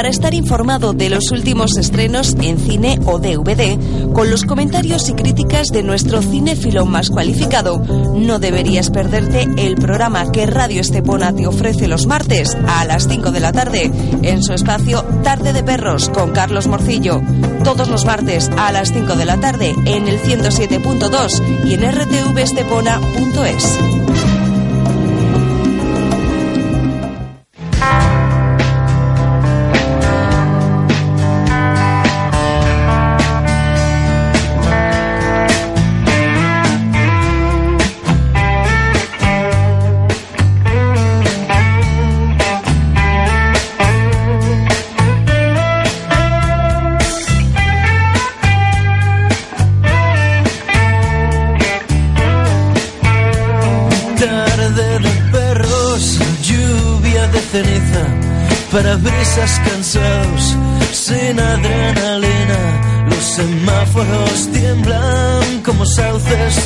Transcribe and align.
Para 0.00 0.08
estar 0.08 0.32
informado 0.32 0.94
de 0.94 1.10
los 1.10 1.30
últimos 1.30 1.76
estrenos 1.76 2.34
en 2.40 2.58
cine 2.58 2.98
o 3.04 3.18
DVD, 3.18 3.78
con 4.14 4.30
los 4.30 4.44
comentarios 4.44 5.10
y 5.10 5.12
críticas 5.12 5.66
de 5.66 5.82
nuestro 5.82 6.22
cinéfilo 6.22 6.86
más 6.86 7.10
cualificado, 7.10 7.80
no 8.14 8.38
deberías 8.38 8.88
perderte 8.88 9.46
el 9.58 9.74
programa 9.74 10.32
que 10.32 10.46
Radio 10.46 10.80
Estepona 10.80 11.34
te 11.34 11.46
ofrece 11.46 11.86
los 11.86 12.06
martes 12.06 12.56
a 12.66 12.86
las 12.86 13.08
5 13.08 13.30
de 13.30 13.40
la 13.40 13.52
tarde 13.52 13.92
en 14.22 14.42
su 14.42 14.54
espacio 14.54 15.04
Tarde 15.22 15.52
de 15.52 15.62
Perros 15.62 16.08
con 16.08 16.30
Carlos 16.30 16.66
Morcillo. 16.66 17.20
Todos 17.62 17.90
los 17.90 18.06
martes 18.06 18.48
a 18.56 18.72
las 18.72 18.94
5 18.94 19.16
de 19.16 19.24
la 19.26 19.38
tarde 19.38 19.74
en 19.84 20.08
el 20.08 20.18
107.2 20.18 21.66
y 21.66 21.74
en 21.74 21.92
rtvestepona.es. 21.92 24.29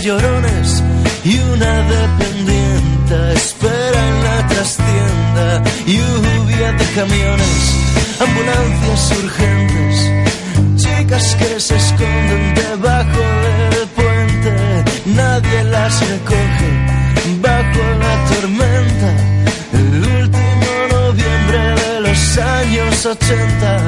llorones 0.04 0.82
y 1.24 1.38
una 1.38 1.74
dependiente 1.96 3.32
espera 3.32 4.08
en 4.10 4.24
la 4.24 4.46
trastienda. 4.48 5.62
Lluvia 5.86 6.72
de 6.72 6.86
camiones, 6.94 7.58
ambulancias 8.20 9.12
urgentes, 9.22 9.94
chicas 10.76 11.36
que 11.36 11.58
se 11.58 11.76
esconden 11.76 12.54
debajo 12.54 13.22
del 13.72 13.88
puente. 13.98 14.54
Nadie 15.06 15.64
las 15.64 15.94
recoge 16.10 16.72
bajo 17.40 17.82
la 18.04 18.14
tormenta. 18.30 19.10
El 19.72 19.90
último 20.20 20.70
noviembre 20.90 21.60
de 21.82 22.00
los 22.00 22.38
años 22.38 23.06
80. 23.06 23.83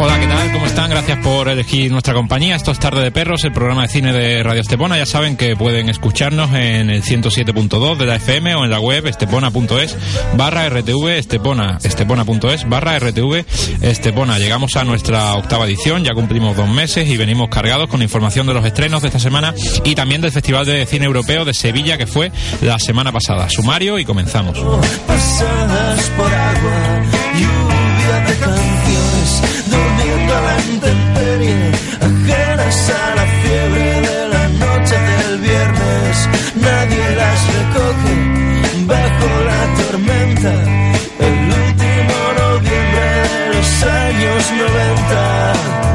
Hola, 0.00 0.20
¿qué 0.20 0.28
tal? 0.28 0.52
¿Cómo 0.52 0.66
están? 0.66 0.90
Gracias 0.90 1.18
por 1.24 1.48
elegir 1.48 1.90
nuestra 1.90 2.14
compañía. 2.14 2.54
Esto 2.54 2.70
es 2.70 2.78
Tarde 2.78 3.02
de 3.02 3.10
Perros, 3.10 3.42
el 3.42 3.52
programa 3.52 3.82
de 3.82 3.88
cine 3.88 4.12
de 4.12 4.44
Radio 4.44 4.60
Estepona. 4.60 4.96
Ya 4.96 5.06
saben 5.06 5.36
que 5.36 5.56
pueden 5.56 5.88
escucharnos 5.88 6.54
en 6.54 6.88
el 6.88 7.02
107.2 7.02 7.96
de 7.96 8.06
la 8.06 8.14
FM 8.14 8.54
o 8.54 8.64
en 8.64 8.70
la 8.70 8.78
web 8.78 9.08
estepona.es 9.08 9.96
barra 10.36 10.68
RTV 10.68 11.18
Estepona, 11.18 11.78
estepona.es 11.82 12.68
barra 12.68 12.96
RTV 13.00 13.44
Estepona. 13.82 14.38
Llegamos 14.38 14.76
a 14.76 14.84
nuestra 14.84 15.34
octava 15.34 15.66
edición, 15.66 16.04
ya 16.04 16.14
cumplimos 16.14 16.56
dos 16.56 16.68
meses 16.68 17.08
y 17.08 17.16
venimos 17.16 17.48
cargados 17.48 17.88
con 17.88 18.00
información 18.00 18.46
de 18.46 18.54
los 18.54 18.64
estrenos 18.64 19.02
de 19.02 19.08
esta 19.08 19.18
semana 19.18 19.52
y 19.82 19.96
también 19.96 20.20
del 20.20 20.30
Festival 20.30 20.64
de 20.64 20.86
Cine 20.86 21.06
Europeo 21.06 21.44
de 21.44 21.54
Sevilla 21.54 21.98
que 21.98 22.06
fue 22.06 22.30
la 22.60 22.78
semana 22.78 23.10
pasada. 23.10 23.48
Sumario 23.50 23.98
y 23.98 24.04
comenzamos. 24.04 24.60
pasadas 25.08 26.08
por 26.10 26.32
agua, 26.32 27.02
lluvia 27.34 28.20
de 28.28 28.67
la 30.40 30.54
intemperie, 30.72 31.72
ajenas 32.08 32.90
a 32.90 33.14
la 33.18 33.26
fiebre 33.40 33.88
de 34.08 34.28
la 34.34 34.48
noche 34.64 34.96
del 35.20 35.38
viernes. 35.38 36.14
Nadie 36.54 37.04
las 37.20 37.38
recoge 37.56 38.16
bajo 38.86 39.28
la 39.50 39.60
tormenta. 39.80 40.52
El 41.28 41.38
último 41.62 42.16
noviembre 42.42 43.06
de 43.24 43.54
los 43.54 43.82
años 43.82 44.42
90. 44.58 45.87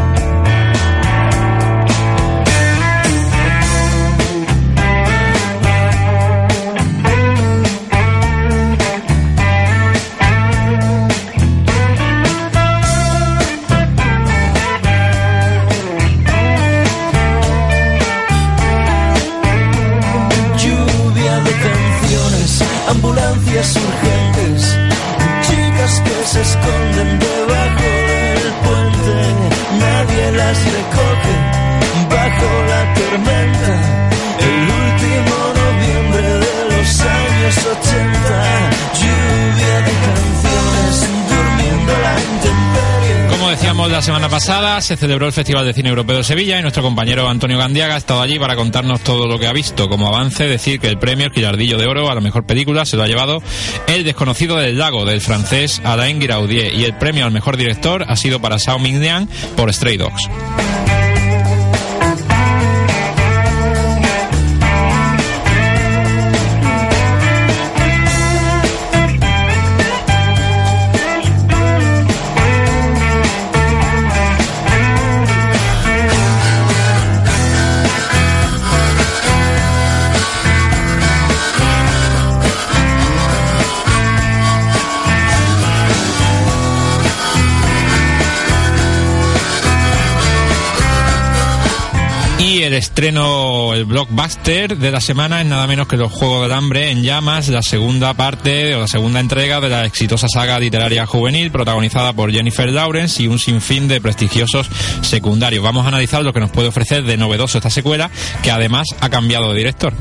Se 26.34 26.42
esconden 26.42 27.20
debajo 27.20 27.90
del 28.10 28.54
puente, 28.66 29.16
nadie 29.86 30.32
las 30.32 30.58
recoge 30.78 31.36
bajo 32.10 32.50
la 32.72 32.82
tormenta. 32.98 33.74
El 34.50 34.62
último 34.84 35.36
noviembre 35.62 36.28
de 36.46 36.60
los 36.72 37.02
años 37.02 37.56
80, 37.78 38.73
decíamos 43.74 43.92
la 43.92 44.02
semana 44.04 44.30
pasada, 44.30 44.82
se 44.82 44.96
celebró 44.96 45.26
el 45.26 45.34
Festival 45.34 45.66
de 45.66 45.74
Cine 45.74 45.90
Europeo 45.90 46.18
de 46.18 46.24
Sevilla 46.24 46.60
y 46.60 46.62
nuestro 46.62 46.84
compañero 46.84 47.28
Antonio 47.28 47.58
Gandiaga 47.58 47.96
ha 47.96 47.98
estado 47.98 48.22
allí 48.22 48.38
para 48.38 48.56
contarnos 48.56 49.02
todo 49.02 49.26
lo 49.26 49.40
que 49.40 49.48
ha 49.48 49.52
visto. 49.52 49.90
Como 49.90 50.08
avance, 50.08 50.44
decir 50.48 50.80
que 50.80 50.88
el 50.88 51.00
premio, 51.00 51.26
el 51.26 51.32
Quillardillo 51.32 51.80
de 51.80 51.88
Oro 51.88 52.08
a 52.08 52.14
la 52.14 52.22
mejor 52.22 52.46
película, 52.46 52.86
se 52.86 52.98
lo 52.98 53.04
ha 53.04 53.08
llevado 53.08 53.42
El 53.88 54.04
desconocido 54.04 54.58
del 54.58 54.78
lago, 54.78 55.06
del 55.06 55.22
francés 55.22 55.82
Alain 55.84 56.22
Giraudier, 56.22 56.72
y 56.72 56.84
el 56.84 56.96
premio 57.00 57.26
al 57.26 57.32
mejor 57.32 57.58
director 57.58 58.06
ha 58.08 58.16
sido 58.16 58.40
para 58.40 58.60
Sao 58.60 58.78
Ming 58.78 59.28
por 59.56 59.74
Stray 59.74 59.98
Dogs. 59.98 60.22
Y 92.40 92.64
el 92.64 92.74
estreno, 92.74 93.74
el 93.74 93.86
blockbuster 93.86 94.78
de 94.78 94.92
la 94.92 95.00
semana 95.00 95.42
es 95.42 95.48
nada 95.48 95.66
menos 95.66 95.88
que 95.88 95.96
Los 95.96 96.12
Juegos 96.12 96.44
del 96.44 96.52
Hambre 96.52 96.92
en 96.92 97.02
Llamas, 97.02 97.48
la 97.48 97.62
segunda 97.62 98.14
parte 98.14 98.76
o 98.76 98.82
la 98.82 98.88
segunda 98.88 99.20
entrega 99.20 99.62
de 99.62 99.70
la 99.70 99.86
exitosa 99.86 100.28
saga 100.28 100.60
literaria 100.60 101.06
juvenil 101.06 101.52
protagonizada 101.52 102.12
por 102.14 102.32
Jennifer 102.32 102.70
Lawrence 102.70 103.24
y 103.24 103.28
un 103.28 103.40
sinfín 103.40 103.88
de 103.88 104.02
prestigiosos 104.02 104.70
secundarios. 105.02 105.64
Vamos 105.64 105.86
a 105.86 105.90
analizar 105.90 106.24
lo 106.24 106.34
que 106.34 106.42
nos 106.42 106.52
puede 106.52 106.68
ofrecer 106.68 107.04
de 107.04 107.18
novedoso 107.18 107.58
esta 107.58 107.70
secuela, 107.70 108.12
que 108.42 108.52
además 108.52 108.88
ha 109.00 109.10
cambiado 109.10 109.52
de 109.52 109.58
director. 109.58 109.94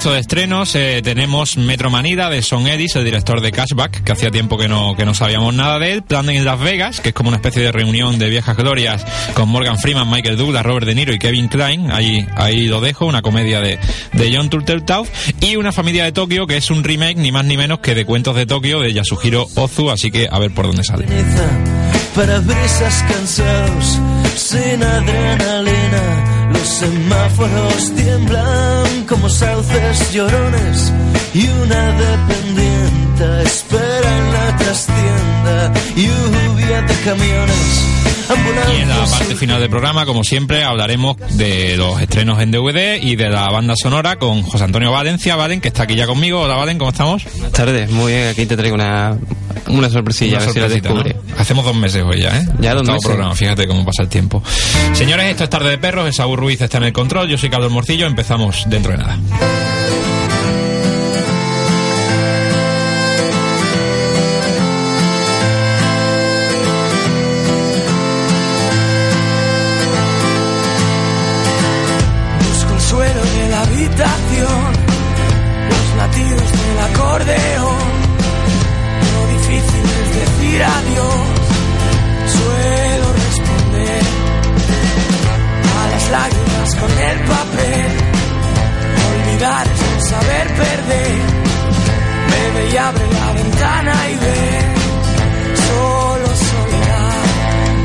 Resto 0.00 0.14
de 0.14 0.20
estrenos 0.20 0.74
eh, 0.76 1.02
tenemos 1.04 1.58
Metro 1.58 1.90
Manida 1.90 2.30
de 2.30 2.40
Son 2.40 2.66
Edis, 2.66 2.96
el 2.96 3.04
director 3.04 3.42
de 3.42 3.52
Cashback, 3.52 4.02
que 4.02 4.12
hacía 4.12 4.30
tiempo 4.30 4.56
que 4.56 4.66
no, 4.66 4.96
que 4.96 5.04
no 5.04 5.12
sabíamos 5.12 5.52
nada 5.52 5.78
de 5.78 5.92
él. 5.92 6.02
Plan 6.02 6.30
en 6.30 6.42
Las 6.42 6.58
Vegas, 6.58 7.00
que 7.00 7.10
es 7.10 7.14
como 7.14 7.28
una 7.28 7.36
especie 7.36 7.60
de 7.60 7.70
reunión 7.70 8.18
de 8.18 8.30
viejas 8.30 8.56
glorias 8.56 9.04
con 9.34 9.50
Morgan 9.50 9.78
Freeman, 9.78 10.10
Michael 10.10 10.38
Douglas, 10.38 10.64
Robert 10.64 10.86
De 10.86 10.94
Niro 10.94 11.12
y 11.12 11.18
Kevin 11.18 11.48
Klein. 11.48 11.90
Ahí, 11.90 12.26
ahí 12.34 12.66
lo 12.66 12.80
dejo, 12.80 13.04
una 13.04 13.20
comedia 13.20 13.60
de, 13.60 13.78
de 14.14 14.34
John 14.34 14.48
Turteltaub. 14.48 15.06
Y 15.42 15.56
Una 15.56 15.70
familia 15.70 16.04
de 16.04 16.12
Tokio, 16.12 16.46
que 16.46 16.56
es 16.56 16.70
un 16.70 16.82
remake 16.82 17.18
ni 17.18 17.30
más 17.30 17.44
ni 17.44 17.58
menos 17.58 17.80
que 17.80 17.94
de 17.94 18.06
Cuentos 18.06 18.34
de 18.36 18.46
Tokio 18.46 18.80
de 18.80 18.94
Yasuhiro 18.94 19.48
Ozu, 19.54 19.90
así 19.90 20.10
que 20.10 20.28
a 20.30 20.38
ver 20.38 20.54
por 20.54 20.66
dónde 20.66 20.82
sale. 20.82 21.04
Para 22.14 22.40
cansados, 23.06 23.98
sin 24.34 24.82
adrenalina, 24.82 26.19
los 26.60 26.68
semáforos 26.68 27.92
tiemblan 27.94 29.04
como 29.08 29.28
sauces 29.28 30.12
llorones 30.12 30.92
y 31.32 31.48
una 31.48 31.82
dependiente 31.92 33.42
espera 33.44 34.18
en 34.18 34.32
la 34.32 34.56
trastienda, 34.56 35.72
lluvia 35.96 36.82
de 36.82 36.94
camiones, 37.04 37.66
Y 38.30 38.82
en 38.82 38.88
la 38.88 39.04
parte 39.06 39.34
final 39.34 39.60
del 39.60 39.70
programa, 39.70 40.06
como 40.06 40.22
siempre, 40.22 40.62
hablaremos 40.62 41.16
de 41.36 41.76
los 41.76 42.00
estrenos 42.00 42.40
en 42.40 42.52
DVD 42.52 43.02
y 43.02 43.16
de 43.16 43.28
la 43.28 43.50
banda 43.50 43.74
sonora 43.76 44.16
con 44.16 44.42
José 44.42 44.62
Antonio 44.64 44.92
Valencia, 44.92 45.34
Valen, 45.34 45.60
que 45.60 45.68
está 45.68 45.82
aquí 45.82 45.96
ya 45.96 46.06
conmigo. 46.06 46.42
Hola, 46.42 46.54
Valen, 46.54 46.78
¿cómo 46.78 46.90
estamos? 46.90 47.24
Buenas 47.24 47.52
tardes, 47.52 47.90
muy 47.90 48.12
bien, 48.12 48.28
aquí 48.28 48.46
te 48.46 48.56
traigo 48.56 48.76
una, 48.76 49.16
una 49.66 49.90
sorpresilla, 49.90 50.36
Una 50.38 50.44
a 50.44 50.46
ver 50.46 50.54
si 50.54 50.60
la 50.60 50.68
sorpresita, 50.68 50.88
descubre. 50.88 51.16
¿no? 51.28 51.40
Hacemos 51.40 51.64
dos 51.64 51.74
meses 51.74 52.04
hoy 52.06 52.20
ya, 52.20 52.38
¿eh? 52.38 52.46
Ya 52.60 52.74
dos 52.74 52.86
meses. 52.86 53.04
programa, 53.04 53.34
fíjate 53.34 53.66
cómo 53.66 53.84
pasa 53.84 54.02
el 54.04 54.08
tiempo. 54.08 54.42
Señores, 54.92 55.26
esto 55.26 55.44
es 55.44 55.50
Tarde 55.50 55.70
de 55.70 55.78
Perros, 55.78 56.08
Esaú 56.08 56.36
Ruiz 56.36 56.60
está 56.60 56.78
en 56.78 56.84
el 56.84 56.92
control, 56.92 57.28
yo 57.28 57.36
soy 57.36 57.50
Carlos 57.50 57.72
Morcillo, 57.72 58.06
empezamos 58.06 58.64
dentro 58.68 58.92
de 58.92 58.98
nada. 58.98 59.18
Lo 77.20 77.26
difícil 79.28 79.84
es 80.02 80.10
decir 80.20 80.62
adiós, 80.62 81.14
suelo 82.32 83.12
responder 83.12 84.02
a 85.76 85.90
las 85.90 86.10
lágrimas 86.10 86.70
con 86.76 86.90
el 86.90 87.18
papel. 87.20 87.90
Olvidar 89.10 89.66
es 89.66 89.80
no 89.80 90.00
saber 90.08 90.46
perder. 90.48 91.20
Bebe 92.30 92.70
y 92.72 92.76
abre 92.78 93.06
la 93.12 93.32
ventana 93.34 93.94
y 94.08 94.16
ve, 94.16 94.40
solo 95.68 96.26
soledad. 96.26 97.24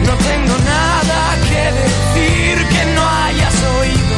No 0.07 0.13
tengo 0.29 0.55
nada 0.63 1.19
que 1.49 1.63
decir 1.83 2.55
que 2.69 2.81
no 2.95 3.01
hayas 3.25 3.57
oído. 3.79 4.17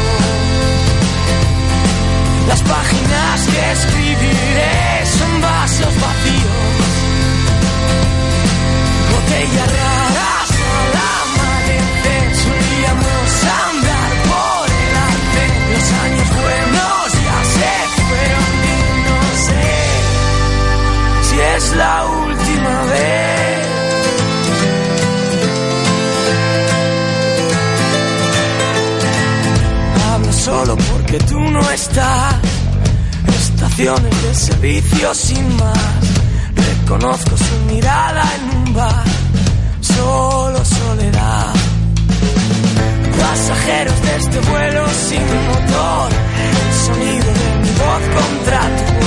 Las 2.49 2.61
páginas 2.61 3.47
que 3.47 3.71
escribiré 3.71 4.96
vasos 5.41 5.93
vacíos, 6.01 6.87
botellas 9.11 9.69
raras 9.79 10.49
al 10.77 10.93
amanecer. 11.17 12.27
Solíamos 12.43 13.29
andar 13.65 14.11
por 14.29 14.65
el 14.83 14.93
arce, 15.09 15.45
los 15.71 15.87
años 16.05 16.29
buenos 16.41 17.07
ya 17.27 17.39
se 17.55 17.73
fueron 18.07 18.51
y 18.63 18.79
no 19.07 19.19
sé 19.45 19.67
si 21.27 21.35
es 21.55 21.65
la 21.75 21.95
última 22.05 22.75
vez. 22.93 23.67
Hablo 30.13 30.33
solo 30.33 30.73
porque 30.91 31.17
tú 31.19 31.39
no 31.39 31.71
estás. 31.71 32.46
De 33.77 34.33
servicio 34.33 35.13
sin 35.13 35.55
más. 35.57 35.77
Reconozco 36.55 37.37
su 37.37 37.71
mirada 37.71 38.23
en 38.35 38.57
un 38.57 38.73
bar. 38.73 39.05
Solo 39.81 40.65
soledad. 40.65 41.53
Pasajeros 43.19 44.01
de 44.01 44.15
este 44.15 44.39
vuelo 44.49 44.83
sin 45.07 45.21
motor. 45.21 46.09
El 46.41 46.73
sonido 46.87 47.27
de 47.33 47.49
mi 47.61 47.69
voz 47.77 48.01
contra 48.17 48.61
tu 48.77 49.06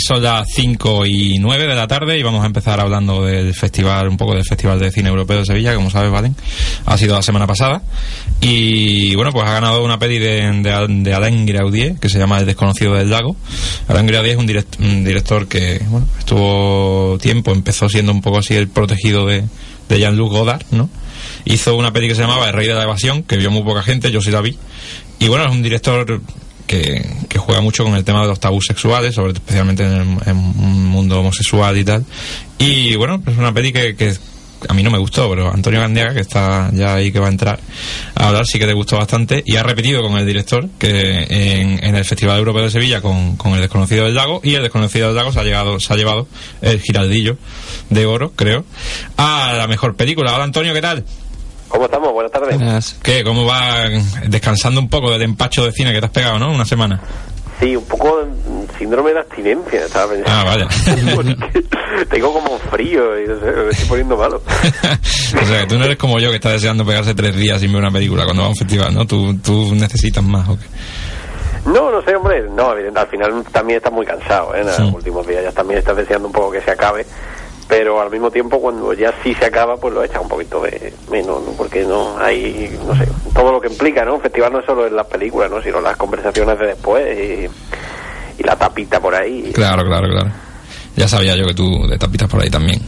son 0.00 0.22
las 0.22 0.48
5 0.52 1.06
y 1.06 1.38
9 1.38 1.66
de 1.66 1.74
la 1.74 1.86
tarde 1.86 2.18
y 2.18 2.22
vamos 2.22 2.42
a 2.42 2.46
empezar 2.46 2.80
hablando 2.80 3.24
del 3.24 3.54
festival, 3.54 4.08
un 4.08 4.16
poco 4.16 4.34
del 4.34 4.44
Festival 4.44 4.78
de 4.78 4.90
Cine 4.90 5.08
Europeo 5.08 5.38
de 5.38 5.44
Sevilla, 5.46 5.74
como 5.74 5.90
sabes, 5.90 6.10
Valen, 6.10 6.34
ha 6.86 6.96
sido 6.98 7.14
la 7.14 7.22
semana 7.22 7.46
pasada. 7.46 7.82
Y 8.40 9.14
bueno, 9.16 9.32
pues 9.32 9.46
ha 9.46 9.52
ganado 9.52 9.84
una 9.84 9.98
peli 9.98 10.18
de, 10.18 10.40
de, 10.62 10.86
de 10.88 11.14
Alain 11.14 11.44
Graudier, 11.46 11.96
que 11.98 12.08
se 12.08 12.18
llama 12.18 12.38
El 12.38 12.46
desconocido 12.46 12.94
del 12.94 13.10
lago. 13.10 13.36
Alain 13.88 14.06
Graudier 14.06 14.34
es 14.34 14.38
un, 14.40 14.48
direct- 14.48 15.04
director 15.04 15.46
que, 15.46 15.80
bueno, 15.88 16.06
estuvo 16.18 17.18
tiempo, 17.20 17.52
empezó 17.52 17.88
siendo 17.88 18.12
un 18.12 18.22
poco 18.22 18.38
así 18.38 18.54
el 18.54 18.68
protegido 18.68 19.26
de, 19.26 19.44
de 19.88 19.98
Jean-Luc 19.98 20.30
Godard, 20.32 20.62
¿no? 20.70 20.88
Hizo 21.44 21.76
una 21.76 21.92
peli 21.92 22.08
que 22.08 22.14
se 22.14 22.22
llamaba 22.22 22.46
El 22.48 22.54
Rey 22.54 22.66
de 22.66 22.74
la 22.74 22.84
Evasión, 22.84 23.22
que 23.22 23.36
vio 23.36 23.50
muy 23.50 23.62
poca 23.62 23.82
gente, 23.82 24.10
yo 24.10 24.20
sí 24.20 24.30
la 24.30 24.40
vi. 24.40 24.56
Y 25.18 25.28
bueno, 25.28 25.44
es 25.44 25.50
un 25.50 25.62
director 25.62 26.20
que, 26.70 27.38
juega 27.38 27.60
mucho 27.60 27.82
con 27.84 27.94
el 27.96 28.04
tema 28.04 28.22
de 28.22 28.28
los 28.28 28.38
tabús 28.38 28.66
sexuales, 28.66 29.14
sobre 29.14 29.32
especialmente 29.32 29.82
en, 29.84 29.92
el- 29.92 30.32
un 30.32 30.86
mundo 30.86 31.18
homosexual 31.18 31.76
y 31.76 31.84
tal. 31.84 32.04
Y 32.58 32.94
bueno, 32.94 33.20
es 33.26 33.36
una 33.36 33.52
peli 33.52 33.72
que, 33.72 33.96
que 33.96 34.14
a 34.68 34.74
mí 34.74 34.82
no 34.82 34.90
me 34.90 34.98
gustó, 34.98 35.28
pero 35.30 35.52
Antonio 35.52 35.80
Gandiaga, 35.80 36.14
que 36.14 36.20
está 36.20 36.70
ya 36.72 36.94
ahí 36.94 37.10
que 37.10 37.18
va 37.18 37.26
a 37.26 37.30
entrar 37.30 37.58
a 38.14 38.28
hablar, 38.28 38.46
sí 38.46 38.58
que 38.58 38.66
le 38.66 38.74
gustó 38.74 38.98
bastante 38.98 39.42
y 39.44 39.56
ha 39.56 39.62
repetido 39.62 40.02
con 40.02 40.16
el 40.18 40.26
director 40.26 40.68
que 40.78 41.26
en, 41.30 41.82
en 41.82 41.96
el 41.96 42.04
Festival 42.04 42.38
Europeo 42.38 42.62
de 42.64 42.70
Sevilla 42.70 43.00
con, 43.00 43.36
con 43.36 43.54
El 43.54 43.62
Desconocido 43.62 44.04
del 44.04 44.14
Lago 44.14 44.40
y 44.44 44.54
El 44.54 44.62
Desconocido 44.62 45.08
del 45.08 45.16
Lago 45.16 45.32
se 45.32 45.40
ha, 45.40 45.44
llegado, 45.44 45.80
se 45.80 45.92
ha 45.92 45.96
llevado 45.96 46.28
el 46.62 46.80
giraldillo 46.80 47.36
de 47.88 48.06
oro, 48.06 48.32
creo, 48.36 48.64
a 49.16 49.54
la 49.56 49.66
mejor 49.66 49.96
película. 49.96 50.34
Hola 50.34 50.44
Antonio, 50.44 50.72
¿qué 50.74 50.82
tal? 50.82 51.04
¿Cómo 51.70 51.84
estamos? 51.86 52.12
Buenas 52.12 52.32
tardes. 52.32 52.98
¿Qué? 53.02 53.22
¿Cómo 53.24 53.46
va 53.46 53.88
descansando 54.26 54.80
un 54.80 54.88
poco 54.90 55.10
del 55.12 55.22
empacho 55.22 55.64
de 55.64 55.72
cine 55.72 55.92
que 55.92 56.00
te 56.00 56.06
has 56.06 56.12
pegado, 56.12 56.38
no? 56.38 56.50
Una 56.52 56.64
semana. 56.64 57.00
Sí, 57.60 57.76
un 57.76 57.84
poco 57.84 58.22
mm, 58.26 58.78
síndrome 58.78 59.12
de 59.12 59.20
abstinencia, 59.20 59.84
estaba 59.84 60.12
pensando. 60.12 60.30
Ah, 60.36 60.44
vaya. 60.44 60.68
Porque 61.14 61.36
Tengo 62.10 62.32
como 62.32 62.58
frío 62.58 63.20
y 63.22 63.28
no 63.28 63.38
sé, 63.38 63.46
me 63.46 63.70
estoy 63.70 63.86
poniendo 63.88 64.16
malo. 64.16 64.42
o 65.42 65.46
sea, 65.46 65.60
que 65.60 65.66
tú 65.68 65.78
no 65.78 65.84
eres 65.84 65.96
como 65.98 66.18
yo 66.18 66.30
que 66.30 66.36
está 66.36 66.50
deseando 66.50 66.84
pegarse 66.84 67.14
tres 67.14 67.36
días 67.36 67.60
sin 67.60 67.70
ver 67.72 67.82
una 67.82 67.92
película 67.92 68.24
cuando 68.24 68.42
va 68.42 68.48
a 68.48 68.50
un 68.50 68.56
festival, 68.56 68.92
¿no? 68.94 69.06
Tú, 69.06 69.36
tú 69.38 69.74
necesitas 69.74 70.24
más, 70.24 70.48
¿o 70.48 70.58
qué? 70.58 70.64
No, 71.66 71.90
no 71.92 72.02
sé, 72.02 72.16
hombre. 72.16 72.42
No, 72.50 72.70
al 72.70 73.06
final 73.08 73.44
también 73.52 73.76
estás 73.76 73.92
muy 73.92 74.06
cansado, 74.06 74.54
¿eh? 74.54 74.62
En 74.62 74.68
Sí. 74.70 74.82
los 74.82 74.94
últimos 74.94 75.26
días 75.26 75.44
ya 75.44 75.52
también 75.52 75.78
estás 75.78 75.96
deseando 75.96 76.26
un 76.26 76.32
poco 76.32 76.50
que 76.52 76.62
se 76.62 76.70
acabe. 76.72 77.04
Pero 77.70 78.00
al 78.00 78.10
mismo 78.10 78.30
tiempo, 78.30 78.60
cuando 78.60 78.92
ya 78.92 79.14
sí 79.22 79.32
se 79.34 79.46
acaba, 79.46 79.76
pues 79.76 79.94
lo 79.94 80.02
echas 80.02 80.20
un 80.20 80.28
poquito 80.28 80.60
de 80.60 80.92
menos, 81.10 81.40
¿no? 81.42 81.52
Porque 81.52 81.84
no 81.84 82.18
hay, 82.18 82.76
no 82.84 82.94
sé, 82.96 83.06
todo 83.32 83.52
lo 83.52 83.60
que 83.60 83.68
implica, 83.68 84.04
¿no? 84.04 84.16
Un 84.16 84.20
festival 84.20 84.52
no 84.52 84.58
es 84.58 84.66
solo 84.66 84.86
en 84.88 84.96
las 84.96 85.06
películas, 85.06 85.50
¿no? 85.50 85.62
Sino 85.62 85.80
las 85.80 85.96
conversaciones 85.96 86.58
de 86.58 86.66
después 86.66 87.06
y, 87.16 87.48
y 88.38 88.42
la 88.42 88.56
tapita 88.56 89.00
por 89.00 89.14
ahí. 89.14 89.52
Claro, 89.54 89.84
claro, 89.84 90.08
claro. 90.08 90.49
Ya 91.00 91.08
sabía 91.08 91.34
yo 91.34 91.46
que 91.46 91.54
tú 91.54 91.86
de 91.88 91.96
tapitas 91.96 92.28
por 92.28 92.42
ahí 92.42 92.50
también. 92.50 92.78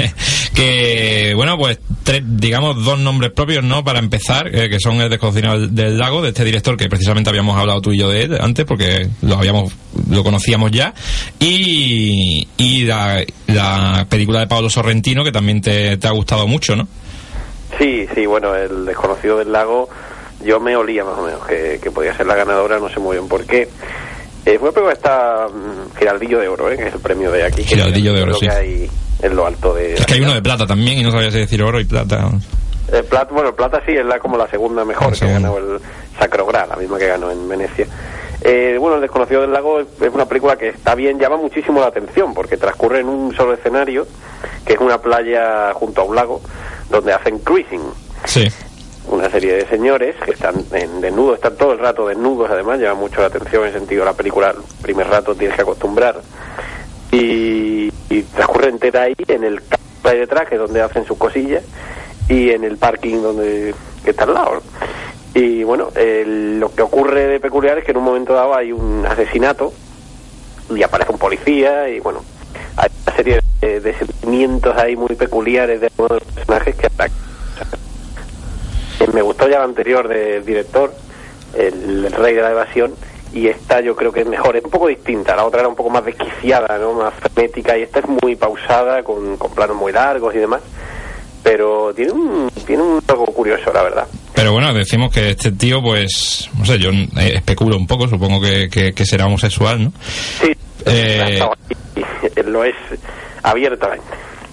que, 0.52 1.32
bueno, 1.36 1.56
pues 1.56 1.78
tres, 2.02 2.20
digamos, 2.24 2.84
dos 2.84 2.98
nombres 2.98 3.30
propios, 3.30 3.62
¿no? 3.62 3.84
Para 3.84 4.00
empezar, 4.00 4.52
eh, 4.52 4.68
que 4.68 4.80
son 4.80 5.00
el 5.00 5.08
desconocido 5.08 5.68
del, 5.68 5.96
lago, 5.96 6.22
de 6.22 6.30
este 6.30 6.42
director 6.42 6.76
que 6.76 6.88
precisamente 6.88 7.30
habíamos 7.30 7.56
hablado 7.56 7.80
tú 7.80 7.92
y 7.92 7.98
yo 7.98 8.10
de 8.10 8.24
él 8.24 8.38
antes, 8.40 8.64
porque 8.64 9.08
lo 9.20 9.36
habíamos, 9.36 9.72
lo 10.10 10.24
conocíamos 10.24 10.72
ya. 10.72 10.92
Y, 11.38 12.48
y 12.56 12.82
la, 12.82 13.24
la 13.46 14.08
película 14.08 14.40
de 14.40 14.48
Pablo 14.48 14.68
Sorrentino, 14.68 15.22
que 15.22 15.30
también 15.30 15.60
te, 15.60 15.96
te 15.98 16.08
ha 16.08 16.10
gustado 16.10 16.48
mucho, 16.48 16.74
¿no? 16.74 16.88
Sí, 17.78 18.08
sí, 18.12 18.26
bueno, 18.26 18.56
el 18.56 18.86
desconocido 18.86 19.38
del 19.38 19.52
lago, 19.52 19.88
yo 20.44 20.58
me 20.58 20.74
olía 20.74 21.04
más 21.04 21.16
o 21.16 21.22
menos 21.22 21.46
que, 21.46 21.78
que 21.80 21.92
podía 21.92 22.12
ser 22.16 22.26
la 22.26 22.34
ganadora, 22.34 22.80
no 22.80 22.88
sé 22.88 22.98
muy 22.98 23.18
bien 23.18 23.28
por 23.28 23.46
qué. 23.46 23.68
Eh, 24.44 24.58
fue 24.58 24.74
que 24.74 24.90
está 24.90 25.46
mm, 25.48 25.96
Giraldillo 25.98 26.40
de 26.40 26.48
Oro, 26.48 26.70
¿eh? 26.70 26.76
que 26.76 26.88
es 26.88 26.94
el 26.94 27.00
premio 27.00 27.30
de 27.30 27.44
aquí. 27.44 27.62
Giraldillo 27.62 28.12
de 28.12 28.22
Oro, 28.22 28.34
sí. 28.34 28.46
que 28.46 28.52
hay 28.52 28.90
en 29.22 29.36
lo 29.36 29.46
alto 29.46 29.74
de... 29.74 29.94
Es 29.94 30.06
que 30.06 30.14
hay 30.14 30.20
uno 30.20 30.34
de 30.34 30.42
plata 30.42 30.66
también 30.66 30.98
y 30.98 31.02
no 31.02 31.12
sabía 31.12 31.30
si 31.30 31.38
decir 31.38 31.62
oro 31.62 31.80
y 31.80 31.84
plata. 31.84 32.28
El 32.92 33.04
plata, 33.04 33.32
bueno, 33.32 33.50
el 33.50 33.54
plata 33.54 33.80
sí 33.86 33.92
es 33.92 34.04
la, 34.04 34.18
como 34.18 34.36
la 34.36 34.48
segunda 34.48 34.84
mejor 34.84 35.12
La 35.12 35.18
que 35.18 35.32
ganó 35.32 35.56
el 35.58 35.80
Sacro 36.18 36.44
Graal, 36.44 36.68
la 36.70 36.76
misma 36.76 36.98
que 36.98 37.06
ganó 37.06 37.30
en 37.30 37.48
Venecia. 37.48 37.86
Eh, 38.42 38.76
bueno, 38.78 38.96
El 38.96 39.02
desconocido 39.02 39.42
del 39.42 39.52
lago 39.52 39.80
es 39.80 39.86
una 40.12 40.26
película 40.26 40.56
que 40.56 40.68
está 40.70 40.96
bien, 40.96 41.18
llama 41.18 41.36
muchísimo 41.36 41.80
la 41.80 41.86
atención 41.86 42.34
porque 42.34 42.56
transcurre 42.56 43.00
en 43.00 43.08
un 43.08 43.32
solo 43.34 43.54
escenario, 43.54 44.06
que 44.66 44.72
es 44.72 44.80
una 44.80 44.98
playa 44.98 45.72
junto 45.74 46.00
a 46.00 46.04
un 46.04 46.16
lago, 46.16 46.42
donde 46.90 47.12
hacen 47.12 47.38
cruising. 47.38 47.82
Sí. 48.24 48.48
Una 49.12 49.28
serie 49.28 49.52
de 49.56 49.66
señores 49.66 50.16
que 50.24 50.30
están 50.30 50.54
en 50.72 51.02
desnudos, 51.02 51.34
están 51.34 51.54
todo 51.56 51.72
el 51.72 51.78
rato 51.78 52.08
desnudos, 52.08 52.50
además, 52.50 52.80
llama 52.80 52.98
mucho 52.98 53.20
la 53.20 53.26
atención 53.26 53.62
en 53.64 53.68
el 53.68 53.74
sentido 53.74 54.00
de 54.04 54.10
la 54.10 54.16
película, 54.16 54.50
el 54.50 54.56
primer 54.80 55.06
rato 55.06 55.34
tienes 55.34 55.54
que 55.54 55.60
acostumbrar. 55.62 56.18
Y, 57.10 57.92
y 58.08 58.22
transcurre 58.34 58.70
entera 58.70 59.02
ahí, 59.02 59.14
en 59.28 59.44
el 59.44 59.60
detrás, 60.02 60.48
que 60.48 60.54
es 60.54 60.60
donde 60.60 60.80
hacen 60.80 61.04
sus 61.04 61.18
cosillas, 61.18 61.62
y 62.26 62.50
en 62.50 62.64
el 62.64 62.78
parking 62.78 63.20
donde 63.20 63.74
que 64.02 64.10
está 64.12 64.24
al 64.24 64.32
lado. 64.32 64.62
Y 65.34 65.62
bueno, 65.62 65.90
el- 65.94 66.58
lo 66.58 66.74
que 66.74 66.80
ocurre 66.80 67.26
de 67.26 67.38
peculiar 67.38 67.76
es 67.78 67.84
que 67.84 67.90
en 67.90 67.98
un 67.98 68.04
momento 68.04 68.32
dado 68.32 68.54
hay 68.56 68.72
un 68.72 69.04
asesinato 69.06 69.74
y 70.74 70.82
aparece 70.82 71.12
un 71.12 71.18
policía 71.18 71.86
y 71.90 72.00
bueno, 72.00 72.24
hay 72.78 72.88
una 73.06 73.16
serie 73.16 73.40
de, 73.60 73.80
de 73.80 73.94
sentimientos 73.94 74.74
ahí 74.76 74.96
muy 74.96 75.14
peculiares 75.16 75.82
de 75.82 75.88
algunos 75.88 76.18
de 76.18 76.24
los 76.24 76.34
personajes 76.34 76.74
que 76.76 76.86
atacan. 76.86 77.31
Eh, 79.02 79.08
Me 79.12 79.22
gustó 79.22 79.48
ya 79.48 79.58
la 79.58 79.64
anterior 79.64 80.06
del 80.08 80.44
director, 80.44 80.92
el, 81.54 82.04
el 82.06 82.12
Rey 82.12 82.34
de 82.34 82.42
la 82.42 82.50
Evasión, 82.50 82.94
y 83.32 83.48
esta 83.48 83.80
yo 83.80 83.96
creo 83.96 84.12
que 84.12 84.20
es 84.20 84.26
mejor, 84.26 84.56
es 84.56 84.64
un 84.64 84.70
poco 84.70 84.88
distinta, 84.88 85.34
la 85.34 85.44
otra 85.44 85.60
era 85.60 85.68
un 85.68 85.74
poco 85.76 85.90
más 85.90 86.04
desquiciada, 86.04 86.78
¿no? 86.78 86.92
más 86.94 87.14
frenética, 87.14 87.76
y 87.78 87.82
esta 87.82 88.00
es 88.00 88.06
muy 88.22 88.36
pausada, 88.36 89.02
con, 89.02 89.36
con 89.36 89.50
planos 89.54 89.76
muy 89.76 89.92
largos 89.92 90.34
y 90.34 90.38
demás, 90.38 90.60
pero 91.42 91.92
tiene 91.94 92.12
un, 92.12 92.50
tiene 92.66 92.82
un 92.82 93.02
algo 93.08 93.26
curioso, 93.26 93.72
la 93.72 93.82
verdad. 93.82 94.06
Pero 94.34 94.52
bueno, 94.52 94.72
decimos 94.72 95.12
que 95.12 95.30
este 95.30 95.52
tío, 95.52 95.80
pues, 95.82 96.48
no 96.58 96.64
sé, 96.64 96.78
yo 96.78 96.90
eh, 96.90 97.32
especulo 97.36 97.76
un 97.76 97.86
poco, 97.86 98.08
supongo 98.08 98.40
que, 98.40 98.68
que, 98.70 98.92
que 98.92 99.04
será 99.04 99.26
homosexual, 99.26 99.82
¿no? 99.84 99.92
Sí, 100.40 100.52
Eh, 100.86 101.40
lo 102.46 102.64
es 102.64 102.74
abiertamente. 103.42 104.04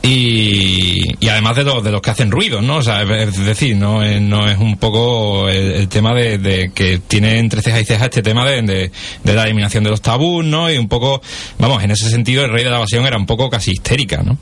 Y, 0.02 1.14
y 1.20 1.30
además 1.30 1.58
de 1.58 1.66
los, 1.66 1.84
de 1.84 1.92
los 1.92 2.02
que 2.02 2.10
hacen 2.12 2.32
ruido, 2.32 2.62
¿no? 2.62 2.78
O 2.78 2.82
sea, 2.82 3.02
es 3.02 3.46
decir, 3.46 3.76
no 3.76 4.02
es, 4.02 4.22
no 4.22 4.50
es 4.50 4.58
un 4.58 4.78
poco 4.78 5.50
el, 5.50 5.74
el 5.74 5.90
tema 5.90 6.14
de, 6.14 6.38
de 6.38 6.72
que 6.74 7.00
tiene 7.00 7.38
entre 7.38 7.62
ceja 7.62 7.82
y 7.82 7.86
ceja 7.86 8.06
este 8.06 8.22
tema 8.22 8.46
de, 8.50 8.62
de, 8.62 8.92
de 9.24 9.34
la 9.34 9.44
eliminación 9.44 9.84
de 9.84 9.90
los 9.90 10.02
tabús, 10.02 10.46
¿no? 10.46 10.72
Y 10.72 10.78
un 10.78 10.88
poco, 10.88 11.22
vamos, 11.58 11.84
en 11.84 11.92
ese 11.92 12.10
sentido, 12.10 12.46
el 12.46 12.52
rey 12.52 12.64
de 12.64 12.70
la 12.70 12.78
evasión 12.78 13.06
era 13.06 13.18
un 13.18 13.26
poco 13.26 13.50
casi 13.50 13.72
histérica, 13.72 14.22
¿no? 14.24 14.38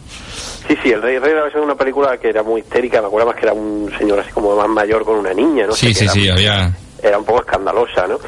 Sí, 0.68 0.76
sí, 0.84 0.92
El 0.92 1.02
Rey, 1.02 1.18
Rey 1.18 1.30
de 1.30 1.36
la 1.36 1.42
Evasión 1.44 1.64
es 1.64 1.66
una 1.66 1.76
película 1.78 2.18
que 2.18 2.28
era 2.28 2.44
muy 2.44 2.60
histérica, 2.60 3.00
me 3.00 3.08
acuerdo 3.08 3.28
más 3.28 3.38
que 3.38 3.46
era 3.46 3.54
un 3.54 3.90
señor 3.98 4.20
así 4.20 4.32
como 4.34 4.54
más 4.56 4.68
mayor 4.68 5.06
con 5.06 5.16
una 5.16 5.34
niña, 5.34 5.66
¿no? 5.66 5.72
sí, 5.72 5.94
sé, 5.94 6.10
sí, 6.10 6.24
sí, 6.24 6.30
había... 6.30 6.74
era 7.02 7.18
un 7.18 7.24
poco 7.24 7.40
escandalosa, 7.40 8.06
¿no? 8.06 8.20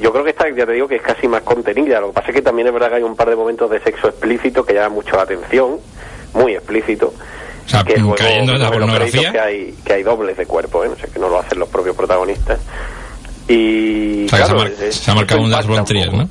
Yo 0.00 0.10
creo 0.10 0.24
que 0.24 0.30
esta, 0.30 0.48
ya 0.48 0.64
te 0.64 0.72
digo, 0.72 0.88
que 0.88 0.96
es 0.96 1.02
casi 1.02 1.28
más 1.28 1.42
contenida. 1.42 2.00
Lo 2.00 2.08
que 2.08 2.12
pasa 2.14 2.28
es 2.28 2.34
que 2.34 2.42
también 2.42 2.66
es 2.68 2.72
verdad 2.72 2.88
que 2.88 2.94
hay 2.96 3.02
un 3.02 3.14
par 3.14 3.28
de 3.28 3.36
momentos 3.36 3.70
de 3.70 3.78
sexo 3.80 4.08
explícito 4.08 4.64
que 4.64 4.72
llaman 4.72 4.92
mucho 4.92 5.16
la 5.16 5.22
atención, 5.22 5.78
muy 6.36 6.54
explícito. 6.54 7.12
O 7.64 7.68
sea, 7.68 7.82
que 7.82 7.96
luego 7.96 8.14
cayendo 8.14 8.52
en 8.52 8.62
la 8.62 8.70
pornografía. 8.70 9.32
Que 9.32 9.40
hay, 9.40 9.74
que 9.84 9.92
hay 9.94 10.02
dobles 10.04 10.36
de 10.36 10.46
cuerpo, 10.46 10.84
¿eh? 10.84 10.88
No 10.88 10.96
sé, 10.96 11.08
que 11.08 11.18
no 11.18 11.28
lo 11.28 11.40
hacen 11.40 11.58
los 11.58 11.68
propios 11.68 11.96
protagonistas. 11.96 12.60
Y. 13.48 14.26
O 14.26 14.28
sea, 14.28 14.38
claro, 14.38 14.46
se, 14.46 14.54
ha 14.54 14.58
mar- 14.58 14.72
es- 14.72 14.80
es- 14.80 14.96
se 14.96 15.10
ha 15.10 15.14
marcado 15.14 15.40
un 15.42 15.50
Lars. 15.50 15.66
¿no? 15.66 16.28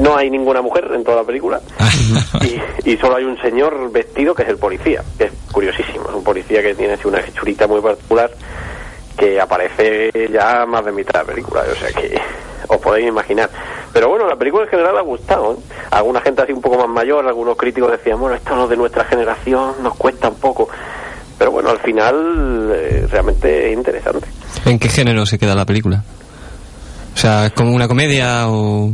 No 0.00 0.14
hay 0.16 0.28
ninguna 0.30 0.60
mujer 0.60 0.90
en 0.94 1.02
toda 1.04 1.18
la 1.18 1.24
película 1.24 1.58
y, 2.84 2.90
y 2.90 2.96
solo 2.98 3.16
hay 3.16 3.24
un 3.24 3.40
señor 3.40 3.90
vestido 3.90 4.34
que 4.34 4.42
es 4.42 4.48
el 4.50 4.58
policía, 4.58 5.02
que 5.16 5.24
es 5.24 5.32
curiosísimo. 5.50 6.04
Es 6.10 6.14
un 6.14 6.22
policía 6.24 6.60
que 6.62 6.74
tiene 6.74 6.94
así 6.94 7.08
una 7.08 7.20
hechurita 7.20 7.66
muy 7.66 7.80
particular 7.80 8.30
que 9.16 9.40
aparece 9.40 10.10
ya 10.30 10.66
más 10.66 10.84
de 10.84 10.92
mitad 10.92 11.12
de 11.14 11.18
la 11.20 11.24
película, 11.24 11.62
o 11.72 11.74
sea 11.74 11.88
que 11.92 12.20
os 12.68 12.76
podéis 12.78 13.08
imaginar. 13.08 13.48
Pero 13.96 14.10
bueno, 14.10 14.26
la 14.26 14.36
película 14.36 14.64
en 14.64 14.68
general 14.68 14.98
ha 14.98 15.00
gustado. 15.00 15.54
¿eh? 15.54 15.56
Alguna 15.90 16.20
gente 16.20 16.42
así 16.42 16.52
un 16.52 16.60
poco 16.60 16.76
más 16.76 16.88
mayor, 16.88 17.26
algunos 17.26 17.56
críticos 17.56 17.90
decían, 17.90 18.20
bueno, 18.20 18.36
esto 18.36 18.54
no 18.54 18.68
de 18.68 18.76
nuestra 18.76 19.06
generación, 19.06 19.72
nos 19.82 19.94
cuesta 19.96 20.28
un 20.28 20.34
poco. 20.34 20.68
Pero 21.38 21.50
bueno, 21.50 21.70
al 21.70 21.78
final 21.78 22.70
eh, 22.74 23.06
realmente 23.10 23.70
es 23.70 23.74
interesante. 23.74 24.28
¿En 24.66 24.78
qué 24.78 24.90
género 24.90 25.24
se 25.24 25.38
queda 25.38 25.54
la 25.54 25.64
película? 25.64 26.02
O 27.14 27.16
sea, 27.16 27.46
¿es 27.46 27.52
como 27.52 27.74
una 27.74 27.88
comedia 27.88 28.48
o...? 28.50 28.90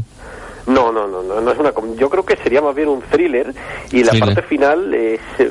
No, 0.68 0.92
no, 0.92 1.08
no, 1.08 1.20
no, 1.24 1.40
no 1.40 1.50
es 1.50 1.58
una. 1.58 1.72
com- 1.72 1.96
Yo 1.96 2.08
creo 2.08 2.24
que 2.24 2.36
sería 2.36 2.62
más 2.62 2.72
bien 2.76 2.88
un 2.88 3.02
thriller 3.02 3.52
y 3.90 4.04
la 4.04 4.10
Thriller. 4.12 4.34
parte 4.36 4.42
final 4.48 4.94
es 4.94 5.20
eh, 5.40 5.50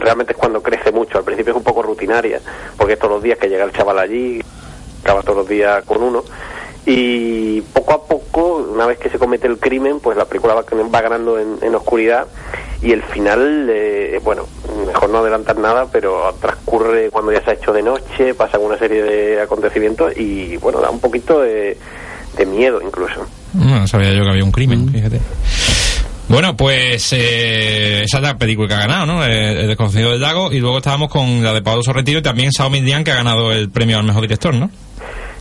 realmente 0.00 0.32
es 0.32 0.38
cuando 0.38 0.62
crece 0.62 0.90
mucho. 0.90 1.18
Al 1.18 1.24
principio 1.24 1.50
es 1.52 1.58
un 1.58 1.64
poco 1.64 1.82
rutinaria 1.82 2.40
porque 2.78 2.94
es 2.94 2.98
todos 2.98 3.12
los 3.16 3.22
días 3.22 3.38
que 3.38 3.50
llega 3.50 3.64
el 3.66 3.72
chaval 3.72 3.98
allí, 3.98 4.40
acaba 5.02 5.20
todos 5.20 5.36
los 5.40 5.48
días 5.48 5.84
con 5.84 6.02
uno 6.02 6.24
y 6.90 7.60
poco 7.60 7.92
a 7.92 8.06
poco, 8.06 8.66
una 8.72 8.86
vez 8.86 8.98
que 8.98 9.10
se 9.10 9.18
comete 9.18 9.46
el 9.46 9.58
crimen, 9.58 10.00
pues 10.00 10.16
la 10.16 10.24
película 10.24 10.54
va, 10.54 10.62
va 10.62 11.00
ganando 11.02 11.38
en, 11.38 11.58
en 11.60 11.74
oscuridad 11.74 12.26
y 12.80 12.92
el 12.92 13.02
final, 13.02 13.68
eh, 13.70 14.18
bueno, 14.24 14.46
mejor 14.86 15.10
no 15.10 15.18
adelantar 15.18 15.58
nada, 15.58 15.86
pero 15.92 16.34
transcurre 16.40 17.10
cuando 17.10 17.30
ya 17.30 17.44
se 17.44 17.50
ha 17.50 17.54
hecho 17.54 17.72
de 17.72 17.82
noche, 17.82 18.32
pasan 18.34 18.62
una 18.62 18.78
serie 18.78 19.02
de 19.02 19.40
acontecimientos 19.42 20.16
y 20.16 20.56
bueno, 20.56 20.80
da 20.80 20.88
un 20.88 21.00
poquito 21.00 21.40
de, 21.40 21.76
de 22.38 22.46
miedo 22.46 22.80
incluso. 22.82 23.26
No, 23.52 23.86
sabía 23.86 24.12
yo 24.12 24.22
que 24.22 24.30
había 24.30 24.44
un 24.44 24.52
crimen, 24.52 24.88
fíjate. 24.88 25.20
Bueno, 26.28 26.56
pues 26.56 27.12
eh, 27.14 28.02
esa 28.04 28.16
es 28.18 28.22
la 28.22 28.36
película 28.38 28.68
que 28.68 28.74
ha 28.74 28.80
ganado, 28.80 29.06
¿no? 29.06 29.24
Eh, 29.24 29.62
El 29.62 29.66
desconocido 29.66 30.10
del 30.10 30.20
lago. 30.20 30.52
Y 30.52 30.58
luego 30.58 30.78
estábamos 30.78 31.10
con 31.10 31.42
la 31.42 31.54
de 31.54 31.62
Pablo 31.62 31.82
Sorrentino 31.82 32.18
y 32.18 32.22
también 32.22 32.52
Sao 32.52 32.68
Milian, 32.68 33.02
que 33.02 33.12
ha 33.12 33.16
ganado 33.16 33.50
el 33.50 33.70
premio 33.70 33.98
al 33.98 34.04
mejor 34.04 34.22
director, 34.22 34.54
¿no? 34.54 34.70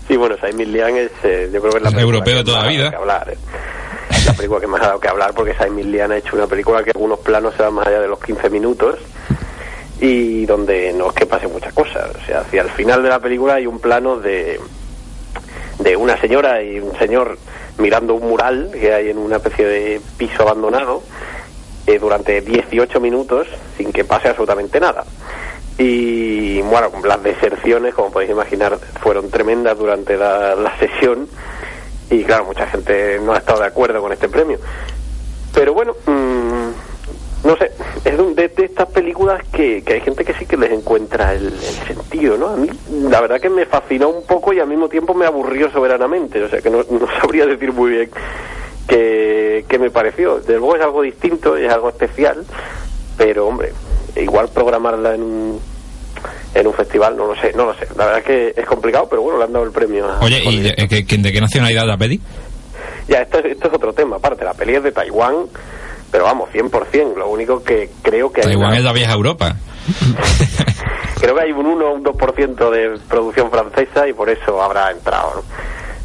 Sí, 0.08 0.16
bueno, 0.16 0.36
Simon 0.38 0.72
Lian 0.72 0.96
es, 0.96 1.12
eh, 1.24 1.50
yo 1.52 1.60
creo 1.60 1.72
que 1.72 1.78
es 1.78 1.84
la 1.84 1.92
película 1.92 2.02
europeo 2.02 2.34
que 2.34 2.38
de 2.40 2.44
toda 2.44 2.62
la 2.64 2.70
vida. 2.70 2.90
que 2.90 2.96
hablar, 2.96 3.30
eh. 3.30 3.38
La 4.26 4.34
película 4.34 4.60
que 4.60 4.68
más 4.68 4.82
ha 4.82 4.88
dado 4.88 5.00
que 5.00 5.08
hablar 5.10 5.34
porque 5.34 5.54
Simon 5.54 5.92
Lian 5.92 6.12
ha 6.12 6.18
hecho 6.18 6.36
una 6.36 6.48
película 6.48 6.84
que 6.84 6.92
algunos 6.92 7.20
planos 7.20 7.54
se 7.56 7.64
van 7.64 7.74
más 7.74 7.88
allá 7.88 8.00
de 8.00 8.08
los 8.08 8.20
15 8.20 8.50
minutos 8.50 9.00
y 10.00 10.46
donde 10.46 10.94
no 10.94 11.10
es 11.10 11.14
que 11.14 11.26
pase 11.26 11.48
muchas 11.48 11.74
cosas. 11.74 12.10
O 12.16 12.26
sea, 12.26 12.42
hacia 12.42 12.62
el 12.62 12.70
final 12.70 13.04
de 13.04 13.10
la 13.10 13.20
película 13.20 13.56
hay 13.56 13.68
un 13.68 13.80
plano 13.80 14.18
de, 14.18 14.60
de 15.80 15.96
una 15.96 16.20
señora 16.20 16.62
y 16.62 16.80
un 16.80 16.98
señor 16.98 17.38
mirando 17.78 18.16
un 18.16 18.28
mural 18.28 18.72
que 18.74 18.94
hay 18.94 19.10
en 19.10 19.18
una 19.18 19.38
especie 19.38 19.66
de 19.66 20.02
piso 20.18 20.44
abandonado 20.44 21.04
eh, 21.86 22.00
durante 22.00 22.42
18 22.42 23.00
minutos 23.00 23.48
sin 23.78 23.92
que 23.92 24.04
pase 24.04 24.30
absolutamente 24.30 24.80
nada. 24.80 25.04
Y 25.78 26.37
bueno, 26.62 26.92
las 27.04 27.22
deserciones, 27.22 27.94
como 27.94 28.12
podéis 28.12 28.32
imaginar, 28.32 28.78
fueron 29.02 29.30
tremendas 29.30 29.78
durante 29.78 30.18
la, 30.18 30.74
sesión 30.80 31.28
y 32.10 32.24
claro, 32.24 32.46
mucha 32.46 32.68
gente 32.68 33.20
no 33.22 33.34
ha 33.34 33.38
estado 33.38 33.62
de 33.62 33.68
acuerdo 33.68 34.02
con 34.02 34.14
este 34.14 34.30
premio. 34.30 34.60
Pero 35.54 35.74
bueno, 35.74 35.94
mm, 36.06 37.48
no 37.48 37.58
sé, 37.58 37.72
es 38.06 38.36
de, 38.36 38.48
de 38.48 38.66
estas 38.66 38.88
películas 38.90 39.42
que, 39.52 39.84
hay 39.86 40.02
gente 40.02 40.24
que 40.24 40.34
sí 40.34 40.46
que 40.46 40.58
les 40.58 40.72
encuentra 40.72 41.34
el, 41.34 41.48
el 41.48 41.88
sentido, 41.88 42.38
¿no? 42.38 42.50
A 42.50 42.56
mí, 42.56 42.70
la 43.10 43.22
verdad 43.22 43.42
que 43.42 43.50
me 43.50 43.66
fascinó 43.66 44.10
un 44.10 44.26
poco 44.26 44.54
y 44.54 44.60
al 44.60 44.68
mismo 44.68 44.88
tiempo 44.90 45.14
me 45.14 45.26
aburrió 45.26 45.70
soberanamente, 45.72 46.44
o 46.44 46.50
sea 46.50 46.62
que 46.62 46.70
no, 46.70 46.80
no 46.90 47.08
sabría 47.22 47.46
decir 47.46 47.74
muy 47.74 47.92
bien 47.92 48.12
qué, 48.88 49.66
qué 49.68 49.80
me 49.80 49.90
pareció. 49.92 50.38
Desde 50.38 50.58
luego 50.58 50.76
es 50.76 50.82
algo 50.82 51.02
distinto, 51.02 51.58
es 51.58 51.72
algo 51.72 51.90
especial, 51.90 52.46
pero 53.18 53.48
hombre, 53.48 53.74
igual 54.16 54.50
programarla 54.50 55.16
en 55.16 55.24
un, 55.24 55.60
en 56.54 56.68
un 56.68 56.74
festival, 56.74 57.16
no 57.18 57.28
lo 57.28 57.36
sé, 57.36 57.54
no 57.56 57.66
lo 57.66 57.74
sé. 57.76 57.88
La 57.96 58.06
verdad 58.06 58.20
es 58.20 58.26
que 58.26 58.54
es 58.62 58.66
complicado, 58.66 59.08
pero 59.10 59.22
bueno, 59.22 59.38
le 59.40 59.46
han 59.46 59.54
dado 59.54 59.66
el 59.66 59.72
premio 59.72 60.10
a... 60.10 60.20
Oye, 60.20 60.44
¿y 60.44 60.60
de, 60.62 60.70
eh, 60.78 60.88
de 60.88 61.32
qué 61.32 61.42
nacionalidad 61.42 61.86
la 61.86 61.98
peli? 61.98 62.20
Ya, 63.08 63.22
esto 63.22 63.40
es, 63.40 63.46
esto 63.46 63.68
es 63.68 63.74
otro 63.74 63.94
tema, 63.94 64.18
aparte, 64.18 64.44
la 64.44 64.54
peli 64.54 64.76
es 64.76 64.84
de 64.84 64.92
Taiwán, 64.92 65.36
pero 66.12 66.26
vamos, 66.26 66.50
100%, 66.54 67.16
lo 67.16 67.30
único 67.30 67.64
que 67.64 67.90
creo 68.02 68.32
que 68.32 68.42
hay... 68.42 68.48
Taiwán 68.48 68.68
una- 68.70 68.78
es 68.78 68.84
la 68.84 68.94
vieja 68.94 69.14
Europa. 69.14 69.56
Creo 71.20 71.34
que 71.36 71.42
hay 71.42 71.52
un 71.52 71.66
1 71.66 71.86
o 71.86 71.94
un 71.96 72.04
2% 72.04 72.70
de 72.70 73.00
producción 73.10 73.50
francesa 73.50 74.08
y 74.08 74.14
por 74.14 74.30
eso 74.30 74.62
habrá 74.62 74.92
entrado, 74.92 75.32
¿no? 75.38 75.44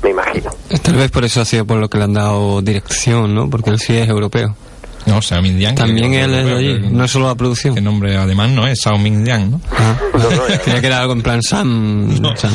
me 0.02 0.10
imagino. 0.10 0.50
Tal 0.82 0.94
vez 0.96 1.10
por 1.10 1.24
eso 1.24 1.40
ha 1.42 1.44
sido 1.44 1.64
por 1.66 1.76
lo 1.78 1.88
que 1.88 1.98
le 1.98 2.04
han 2.04 2.14
dado 2.14 2.60
dirección, 2.62 3.34
¿no? 3.34 3.48
Porque 3.50 3.70
él 3.70 3.78
sí 3.78 3.96
es 3.96 4.08
europeo. 4.08 4.56
No, 5.06 5.20
Sao 5.20 5.42
Min 5.42 5.58
Liang. 5.58 5.74
También 5.74 6.14
él 6.14 6.32
es 6.34 6.44
de 6.44 6.52
allí, 6.54 6.78
no 6.90 7.04
es 7.04 7.10
solo 7.10 7.26
la 7.26 7.34
producción. 7.34 7.74
Que 7.74 7.80
nombre 7.80 8.16
alemán 8.16 8.54
no 8.54 8.66
es 8.66 8.80
Sao 8.80 8.96
Min 8.98 9.24
Liang, 9.24 9.50
¿no? 9.50 9.60
Ah, 9.72 9.96
No, 10.14 10.30
no, 10.30 10.42
Creía 10.62 10.80
que 10.80 10.86
era 10.86 11.00
algo 11.00 11.12
en 11.12 11.22
plan 11.22 11.42
Sam, 11.42 12.20
Sam 12.36 12.52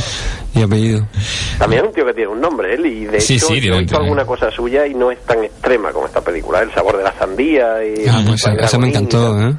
y 0.55 0.61
apellido. 0.61 1.07
También 1.59 1.81
es 1.83 1.87
un 1.89 1.93
tío 1.93 2.05
que 2.05 2.13
tiene 2.13 2.29
un 2.31 2.39
nombre, 2.41 2.73
él, 2.73 2.85
y 2.85 3.05
de 3.05 3.19
Sí, 3.19 3.35
hecho 3.35 3.47
sí, 3.47 3.59
yo 3.61 3.75
he 3.75 3.79
visto 3.79 3.97
alguna 3.97 4.25
cosa 4.25 4.49
suya 4.49 4.87
y 4.87 4.93
no 4.93 5.11
es 5.11 5.21
tan 5.25 5.43
extrema 5.43 5.91
como 5.91 6.05
esta 6.07 6.21
película. 6.21 6.61
El 6.61 6.73
sabor 6.73 6.97
de 6.97 7.03
la 7.03 7.13
sandía 7.19 7.83
y... 7.83 8.07
Ah, 8.07 8.19
el 8.21 8.25
pues 8.27 8.43
esa 8.59 8.77
me 8.77 8.87
encantó. 8.87 9.39
¿eh? 9.41 9.53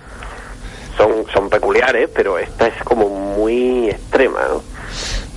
Son, 0.96 1.10
son 1.32 1.48
peculiares, 1.50 2.08
pero 2.14 2.38
esta 2.38 2.66
es 2.68 2.82
como 2.84 3.08
muy 3.36 3.90
extrema, 3.90 4.40
¿no? 4.48 4.62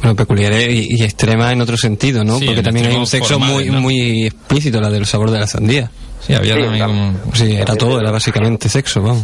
Bueno, 0.02 0.16
peculiar 0.16 0.54
y, 0.54 0.88
y 0.90 1.04
extrema 1.04 1.52
en 1.52 1.62
otro 1.62 1.78
sentido, 1.78 2.24
¿no? 2.24 2.40
Sí, 2.40 2.46
Porque 2.46 2.64
también 2.64 2.88
hay 2.88 2.96
un 2.96 3.06
sexo 3.06 3.34
formales, 3.36 3.56
muy 3.58 3.70
¿no? 3.76 3.82
muy 3.82 4.26
explícito, 4.26 4.82
la 4.82 4.90
del 4.90 5.06
sabor 5.06 5.30
de 5.30 5.40
la 5.40 5.46
sandía. 5.46 5.92
Sí, 6.22 6.34
había 6.34 6.56
Sí, 6.56 6.62
también 6.62 6.86
como... 6.88 7.34
Sí, 7.36 7.56
era 7.56 7.76
todo, 7.76 8.00
era 8.00 8.12
básicamente 8.12 8.70
sexo, 8.70 9.02
vamos. 9.02 9.24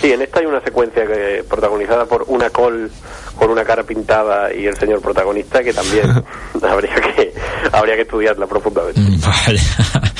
Sí, 0.00 0.12
en 0.12 0.22
esta 0.22 0.40
hay 0.40 0.46
una 0.46 0.60
secuencia 0.60 1.06
que 1.06 1.44
protagonizada 1.48 2.04
por 2.04 2.24
una 2.28 2.50
col 2.50 2.90
con 3.36 3.50
una 3.50 3.64
cara 3.64 3.82
pintada 3.82 4.52
y 4.54 4.66
el 4.66 4.76
señor 4.76 5.00
protagonista 5.00 5.62
que 5.62 5.72
también 5.72 6.06
habría 6.62 6.94
que 6.94 7.32
habría 7.72 7.96
que 7.96 8.02
estudiarla 8.02 8.46
profundamente. 8.46 9.00
Mm, 9.00 9.20
Vaya. 9.20 9.62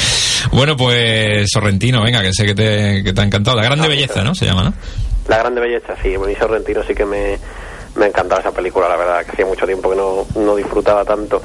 Bueno, 0.52 0.76
pues 0.76 1.48
Sorrentino, 1.52 2.02
venga, 2.02 2.22
que 2.22 2.30
sé 2.32 2.46
que 2.46 2.54
te, 2.54 3.02
que 3.02 3.12
te 3.12 3.20
ha 3.20 3.24
encantado. 3.24 3.56
La 3.56 3.64
grande 3.64 3.86
Ah, 3.86 3.88
belleza, 3.88 4.22
¿no? 4.22 4.34
Se 4.34 4.46
llama, 4.46 4.62
¿no? 4.62 4.72
La 5.28 5.38
Grande 5.38 5.60
Belleza, 5.60 5.94
sí, 6.00 6.16
Benicio 6.16 6.46
Sorrentino 6.46 6.82
sí 6.86 6.94
que 6.94 7.04
me, 7.04 7.36
me 7.96 8.04
ha 8.04 8.08
encantado 8.08 8.40
esa 8.40 8.52
película, 8.52 8.88
la 8.88 8.96
verdad, 8.96 9.24
que 9.24 9.32
hacía 9.32 9.44
mucho 9.44 9.66
tiempo 9.66 9.90
que 9.90 9.96
no, 9.96 10.24
no 10.36 10.54
disfrutaba 10.54 11.04
tanto. 11.04 11.42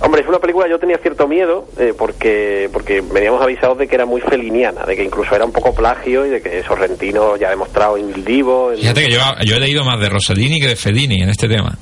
Hombre, 0.00 0.22
es 0.22 0.28
una 0.28 0.38
película, 0.40 0.68
yo 0.68 0.78
tenía 0.78 0.98
cierto 0.98 1.26
miedo, 1.28 1.66
eh, 1.78 1.94
porque 1.96 2.68
porque 2.72 3.00
veníamos 3.00 3.40
avisados 3.40 3.78
de 3.78 3.86
que 3.86 3.94
era 3.94 4.04
muy 4.06 4.20
feliniana, 4.20 4.84
de 4.84 4.96
que 4.96 5.04
incluso 5.04 5.34
era 5.34 5.44
un 5.44 5.52
poco 5.52 5.74
plagio 5.74 6.26
y 6.26 6.30
de 6.30 6.42
que 6.42 6.62
Sorrentino 6.64 7.36
ya 7.36 7.46
ha 7.46 7.50
demostrado 7.50 7.96
en 7.96 8.10
Il 8.10 8.24
Divo... 8.24 8.72
en- 8.72 8.78
Fíjate 8.78 9.04
que 9.06 9.10
yo, 9.12 9.20
yo 9.44 9.56
he 9.56 9.60
leído 9.60 9.84
más 9.84 10.00
de 10.00 10.08
Rossellini 10.08 10.60
que 10.60 10.68
de 10.68 10.76
Fellini 10.76 11.22
en 11.22 11.30
este 11.30 11.48
tema. 11.48 11.76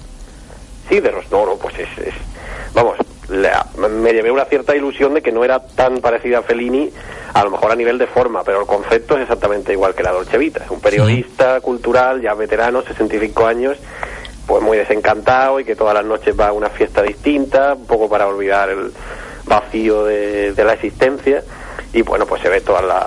Sí, 0.88 1.00
de 1.00 1.10
Ros- 1.10 1.30
no, 1.30 1.46
no, 1.46 1.56
pues 1.56 1.74
es, 1.78 1.88
es- 2.06 2.14
vamos, 2.74 2.96
la- 3.30 3.66
me 3.78 4.12
llevé 4.12 4.30
una 4.30 4.44
cierta 4.44 4.76
ilusión 4.76 5.14
de 5.14 5.22
que 5.22 5.32
no 5.32 5.42
era 5.42 5.58
tan 5.66 5.98
parecida 6.00 6.40
a 6.40 6.42
Fellini, 6.42 6.90
a 7.32 7.42
lo 7.44 7.50
mejor 7.50 7.72
a 7.72 7.76
nivel 7.76 7.96
de 7.98 8.06
forma, 8.06 8.44
pero 8.44 8.60
el 8.60 8.66
concepto 8.66 9.16
es 9.16 9.22
exactamente 9.22 9.72
igual 9.72 9.94
que 9.94 10.02
la 10.02 10.12
Dolce 10.12 10.36
Vita. 10.36 10.62
Es 10.64 10.70
un 10.70 10.80
periodista 10.80 11.60
cultural, 11.62 12.20
ya 12.20 12.34
veterano, 12.34 12.82
65 12.82 13.46
años, 13.46 13.78
pues 14.46 14.62
muy 14.62 14.78
desencantado 14.78 15.60
y 15.60 15.64
que 15.64 15.76
todas 15.76 15.94
las 15.94 16.04
noches 16.04 16.38
va 16.38 16.48
a 16.48 16.52
una 16.52 16.68
fiesta 16.70 17.02
distinta, 17.02 17.74
un 17.74 17.86
poco 17.86 18.08
para 18.08 18.26
olvidar 18.26 18.70
el 18.70 18.92
vacío 19.46 20.04
de, 20.04 20.52
de 20.52 20.64
la 20.64 20.74
existencia. 20.74 21.42
Y 21.92 22.02
bueno, 22.02 22.26
pues 22.26 22.42
se 22.42 22.48
ve 22.48 22.60
todas 22.60 22.84
las, 22.84 23.06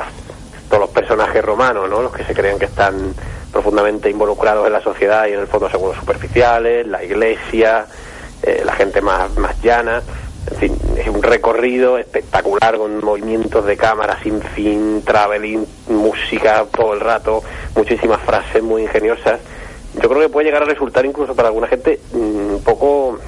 todos 0.69 0.81
los 0.81 0.89
personajes 0.89 1.43
romanos, 1.43 1.89
¿no? 1.89 2.01
Los 2.01 2.13
que 2.13 2.23
se 2.23 2.33
creen 2.33 2.59
que 2.59 2.65
están 2.65 3.13
profundamente 3.51 4.09
involucrados 4.09 4.67
en 4.67 4.73
la 4.73 4.81
sociedad 4.81 5.27
y 5.27 5.33
en 5.33 5.39
el 5.39 5.47
fondo 5.47 5.69
unos 5.79 5.95
superficiales, 5.95 6.85
la 6.85 7.03
iglesia, 7.03 7.85
eh, 8.43 8.61
la 8.65 8.73
gente 8.73 9.01
más, 9.01 9.35
más 9.37 9.61
llana. 9.61 10.01
En 10.51 10.57
fin, 10.57 10.77
es 10.97 11.07
un 11.07 11.23
recorrido 11.23 11.97
espectacular 11.97 12.77
con 12.77 13.03
movimientos 13.03 13.65
de 13.65 13.77
cámara 13.77 14.19
sin 14.21 14.41
fin, 14.41 15.01
traveling, 15.03 15.65
música 15.87 16.65
todo 16.69 16.93
el 16.93 16.99
rato, 16.99 17.41
muchísimas 17.75 18.21
frases 18.21 18.61
muy 18.61 18.83
ingeniosas. 18.83 19.39
Yo 20.01 20.09
creo 20.09 20.21
que 20.21 20.29
puede 20.29 20.45
llegar 20.45 20.63
a 20.63 20.65
resultar 20.65 21.05
incluso 21.05 21.35
para 21.35 21.47
alguna 21.49 21.67
gente 21.67 21.99
mm, 22.13 22.55
un 22.55 22.63
poco 22.63 23.19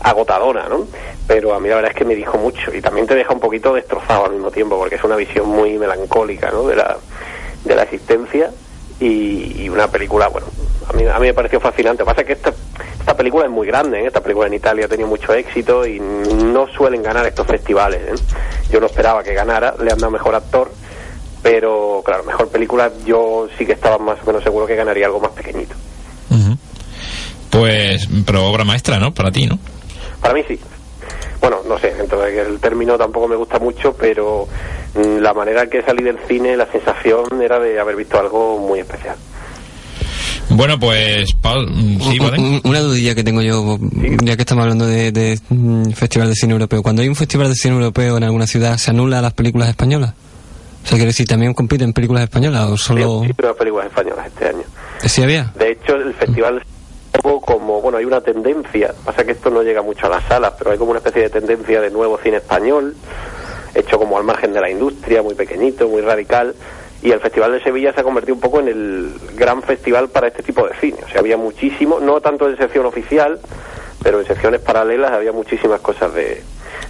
agotadora, 0.00 0.68
¿no? 0.68 0.86
Pero 1.26 1.54
a 1.54 1.60
mí 1.60 1.68
la 1.68 1.76
verdad 1.76 1.92
es 1.92 1.96
que 1.96 2.04
me 2.04 2.14
dijo 2.14 2.36
mucho 2.38 2.74
y 2.74 2.80
también 2.80 3.06
te 3.06 3.14
deja 3.14 3.32
un 3.32 3.40
poquito 3.40 3.72
destrozado 3.74 4.26
al 4.26 4.32
mismo 4.32 4.50
tiempo 4.50 4.76
porque 4.76 4.96
es 4.96 5.04
una 5.04 5.16
visión 5.16 5.48
muy 5.48 5.78
melancólica, 5.78 6.50
¿no? 6.50 6.66
De 6.66 6.76
la, 6.76 6.96
de 7.64 7.74
la 7.74 7.84
existencia 7.84 8.50
y, 9.00 9.62
y 9.62 9.68
una 9.68 9.88
película, 9.88 10.28
bueno, 10.28 10.46
a 10.88 10.92
mí, 10.92 11.06
a 11.06 11.18
mí 11.18 11.26
me 11.28 11.34
pareció 11.34 11.60
fascinante. 11.60 12.02
Lo 12.02 12.06
que 12.06 12.10
pasa 12.10 12.20
es 12.22 12.26
que 12.26 12.32
esta, 12.34 12.52
esta 12.98 13.16
película 13.16 13.44
es 13.44 13.50
muy 13.50 13.66
grande, 13.66 14.00
¿eh? 14.00 14.06
Esta 14.06 14.20
película 14.20 14.46
en 14.46 14.54
Italia 14.54 14.86
ha 14.86 14.88
tenido 14.88 15.08
mucho 15.08 15.32
éxito 15.32 15.86
y 15.86 16.00
no 16.00 16.66
suelen 16.68 17.02
ganar 17.02 17.26
estos 17.26 17.46
festivales, 17.46 18.00
¿eh? 18.20 18.24
Yo 18.70 18.80
no 18.80 18.86
esperaba 18.86 19.22
que 19.22 19.34
ganara, 19.34 19.74
le 19.78 19.92
han 19.92 19.98
dado 19.98 20.10
mejor 20.10 20.34
actor, 20.34 20.70
pero 21.42 22.02
claro, 22.04 22.24
mejor 22.24 22.48
película 22.48 22.90
yo 23.04 23.48
sí 23.58 23.66
que 23.66 23.72
estaba 23.72 23.98
más 23.98 24.18
o 24.22 24.26
menos 24.26 24.42
seguro 24.42 24.66
que 24.66 24.76
ganaría 24.76 25.06
algo 25.06 25.20
más 25.20 25.32
pequeñito. 25.32 25.74
Ujú. 26.30 26.56
Pues, 27.50 28.08
pero 28.24 28.46
obra 28.46 28.64
maestra, 28.64 28.98
¿no? 28.98 29.12
Para 29.12 29.30
ti, 29.30 29.46
¿no? 29.46 29.58
Para 30.20 30.34
mí 30.34 30.42
sí. 30.48 30.58
Bueno, 31.40 31.58
no 31.68 31.78
sé, 31.78 31.92
entonces 31.98 32.46
el 32.46 32.60
término 32.60 32.96
tampoco 32.96 33.26
me 33.28 33.34
gusta 33.36 33.58
mucho, 33.58 33.92
pero 33.94 34.46
mm, 34.94 35.18
la 35.18 35.34
manera 35.34 35.64
en 35.64 35.70
que 35.70 35.82
salí 35.82 36.02
del 36.04 36.18
cine, 36.28 36.56
la 36.56 36.70
sensación 36.70 37.24
era 37.42 37.58
de 37.58 37.78
haber 37.80 37.96
visto 37.96 38.18
algo 38.18 38.58
muy 38.58 38.78
especial. 38.78 39.16
Bueno, 40.50 40.78
pues, 40.78 41.32
Paul, 41.40 41.68
mm, 41.70 42.00
sí, 42.00 42.18
Un- 42.20 42.26
¿vale? 42.30 42.38
un- 42.42 42.60
Una 42.64 42.80
dudilla 42.80 43.14
que 43.14 43.24
tengo 43.24 43.42
yo, 43.42 43.78
ya 44.22 44.36
que 44.36 44.42
estamos 44.42 44.62
hablando 44.62 44.86
de, 44.86 45.10
de, 45.10 45.38
mm, 45.48 45.90
Festival 45.92 46.28
de 46.28 46.34
Cine 46.34 46.52
Europeo. 46.52 46.82
Cuando 46.82 47.02
hay 47.02 47.08
un 47.08 47.16
Festival 47.16 47.48
de 47.48 47.54
Cine 47.54 47.74
Europeo 47.74 48.16
en 48.18 48.24
alguna 48.24 48.46
ciudad, 48.46 48.76
¿se 48.78 48.90
anula 48.90 49.20
las 49.22 49.32
películas 49.34 49.68
españolas? 49.68 50.12
O 50.82 50.86
sea, 50.86 50.96
quiero 50.96 51.06
decir, 51.06 51.26
¿también 51.26 51.54
compiten 51.54 51.92
películas 51.92 52.24
españolas 52.24 52.68
o 52.68 52.76
solo...? 52.76 53.22
Sí, 53.24 53.32
pero 53.34 53.54
películas 53.54 53.86
españolas 53.86 54.26
este 54.26 54.48
año. 54.48 54.62
¿Sí 55.04 55.22
había? 55.22 55.52
De 55.54 55.72
hecho, 55.72 55.94
el 55.94 56.12
festival 56.14 56.58
es 56.58 56.64
un 57.14 57.22
poco 57.22 57.54
como, 57.54 57.80
bueno, 57.80 57.98
hay 57.98 58.04
una 58.04 58.20
tendencia, 58.20 58.92
pasa 59.04 59.24
que 59.24 59.32
esto 59.32 59.50
no 59.50 59.62
llega 59.62 59.82
mucho 59.82 60.06
a 60.06 60.10
las 60.10 60.24
salas, 60.24 60.54
pero 60.58 60.72
hay 60.72 60.78
como 60.78 60.90
una 60.90 60.98
especie 60.98 61.22
de 61.22 61.30
tendencia 61.30 61.80
de 61.80 61.90
nuevo 61.90 62.18
cine 62.18 62.38
español, 62.38 62.94
hecho 63.74 63.98
como 63.98 64.18
al 64.18 64.24
margen 64.24 64.52
de 64.52 64.60
la 64.60 64.70
industria, 64.70 65.22
muy 65.22 65.34
pequeñito, 65.34 65.88
muy 65.88 66.02
radical, 66.02 66.54
y 67.02 67.10
el 67.10 67.20
Festival 67.20 67.52
de 67.52 67.62
Sevilla 67.62 67.92
se 67.92 68.00
ha 68.00 68.04
convertido 68.04 68.34
un 68.34 68.40
poco 68.40 68.60
en 68.60 68.68
el 68.68 69.12
gran 69.36 69.62
festival 69.62 70.08
para 70.08 70.28
este 70.28 70.42
tipo 70.42 70.66
de 70.66 70.74
cine. 70.76 70.98
O 71.04 71.08
sea, 71.08 71.20
había 71.20 71.36
muchísimo, 71.36 71.98
no 72.00 72.20
tanto 72.20 72.48
en 72.48 72.56
sección 72.56 72.86
oficial, 72.86 73.40
pero 74.02 74.20
en 74.20 74.26
secciones 74.26 74.60
paralelas 74.60 75.10
había 75.10 75.32
muchísimas 75.32 75.80
cosas 75.80 76.14
de, 76.14 76.42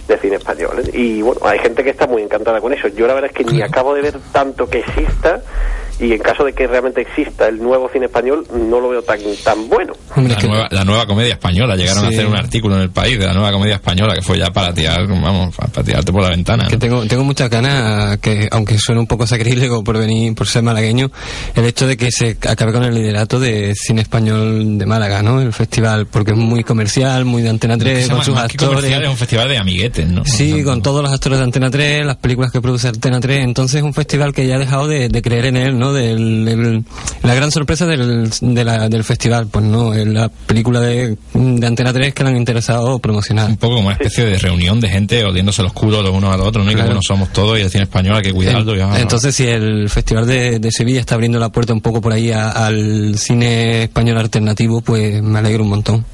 de 0.07 0.17
cine 0.17 0.35
español. 0.35 0.79
¿eh? 0.79 0.89
Y 0.93 1.21
bueno, 1.21 1.41
hay 1.45 1.59
gente 1.59 1.83
que 1.83 1.91
está 1.91 2.07
muy 2.07 2.21
encantada 2.21 2.59
con 2.59 2.73
eso. 2.73 2.87
Yo 2.89 3.07
la 3.07 3.13
verdad 3.13 3.31
es 3.31 3.37
que 3.37 3.51
ni 3.51 3.61
acabo 3.61 3.93
de 3.93 4.01
ver 4.01 4.15
tanto 4.31 4.67
que 4.67 4.79
exista, 4.79 5.41
y 6.05 6.11
en 6.13 6.19
caso 6.19 6.43
de 6.43 6.53
que 6.53 6.67
realmente 6.67 7.01
exista 7.01 7.47
el 7.47 7.57
nuevo 7.61 7.89
cine 7.91 8.05
español, 8.05 8.45
no 8.53 8.79
lo 8.79 8.89
veo 8.89 9.01
tan, 9.01 9.19
tan 9.43 9.67
bueno. 9.69 9.93
La 10.15 10.23
es 10.23 10.35
que- 10.37 10.47
nueva, 10.47 10.67
la 10.71 10.83
nueva 10.83 11.05
comedia 11.05 11.33
española. 11.33 11.75
Llegaron 11.75 12.05
a 12.05 12.07
hacer 12.09 12.25
un 12.27 12.35
artículo 12.35 12.75
en 12.75 12.81
el 12.81 12.89
país 12.89 13.17
de 13.19 13.25
la 13.25 13.33
nueva 13.33 13.51
comedia 13.51 13.75
española 13.75 14.13
que 14.15 14.21
fue 14.21 14.37
ya 14.37 14.47
para 14.47 14.73
tirar, 14.73 15.07
vamos, 15.07 15.55
para 15.55 15.83
tirarte 15.83 16.11
por 16.11 16.21
la 16.23 16.29
ventana. 16.29 16.67
tengo, 16.79 17.05
tengo 17.05 17.23
muchas 17.23 17.49
ganas, 17.49 18.17
que 18.17 18.47
aunque 18.51 18.77
suene 18.77 18.99
un 19.01 19.07
poco 19.07 19.25
sacrílego 19.27 19.83
por 19.83 19.97
venir, 19.97 20.33
por 20.35 20.47
ser 20.47 20.63
malagueño, 20.63 21.11
el 21.55 21.65
hecho 21.65 21.87
de 21.87 21.97
que 21.97 22.11
se 22.11 22.37
acabe 22.47 22.71
con 22.73 22.83
el 22.83 22.93
liderato 22.93 23.39
de 23.39 23.73
cine 23.75 24.01
español 24.01 24.77
de 24.77 24.85
Málaga, 24.85 25.21
¿no? 25.23 25.41
El 25.41 25.53
festival, 25.53 26.05
porque 26.07 26.31
es 26.31 26.37
muy 26.37 26.63
comercial, 26.63 27.25
muy 27.25 27.41
de 27.41 27.49
Antena 27.49 27.77
3, 27.77 28.05
Se 28.07 28.11
con 28.11 28.23
sus 28.23 28.35
más 28.35 28.51
que 28.51 28.57
comercial, 28.57 28.85
actores. 28.93 29.05
es 29.07 29.11
un 29.11 29.17
festival 29.17 29.49
de 29.49 29.57
amiguetes, 29.57 30.07
¿no? 30.07 30.25
Sí, 30.25 30.63
con 30.63 30.81
todos 30.81 31.01
los 31.01 31.11
actores 31.11 31.37
de 31.39 31.43
Antena 31.45 31.69
3, 31.71 32.05
las 32.05 32.17
películas 32.17 32.51
que 32.51 32.61
produce 32.61 32.87
Antena 32.89 33.19
3, 33.19 33.43
entonces 33.43 33.77
es 33.77 33.83
un 33.83 33.93
festival 33.93 34.33
que 34.33 34.45
ya 34.47 34.55
ha 34.55 34.59
dejado 34.59 34.87
de, 34.87 35.09
de 35.09 35.21
creer 35.21 35.45
en 35.45 35.57
él, 35.57 35.77
¿no? 35.79 35.92
Del, 35.93 36.47
el- 36.47 36.83
la 37.23 37.33
gran 37.35 37.51
sorpresa 37.51 37.85
del, 37.85 38.29
de 38.41 38.63
la- 38.65 38.89
del 38.89 39.03
festival, 39.03 39.47
pues 39.49 39.63
no, 39.65 39.93
es 39.93 40.05
la 40.07 40.27
película 40.29 40.81
de, 40.81 41.15
de 41.33 41.67
Antena 41.67 41.93
3 41.93 42.13
que 42.13 42.23
le 42.23 42.29
han 42.31 42.37
interesado 42.37 42.99
promocionar. 42.99 43.49
Un 43.49 43.57
poco 43.57 43.75
como 43.75 43.87
una 43.87 43.95
especie 43.95 44.25
de 44.25 44.37
reunión 44.37 44.79
de 44.81 44.89
gente 44.89 45.23
oliéndose 45.23 45.61
los 45.63 45.73
culos 45.73 46.03
los 46.03 46.11
unos 46.13 46.33
a 46.33 46.37
los 46.37 46.47
otros, 46.47 46.65
¿no? 46.65 46.71
Y 46.71 46.75
que 46.75 46.81
bueno 46.83 46.99
somos 47.01 47.29
todos 47.31 47.57
y 47.59 47.61
el 47.61 47.69
cine 47.69 47.83
español 47.83 48.17
hay 48.17 48.23
que 48.23 48.33
cuidarlo. 48.33 48.73
Entonces, 48.97 49.35
si 49.35 49.47
el 49.47 49.89
Festival 49.89 50.25
de, 50.27 50.59
de 50.59 50.71
Sevilla 50.71 50.99
está 50.99 51.15
abriendo 51.15 51.39
la 51.39 51.49
puerta 51.49 51.73
un 51.73 51.81
poco 51.81 52.01
por 52.01 52.11
ahí 52.13 52.31
a- 52.31 52.49
al 52.51 53.17
cine 53.17 53.83
español 53.83 54.17
alternativo, 54.17 54.81
pues 54.81 55.21
me 55.21 55.39
alegro 55.39 55.63
un 55.63 55.69
montón. 55.69 56.05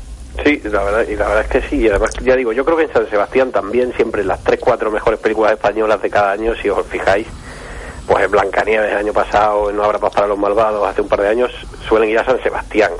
Sí, 0.46 0.60
la 0.72 0.82
verdad, 0.84 1.06
y 1.12 1.15
la 1.18 1.28
verdad 1.28 1.46
es 1.46 1.50
que 1.62 1.70
sí. 1.70 1.76
Y 1.84 1.88
además, 1.89 2.12
ya 2.24 2.36
digo, 2.36 2.54
yo 2.54 2.63
creo 2.63 2.78
que 2.78 2.84
en 2.84 2.94
San 2.94 3.10
Sebastián 3.10 3.52
también 3.52 3.92
siempre 3.96 4.24
las 4.24 4.42
tres, 4.44 4.60
cuatro 4.62 4.89
mejores 4.89 5.20
películas 5.20 5.52
españolas 5.54 6.02
de 6.02 6.10
cada 6.10 6.32
año, 6.32 6.54
si 6.62 6.70
os 6.70 6.86
fijáis, 6.88 7.28
pues 8.10 8.26
en 8.26 8.32
Blancanieves 8.32 8.91
el 8.91 8.98
año 8.98 9.13
pasado, 9.13 9.69
en 9.69 9.78
No 9.78 9.84
habrá 9.84 10.00
paz 10.00 10.12
para 10.15 10.26
los 10.26 10.38
malvados, 10.38 10.86
hace 10.88 11.02
un 11.02 11.08
par 11.08 11.22
de 11.22 11.28
años, 11.28 11.52
suelen 11.88 12.10
ir 12.10 12.17
a 12.17 12.26
San 12.26 12.41
Sebastián, 12.41 12.91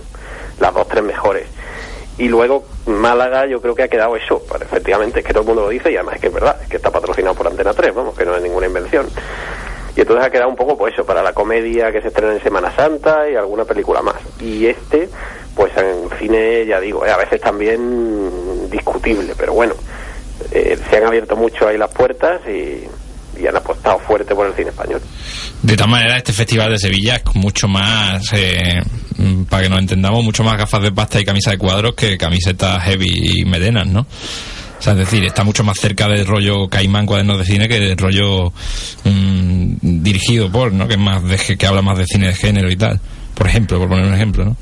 las 0.60 0.72
dos, 0.72 0.88
tres 0.88 1.04
mejores. 1.04 1.48
Y 2.19 2.28
luego 2.28 2.63
Málaga 2.86 3.48
yo 3.48 3.60
creo 3.60 3.74
que 3.74 3.82
ha 3.82 3.88
quedado 3.88 4.15
eso, 4.15 4.43
pues, 4.48 4.62
efectivamente, 4.62 5.22
es 5.22 5.26
que 5.26 5.34
todo 5.34 5.41
el 5.41 5.48
mundo 5.48 5.63
lo 5.63 5.69
dice 5.69 5.91
y 5.91 5.95
además 5.95 6.15
es 6.15 6.22
que 6.22 6.28
es 6.28 6.34
verdad, 6.34 6.58
es 6.62 6.69
que 6.69 6.78
está 6.78 6.91
patrocinado 6.91 7.34
por 7.34 7.48
Antena 7.48 7.74
3, 7.74 7.95
vamos, 7.95 8.15
que 8.15 8.24
no 8.24 8.36
es 8.36 8.43
ninguna 8.43 8.67
invención. 8.67 9.08
Y 9.95 10.02
entonces 10.02 10.28
ha 10.28 10.30
quedado 10.30 10.50
un 10.50 10.56
poco 10.56 10.78
pues 10.78 10.93
eso, 10.93 11.04
para 11.04 11.24
la 11.24 11.34
comedia 11.34 11.91
que 11.91 12.04
se 12.04 12.10
estrena 12.10 12.34
en 12.34 12.43
Semana 12.43 12.72
Santa 12.76 13.28
y 13.28 13.36
alguna 13.36 13.65
película 13.65 14.04
más. 14.04 14.17
Y 14.39 14.67
este, 14.67 15.10
pues 15.56 15.76
en 15.76 16.08
cine, 16.19 16.67
ya 16.67 16.80
digo, 16.80 17.04
eh, 17.04 17.10
a 17.10 17.17
veces 17.17 17.41
también 17.41 18.69
discutible, 18.69 19.34
pero 19.36 19.54
bueno, 19.54 19.74
eh, 20.52 20.78
se 20.88 20.98
han 20.98 21.06
abierto 21.06 21.36
mucho 21.36 21.67
ahí 21.67 21.80
las 21.80 21.91
puertas 21.91 22.41
y, 22.48 22.88
y 23.41 23.47
han 23.47 23.56
apostado 23.56 23.99
fuerte 23.99 24.34
por 24.36 24.47
el 24.47 24.54
cine 24.54 24.69
español. 24.69 25.02
De 25.62 25.75
tal 25.75 25.89
manera, 25.89 26.17
este 26.17 26.34
festival 26.34 26.71
de 26.71 26.80
Sevilla 26.80 27.15
es 27.17 27.36
mucho 27.36 27.67
más, 27.67 28.21
eh, 28.34 28.82
mm, 29.17 29.43
para 29.43 29.63
que 29.63 29.69
nos 29.69 29.80
entendamos, 29.80 30.23
mucho 30.23 30.43
más 30.43 30.58
gafas 30.58 30.82
de 30.82 30.91
pasta 30.91 31.19
y 31.19 31.25
camisa 31.25 31.52
de 31.52 31.58
cuadros 31.58 31.93
que 31.95 32.17
camisetas 32.17 32.82
heavy 32.84 33.39
y 33.41 33.45
medenas, 33.45 33.88
¿no? 33.88 34.02
O 34.02 34.82
sea, 34.82 34.93
es 34.93 34.99
decir, 34.99 35.25
está 35.25 35.43
mucho 35.43 35.63
más 35.65 35.78
cerca 35.78 36.08
del 36.08 36.25
rollo 36.25 36.69
Caimán 36.69 37.06
Cuadernos 37.06 37.38
de 37.39 37.43
Cine 37.43 37.67
que 37.67 37.80
del 37.80 37.97
rollo 37.97 38.54
mm, 39.04 39.73
dirigido 40.02 40.49
por, 40.52 40.71
¿no? 40.71 40.88
Que, 40.88 40.93
es 40.93 40.99
más 40.99 41.21
de, 41.23 41.58
que 41.58 41.67
habla 41.67 41.82
más 41.82 41.97
de 41.97 42.06
cine 42.06 42.28
de 42.28 42.34
género 42.34 42.71
y 42.71 42.78
tal. 42.78 42.99
Por 43.36 43.47
ejemplo, 43.47 43.78
por 43.80 43.89
poner 43.89 44.06
un 44.06 44.13
ejemplo, 44.13 44.45
¿no? 44.45 44.56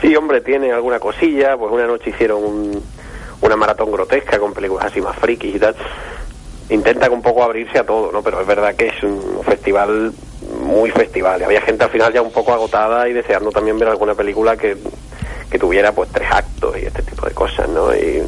Sí, 0.00 0.14
hombre, 0.14 0.40
tiene 0.42 0.70
alguna 0.72 0.98
cosilla, 1.00 1.56
pues 1.56 1.72
una 1.72 1.86
noche 1.86 2.10
hicieron 2.10 2.42
un- 2.44 2.82
una 3.40 3.56
maratón 3.56 3.90
grotesca 3.92 4.38
con 4.38 4.52
películas 4.54 4.86
así 4.86 5.00
más 5.00 5.16
frikis 5.16 5.56
y 5.56 5.58
tal. 5.58 5.74
Intenta 6.68 7.08
un 7.10 7.22
poco 7.22 7.42
abrirse 7.42 7.78
a 7.78 7.84
todo, 7.84 8.10
¿no? 8.10 8.22
Pero 8.22 8.40
es 8.40 8.46
verdad 8.46 8.74
que 8.74 8.88
es 8.88 9.02
un 9.02 9.42
festival 9.44 10.12
muy 10.60 10.90
festival. 10.90 11.42
Había 11.42 11.60
gente 11.60 11.84
al 11.84 11.90
final 11.90 12.12
ya 12.12 12.22
un 12.22 12.32
poco 12.32 12.52
agotada 12.52 13.08
y 13.08 13.12
deseando 13.12 13.50
también 13.50 13.78
ver 13.78 13.88
alguna 13.88 14.14
película 14.14 14.56
que, 14.56 14.76
que 15.50 15.58
tuviera 15.58 15.92
pues 15.92 16.10
tres 16.10 16.28
actos 16.30 16.76
y 16.78 16.86
este 16.86 17.02
tipo 17.02 17.26
de 17.26 17.34
cosas, 17.34 17.68
¿no? 17.68 17.94
Y 17.94 18.22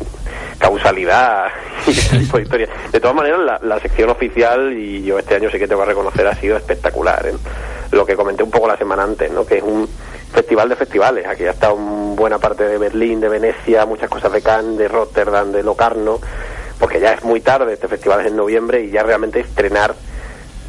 causalidad 0.58 1.46
y 1.86 1.90
ese 1.90 2.18
tipo 2.18 2.36
de 2.36 2.42
historias. 2.44 2.70
De 2.92 3.00
todas 3.00 3.16
maneras, 3.16 3.40
la, 3.40 3.60
la 3.62 3.80
sección 3.80 4.10
oficial, 4.10 4.72
y 4.72 5.02
yo 5.02 5.18
este 5.18 5.36
año 5.36 5.50
sí 5.50 5.58
que 5.58 5.68
te 5.68 5.74
voy 5.74 5.84
a 5.84 5.88
reconocer, 5.88 6.26
ha 6.26 6.34
sido 6.34 6.56
espectacular. 6.56 7.26
¿eh? 7.26 7.34
Lo 7.90 8.04
que 8.04 8.16
comenté 8.16 8.42
un 8.42 8.50
poco 8.50 8.68
la 8.68 8.76
semana 8.76 9.04
antes, 9.04 9.30
¿no? 9.30 9.46
Que 9.46 9.58
es 9.58 9.62
un 9.62 9.88
festival 10.32 10.68
de 10.68 10.76
festivales. 10.76 11.26
Aquí 11.26 11.44
ha 11.44 11.52
estado 11.52 11.76
buena 11.76 12.38
parte 12.38 12.64
de 12.64 12.78
Berlín, 12.78 13.20
de 13.20 13.28
Venecia, 13.28 13.86
muchas 13.86 14.10
cosas 14.10 14.32
de 14.32 14.42
Cannes, 14.42 14.78
de 14.78 14.88
Rotterdam, 14.88 15.52
de 15.52 15.62
Locarno, 15.62 16.20
porque 16.78 17.00
ya 17.00 17.14
es 17.14 17.24
muy 17.24 17.40
tarde, 17.40 17.72
este 17.72 17.88
festival 17.88 18.20
es 18.20 18.26
en 18.26 18.36
noviembre 18.36 18.82
y 18.82 18.90
ya 18.90 19.02
realmente 19.02 19.40
estrenar 19.40 19.94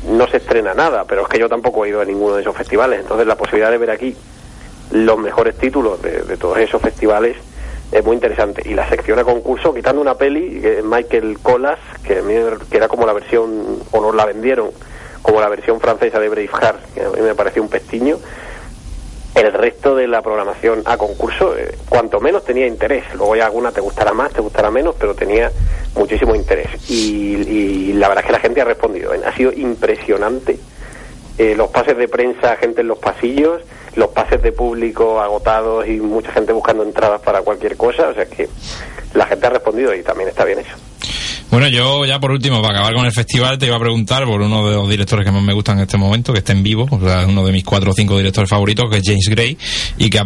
no 0.07 0.27
se 0.27 0.37
estrena 0.37 0.73
nada, 0.73 1.03
pero 1.05 1.23
es 1.23 1.27
que 1.27 1.39
yo 1.39 1.49
tampoco 1.49 1.85
he 1.85 1.89
ido 1.89 2.01
a 2.01 2.05
ninguno 2.05 2.35
de 2.35 2.41
esos 2.41 2.55
festivales, 2.55 3.01
entonces 3.01 3.27
la 3.27 3.35
posibilidad 3.35 3.71
de 3.71 3.77
ver 3.77 3.91
aquí 3.91 4.15
los 4.91 5.19
mejores 5.19 5.55
títulos 5.57 6.01
de, 6.01 6.37
todos 6.37 6.57
esos 6.57 6.81
festivales 6.81 7.37
es 7.91 8.03
muy 8.03 8.15
interesante. 8.15 8.63
Y 8.65 8.73
la 8.73 8.87
sección 8.89 9.19
a 9.19 9.23
concurso, 9.23 9.73
quitando 9.73 10.01
una 10.01 10.15
peli, 10.15 10.61
Michael 10.83 11.39
Colas, 11.41 11.79
que, 12.03 12.19
a 12.19 12.21
mí 12.21 12.33
que 12.69 12.77
era 12.77 12.87
como 12.87 13.05
la 13.05 13.13
versión, 13.13 13.79
o 13.91 14.01
nos 14.01 14.15
la 14.15 14.25
vendieron, 14.25 14.71
como 15.21 15.41
la 15.41 15.49
versión 15.49 15.79
francesa 15.79 16.19
de 16.19 16.29
Braveheart, 16.29 16.93
que 16.93 17.01
a 17.03 17.09
mí 17.09 17.21
me 17.21 17.35
pareció 17.35 17.61
un 17.61 17.69
pestiño, 17.69 18.17
el 19.39 19.53
resto 19.53 19.95
de 19.95 20.07
la 20.07 20.21
programación 20.21 20.81
a 20.85 20.97
concurso, 20.97 21.57
eh, 21.57 21.75
cuanto 21.87 22.19
menos 22.19 22.43
tenía 22.43 22.67
interés. 22.67 23.03
Luego 23.15 23.35
ya 23.35 23.45
alguna 23.45 23.71
te 23.71 23.81
gustará 23.81 24.13
más, 24.13 24.31
te 24.31 24.41
gustará 24.41 24.69
menos, 24.69 24.95
pero 24.99 25.15
tenía 25.15 25.51
muchísimo 25.95 26.35
interés. 26.35 26.67
Y, 26.89 27.35
y 27.35 27.93
la 27.93 28.07
verdad 28.07 28.23
es 28.23 28.27
que 28.27 28.33
la 28.33 28.39
gente 28.39 28.61
ha 28.61 28.65
respondido. 28.65 29.13
¿eh? 29.13 29.21
Ha 29.25 29.35
sido 29.35 29.51
impresionante. 29.51 30.59
Eh, 31.37 31.55
los 31.55 31.69
pases 31.69 31.97
de 31.97 32.07
prensa, 32.07 32.57
gente 32.57 32.81
en 32.81 32.87
los 32.87 32.97
pasillos, 32.97 33.61
los 33.95 34.09
pases 34.09 34.41
de 34.41 34.51
público 34.51 35.21
agotados 35.21 35.87
y 35.87 35.99
mucha 35.99 36.31
gente 36.31 36.51
buscando 36.51 36.83
entradas 36.83 37.21
para 37.21 37.41
cualquier 37.41 37.77
cosa. 37.77 38.09
O 38.09 38.13
sea 38.13 38.25
que 38.25 38.49
la 39.13 39.25
gente 39.25 39.47
ha 39.47 39.51
respondido 39.51 39.93
y 39.95 40.03
también 40.03 40.29
está 40.29 40.43
bien 40.43 40.59
eso. 40.59 40.75
Bueno, 41.51 41.67
yo 41.67 42.05
ya 42.05 42.19
por 42.19 42.31
último, 42.31 42.61
para 42.61 42.75
acabar 42.75 42.93
con 42.93 43.05
el 43.05 43.11
festival, 43.11 43.57
te 43.57 43.65
iba 43.65 43.75
a 43.75 43.79
preguntar 43.79 44.23
por 44.25 44.39
uno 44.41 44.69
de 44.69 44.75
los 44.75 44.87
directores 44.87 45.25
que 45.25 45.31
más 45.31 45.41
me 45.41 45.53
gustan 45.53 45.77
en 45.77 45.83
este 45.83 45.97
momento, 45.97 46.31
que 46.31 46.39
está 46.39 46.51
en 46.51 46.61
vivo, 46.61 46.87
o 46.89 46.99
sea, 46.99 47.25
uno 47.27 47.43
de 47.43 47.51
mis 47.51 47.63
cuatro 47.63 47.89
o 47.89 47.93
cinco 47.93 48.17
directores 48.17 48.47
favoritos, 48.47 48.87
que 48.89 48.97
es 48.97 49.03
James 49.03 49.27
Gray, 49.29 49.57
y 49.97 50.09
que 50.11 50.19
ha, 50.19 50.25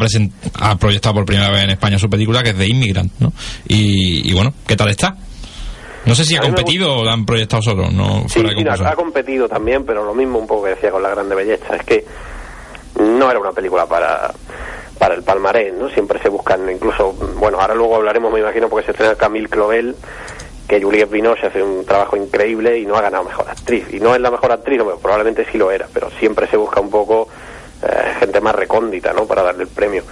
ha 0.60 0.76
proyectado 0.76 1.16
por 1.16 1.26
primera 1.26 1.50
vez 1.50 1.64
en 1.64 1.70
España 1.70 1.98
su 1.98 2.10
película, 2.10 2.44
que 2.44 2.50
es 2.50 2.58
The 2.58 2.68
Immigrant, 2.68 3.12
¿no? 3.20 3.32
Y, 3.68 4.30
y 4.30 4.34
bueno, 4.34 4.54
¿qué 4.68 4.76
tal 4.76 4.90
está? 4.90 5.16
No 6.06 6.14
sé 6.14 6.26
si 6.26 6.36
ha 6.36 6.42
competido 6.42 6.98
o 6.98 7.04
la 7.06 7.14
han 7.14 7.26
proyectado 7.26 7.62
solo, 7.62 7.90
no 7.90 8.26
Sí, 8.28 8.42
fuera 8.42 8.76
sí, 8.76 8.84
ha, 8.84 8.90
ha 8.90 8.96
competido 8.96 9.48
también, 9.48 9.86
pero 9.86 10.04
lo 10.04 10.14
mismo 10.14 10.40
un 10.40 10.48
poco 10.48 10.66
que 10.66 10.72
decía 10.72 10.92
con 10.92 11.02
La 11.02 11.10
Grande 11.10 11.36
Belleza, 11.36 11.78
es 11.78 11.84
que 11.84 12.06
no 13.00 13.32
era 13.32 13.40
una 13.40 13.52
película 13.52 13.86
para 13.86 14.34
para 15.00 15.16
el 15.16 15.24
palmarés, 15.24 15.74
¿no? 15.74 15.90
Siempre 15.90 16.22
se 16.22 16.30
buscan, 16.30 16.70
incluso, 16.70 17.12
bueno, 17.38 17.60
ahora 17.60 17.76
luego 17.76 17.98
hablaremos, 17.98 18.32
me 18.32 18.40
imagino, 18.40 18.70
porque 18.70 18.86
se 18.86 18.92
estrena 18.92 19.16
Camille 19.16 19.50
Clovel, 19.50 19.96
que 20.68 20.82
Juliette 20.82 21.12
Binoche 21.12 21.48
hace 21.48 21.62
un 21.62 21.86
trabajo 21.86 22.16
increíble 22.16 22.80
y 22.80 22.86
no 22.86 22.96
ha 22.96 23.02
ganado 23.02 23.24
Mejor 23.26 23.50
Actriz. 23.50 23.86
Y 23.92 24.00
no 24.00 24.16
es 24.16 24.22
la 24.22 24.32
Mejor 24.32 24.52
Actriz, 24.52 24.80
hombre, 24.80 24.96
probablemente 25.02 25.46
sí 25.52 25.58
lo 25.58 25.72
era, 25.72 25.88
pero 25.94 26.10
siempre 26.20 26.48
se 26.48 26.58
busca 26.58 26.80
un 26.80 26.90
poco 26.90 27.28
eh, 27.84 28.14
gente 28.20 28.40
más 28.42 28.56
recóndita, 28.56 29.14
¿no?, 29.14 29.26
para 29.26 29.44
darle 29.44 29.64
el 29.64 29.70
premio. 29.70 30.04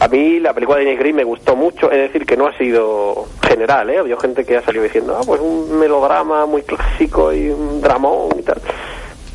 A 0.00 0.08
mí 0.08 0.38
la 0.38 0.54
película 0.54 0.78
de 0.78 0.84
James 0.84 1.00
Green 1.00 1.16
me 1.16 1.24
gustó 1.24 1.56
mucho, 1.56 1.90
es 1.90 1.98
decir, 1.98 2.24
que 2.24 2.36
no 2.36 2.46
ha 2.46 2.56
sido 2.56 3.26
general, 3.42 3.90
¿eh? 3.90 3.98
Había 3.98 4.16
gente 4.18 4.44
que 4.44 4.56
ha 4.56 4.62
salido 4.62 4.84
diciendo, 4.84 5.18
ah, 5.18 5.24
pues 5.26 5.40
un 5.40 5.76
melodrama 5.76 6.46
muy 6.46 6.62
clásico 6.62 7.32
y 7.32 7.48
un 7.48 7.80
dramón 7.80 8.28
y 8.38 8.42
tal. 8.42 8.60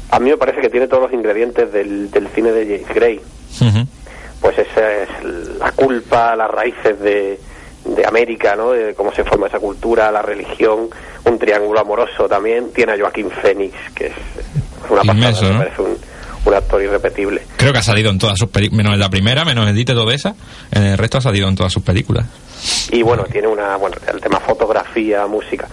A 0.09 0.19
mí 0.19 0.29
me 0.29 0.37
parece 0.37 0.61
que 0.61 0.69
tiene 0.69 0.87
todos 0.87 1.03
los 1.03 1.13
ingredientes 1.13 1.73
del, 1.73 2.09
del 2.11 2.27
cine 2.29 2.51
de 2.51 2.65
James 2.65 2.95
Gray. 2.95 3.21
Pues 4.39 4.57
esa 4.57 4.91
es 4.91 5.09
la 5.59 5.71
culpa, 5.71 6.35
las 6.35 6.49
raíces 6.49 6.99
de, 6.99 7.39
de 7.85 8.05
América, 8.05 8.55
¿no? 8.55 8.71
De 8.71 8.93
cómo 8.93 9.13
se 9.13 9.23
forma 9.23 9.47
esa 9.47 9.59
cultura, 9.59 10.11
la 10.11 10.21
religión, 10.21 10.89
un 11.25 11.39
triángulo 11.39 11.79
amoroso 11.79 12.27
también. 12.27 12.71
Tiene 12.73 12.93
a 12.93 12.97
Joaquín 12.97 13.29
Phoenix, 13.29 13.75
que 13.95 14.07
es 14.07 14.13
una 14.89 15.01
pasada, 15.01 15.13
Inmenso, 15.13 15.43
me 15.45 15.51
¿no? 15.51 15.57
parece 15.59 15.81
un, 15.81 15.97
un 16.45 16.53
actor 16.53 16.81
irrepetible. 16.81 17.41
Creo 17.57 17.71
que 17.71 17.79
ha 17.79 17.83
salido 17.83 18.09
en 18.09 18.17
todas 18.17 18.37
sus 18.37 18.49
películas, 18.49 18.77
menos 18.77 18.93
en 18.93 18.99
la 18.99 19.09
primera, 19.09 19.45
menos 19.45 19.67
en 19.67 19.75
Dite 19.75 19.93
Todesa, 19.93 20.35
en 20.71 20.83
el 20.83 20.97
resto 20.97 21.17
ha 21.17 21.21
salido 21.21 21.47
en 21.47 21.55
todas 21.55 21.71
sus 21.71 21.83
películas. 21.83 22.25
Y 22.91 23.01
bueno, 23.01 23.23
tiene 23.25 23.47
una, 23.47 23.75
bueno, 23.77 23.97
el 24.11 24.21
tema 24.21 24.39
fotografía, 24.39 25.25
música. 25.27 25.67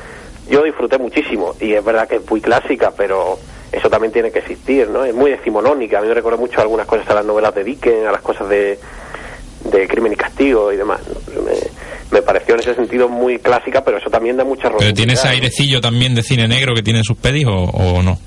Yo 0.48 0.62
disfruté 0.64 0.98
muchísimo 0.98 1.54
y 1.60 1.74
es 1.74 1.84
verdad 1.84 2.08
que 2.08 2.16
es 2.16 2.28
muy 2.28 2.40
clásica, 2.40 2.92
pero 2.96 3.38
eso 3.70 3.88
también 3.88 4.12
tiene 4.12 4.32
que 4.32 4.40
existir, 4.40 4.88
¿no? 4.88 5.04
Es 5.04 5.14
muy 5.14 5.30
decimonónica. 5.30 5.98
A 5.98 6.02
mí 6.02 6.08
me 6.08 6.14
recuerda 6.14 6.38
mucho 6.38 6.58
a 6.58 6.62
algunas 6.62 6.86
cosas 6.86 7.08
a 7.08 7.14
las 7.14 7.24
novelas 7.24 7.54
de 7.54 7.62
Dickens, 7.62 8.06
a 8.06 8.12
las 8.12 8.20
cosas 8.20 8.48
de, 8.48 8.78
de 9.64 9.86
Crimen 9.88 10.12
y 10.12 10.16
Castigo 10.16 10.72
y 10.72 10.76
demás. 10.76 11.00
¿no? 11.34 11.42
Me, 11.42 11.52
me 12.10 12.22
pareció 12.22 12.54
en 12.54 12.60
ese 12.60 12.74
sentido 12.74 13.08
muy 13.08 13.38
clásica, 13.38 13.82
pero 13.84 13.98
eso 13.98 14.10
también 14.10 14.36
da 14.36 14.44
mucha 14.44 14.62
¿Pero 14.62 14.74
rotundidad, 14.74 14.96
tiene 14.96 15.12
ese 15.14 15.28
airecillo 15.28 15.80
también 15.80 16.14
de 16.14 16.22
cine 16.22 16.48
negro 16.48 16.74
que 16.74 16.82
tienen 16.82 17.04
sus 17.04 17.16
pelis 17.16 17.46
o, 17.46 17.52
o 17.52 18.02
no? 18.02 18.18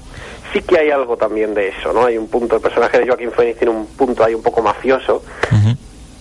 Sí 0.54 0.62
que 0.62 0.78
hay 0.78 0.91
algo 0.91 1.17
también 1.17 1.54
de 1.54 1.69
eso, 1.69 1.91
¿no? 1.91 2.06
Hay 2.06 2.17
un 2.17 2.28
punto, 2.28 2.56
el 2.56 2.62
personaje 2.62 3.00
de 3.00 3.08
Joaquín 3.08 3.32
Phoenix 3.32 3.58
tiene 3.58 3.74
un 3.74 3.88
punto 3.88 4.24
ahí 4.24 4.36
un 4.36 4.43
poco 4.43 4.62
mafioso. 4.62 5.24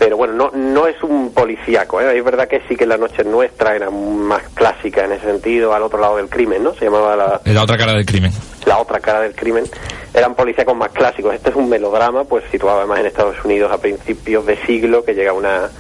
Pero 0.05 0.17
bueno, 0.17 0.33
no, 0.35 0.51
no 0.53 0.89
es 0.89 1.01
un 1.05 1.33
policíaco, 1.33 2.01
¿eh? 2.01 2.19
Es 2.19 2.25
verdad 2.25 2.49
que 2.49 2.61
sí 2.69 2.75
que 2.75 2.87
La 2.87 2.97
Noche 2.97 3.23
es 3.23 3.27
Nuestra 3.27 3.77
era 3.77 3.89
más 3.89 4.43
clásica 4.55 5.05
en 5.05 5.13
ese 5.13 5.27
sentido, 5.27 5.73
al 5.75 5.83
otro 5.85 6.01
lado 6.01 6.17
del 6.17 6.29
crimen, 6.29 6.65
¿no? 6.65 6.75
Se 6.75 6.87
llamaba 6.87 7.15
la, 7.15 7.41
la 7.45 7.63
otra 7.63 7.77
cara 7.77 7.93
del 7.93 8.05
crimen. 8.05 8.33
la 8.67 8.79
otra 8.79 8.99
cara 8.99 9.21
del 9.21 9.35
crimen, 9.37 9.65
eran 10.13 10.35
policíacos 10.35 10.77
más 10.77 10.91
clásicos. 10.91 11.33
Este 11.35 11.51
es 11.51 11.57
un 11.57 11.69
melodrama, 11.69 12.25
pues 12.25 12.43
situado 12.51 12.79
además 12.81 12.99
en 12.99 13.07
Estados 13.07 13.37
Unidos 13.45 13.71
a 13.71 13.79
principios 13.79 14.45
de 14.45 14.57
siglo, 14.67 15.05
que 15.05 15.15
llega 15.15 15.33
una 15.33 15.71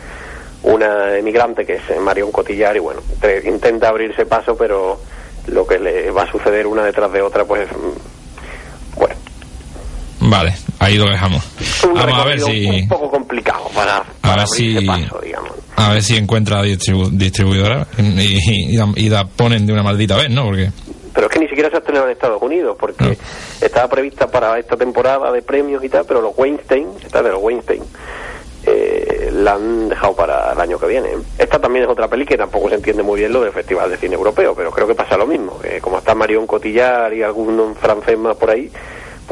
una 0.64 1.16
emigrante 1.18 1.66
que 1.66 1.74
es 1.74 2.00
Marion 2.00 2.30
Cotillar 2.30 2.76
y 2.76 2.78
bueno, 2.78 3.00
te- 3.20 3.48
intenta 3.48 3.88
abrirse 3.88 4.26
paso, 4.26 4.56
pero 4.56 5.00
lo 5.48 5.66
que 5.66 5.80
le 5.80 6.12
va 6.12 6.22
a 6.22 6.30
suceder 6.30 6.68
una 6.68 6.84
detrás 6.84 7.10
de 7.12 7.20
otra, 7.22 7.44
pues 7.44 7.66
Vale, 10.24 10.54
ahí 10.78 10.96
lo 10.98 11.06
dejamos. 11.06 11.42
un 11.84 11.94
Vamos 11.94 12.18
a 12.18 12.24
ver 12.24 12.36
recorrido 12.38 12.68
un 12.68 12.74
si 12.80 12.86
poco 12.86 13.10
complicado 13.10 13.64
para, 13.74 14.04
a 14.22 14.36
ver 14.36 14.46
si 14.46 14.86
paso, 14.86 15.18
digamos. 15.20 15.50
a 15.76 15.92
ver 15.92 16.02
si 16.02 16.16
encuentra 16.16 16.62
distribu- 16.62 17.10
distribuidora 17.10 17.86
y, 17.98 18.72
y, 18.72 18.76
la- 18.76 18.92
y 18.94 19.08
la 19.08 19.24
ponen 19.24 19.66
de 19.66 19.72
una 19.72 19.82
maldita 19.82 20.16
vez, 20.16 20.30
¿no? 20.30 20.44
Porque 20.44 20.70
Pero 21.12 21.26
es 21.26 21.32
que 21.32 21.40
ni 21.40 21.48
siquiera 21.48 21.68
se 21.70 21.76
ha 21.76 21.78
estrenado 21.80 22.06
en 22.06 22.12
Estados 22.12 22.40
Unidos, 22.40 22.76
porque 22.78 23.04
No. 23.04 23.10
estaba 23.66 23.88
prevista 23.88 24.28
para 24.28 24.58
esta 24.58 24.76
temporada 24.76 25.32
de 25.32 25.42
premios 25.42 25.82
y 25.82 25.88
tal, 25.88 26.04
pero 26.06 26.20
los 26.20 26.32
Weinstein, 26.36 26.86
esta 27.04 27.20
de 27.22 27.30
los 27.30 27.42
Weinstein, 27.42 27.82
eh, 28.64 29.30
la 29.34 29.54
han 29.54 29.88
dejado 29.88 30.14
para 30.14 30.52
el 30.52 30.60
año 30.60 30.78
que 30.78 30.86
viene. 30.86 31.08
Esta 31.36 31.58
también 31.58 31.84
es 31.84 31.90
otra 31.90 32.06
peli 32.06 32.24
que 32.24 32.36
tampoco 32.36 32.68
se 32.68 32.76
entiende 32.76 33.02
muy 33.02 33.18
bien 33.18 33.32
lo 33.32 33.42
del 33.42 33.52
Festival 33.52 33.90
de 33.90 33.96
Cine 33.96 34.14
Europeo, 34.14 34.54
pero 34.54 34.70
creo 34.70 34.86
que 34.86 34.94
pasa 34.94 35.16
lo 35.16 35.26
mismo, 35.26 35.58
que 35.58 35.80
como 35.80 35.98
está 35.98 36.14
Marion 36.14 36.46
Cotillar 36.46 37.12
y 37.12 37.22
algún 37.24 37.74
francés 37.74 38.16
más 38.16 38.36
por 38.36 38.50
ahí, 38.50 38.70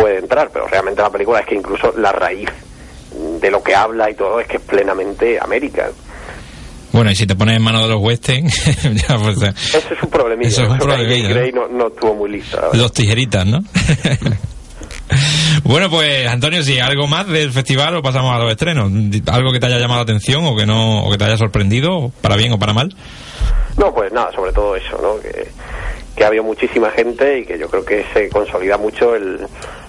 puede 0.00 0.18
entrar, 0.18 0.50
pero 0.52 0.66
realmente 0.66 1.02
la 1.02 1.10
película 1.10 1.40
es 1.40 1.46
que 1.46 1.54
incluso 1.54 1.92
la 1.96 2.12
raíz 2.12 2.48
de 3.40 3.50
lo 3.50 3.62
que 3.62 3.74
habla 3.74 4.10
y 4.10 4.14
todo 4.14 4.40
es 4.40 4.46
que 4.46 4.56
es 4.56 4.62
plenamente 4.62 5.38
América. 5.40 5.90
bueno, 6.92 7.10
y 7.10 7.16
si 7.16 7.26
te 7.26 7.34
pones 7.34 7.56
en 7.56 7.62
manos 7.62 7.82
de 7.82 7.88
los 7.88 8.02
western, 8.02 8.48
ya 9.08 9.18
pues 9.18 9.42
Eso 9.42 9.94
es 9.94 10.02
un 10.02 10.10
problemilla. 10.10 10.48
Eso 10.48 10.62
es 10.62 10.68
un 10.68 10.78
problemilla, 10.78 11.28
Grey 11.28 11.52
no, 11.52 11.68
no 11.68 11.88
estuvo 11.88 12.14
muy 12.14 12.30
lista. 12.30 12.68
los 12.72 12.92
tijeritas, 12.92 13.46
¿no? 13.46 13.62
Bueno, 15.64 15.90
pues 15.90 16.26
Antonio, 16.28 16.62
si 16.62 16.78
algo 16.78 17.06
más 17.06 17.26
del 17.26 17.50
festival 17.52 17.96
o 17.96 18.02
pasamos 18.02 18.32
a 18.32 18.38
los 18.38 18.50
estrenos, 18.50 18.90
algo 19.26 19.52
que 19.52 19.58
te 19.58 19.66
haya 19.66 19.78
llamado 19.78 19.98
la 19.98 20.04
atención 20.04 20.44
o 20.44 20.56
que 20.56 20.66
no 20.66 21.04
o 21.04 21.10
que 21.10 21.18
te 21.18 21.24
haya 21.24 21.36
sorprendido, 21.36 22.12
para 22.20 22.36
bien 22.36 22.52
o 22.52 22.58
para 22.58 22.72
mal. 22.72 22.94
No, 23.76 23.92
pues 23.92 24.12
nada, 24.12 24.32
sobre 24.32 24.52
todo 24.52 24.76
eso, 24.76 24.98
¿no? 25.02 25.20
Que, 25.20 25.48
que 26.16 26.24
ha 26.24 26.28
habido 26.28 26.44
muchísima 26.44 26.90
gente 26.90 27.40
y 27.40 27.44
que 27.44 27.58
yo 27.58 27.68
creo 27.68 27.84
que 27.84 28.04
se 28.12 28.28
consolida 28.28 28.78
mucho 28.78 29.14
el, 29.14 29.46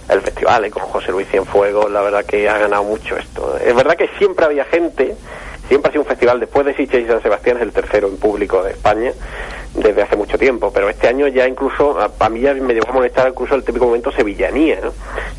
el 0.09 0.21
festival, 0.21 0.65
¿eh? 0.65 0.71
con 0.71 0.83
José 0.83 1.11
Luis 1.11 1.27
Cienfuegos, 1.29 1.91
la 1.91 2.01
verdad 2.01 2.25
que 2.25 2.49
ha 2.49 2.57
ganado 2.57 2.83
mucho 2.83 3.17
esto. 3.17 3.57
Es 3.57 3.75
verdad 3.75 3.95
que 3.95 4.09
siempre 4.17 4.45
había 4.45 4.65
gente, 4.65 5.15
siempre 5.71 5.87
ha 5.87 5.91
sido 5.93 6.01
un 6.01 6.09
festival, 6.09 6.37
después 6.37 6.65
de 6.65 6.75
Sitges 6.75 7.05
y 7.05 7.07
San 7.07 7.21
Sebastián, 7.21 7.55
es 7.55 7.63
el 7.63 7.71
tercero 7.71 8.09
en 8.09 8.17
público 8.17 8.61
de 8.61 8.71
España, 8.71 9.13
desde 9.73 10.01
hace 10.01 10.17
mucho 10.17 10.37
tiempo, 10.37 10.69
pero 10.73 10.89
este 10.89 11.07
año 11.07 11.29
ya 11.29 11.47
incluso, 11.47 11.97
a, 11.97 12.11
a 12.19 12.27
mí 12.27 12.41
ya 12.41 12.53
me 12.55 12.73
llevó 12.73 12.89
a 12.89 12.93
molestar 12.93 13.29
incluso 13.29 13.55
el 13.55 13.63
típico 13.63 13.85
momento 13.85 14.11
sevillanía, 14.11 14.81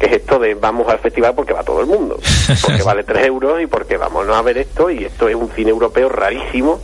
que 0.00 0.06
es 0.06 0.12
esto 0.12 0.38
de 0.38 0.54
vamos 0.54 0.88
al 0.88 1.00
festival 1.00 1.34
porque 1.34 1.52
va 1.52 1.62
todo 1.62 1.82
el 1.82 1.86
mundo, 1.86 2.18
porque 2.62 2.82
vale 2.82 3.04
3 3.04 3.26
euros 3.26 3.60
y 3.60 3.66
porque 3.66 3.98
vamos 3.98 4.26
a 4.26 4.40
ver 4.40 4.56
esto 4.56 4.90
y 4.90 5.04
esto 5.04 5.28
es 5.28 5.34
un 5.34 5.50
cine 5.50 5.68
europeo 5.68 6.08
rarísimo 6.08 6.80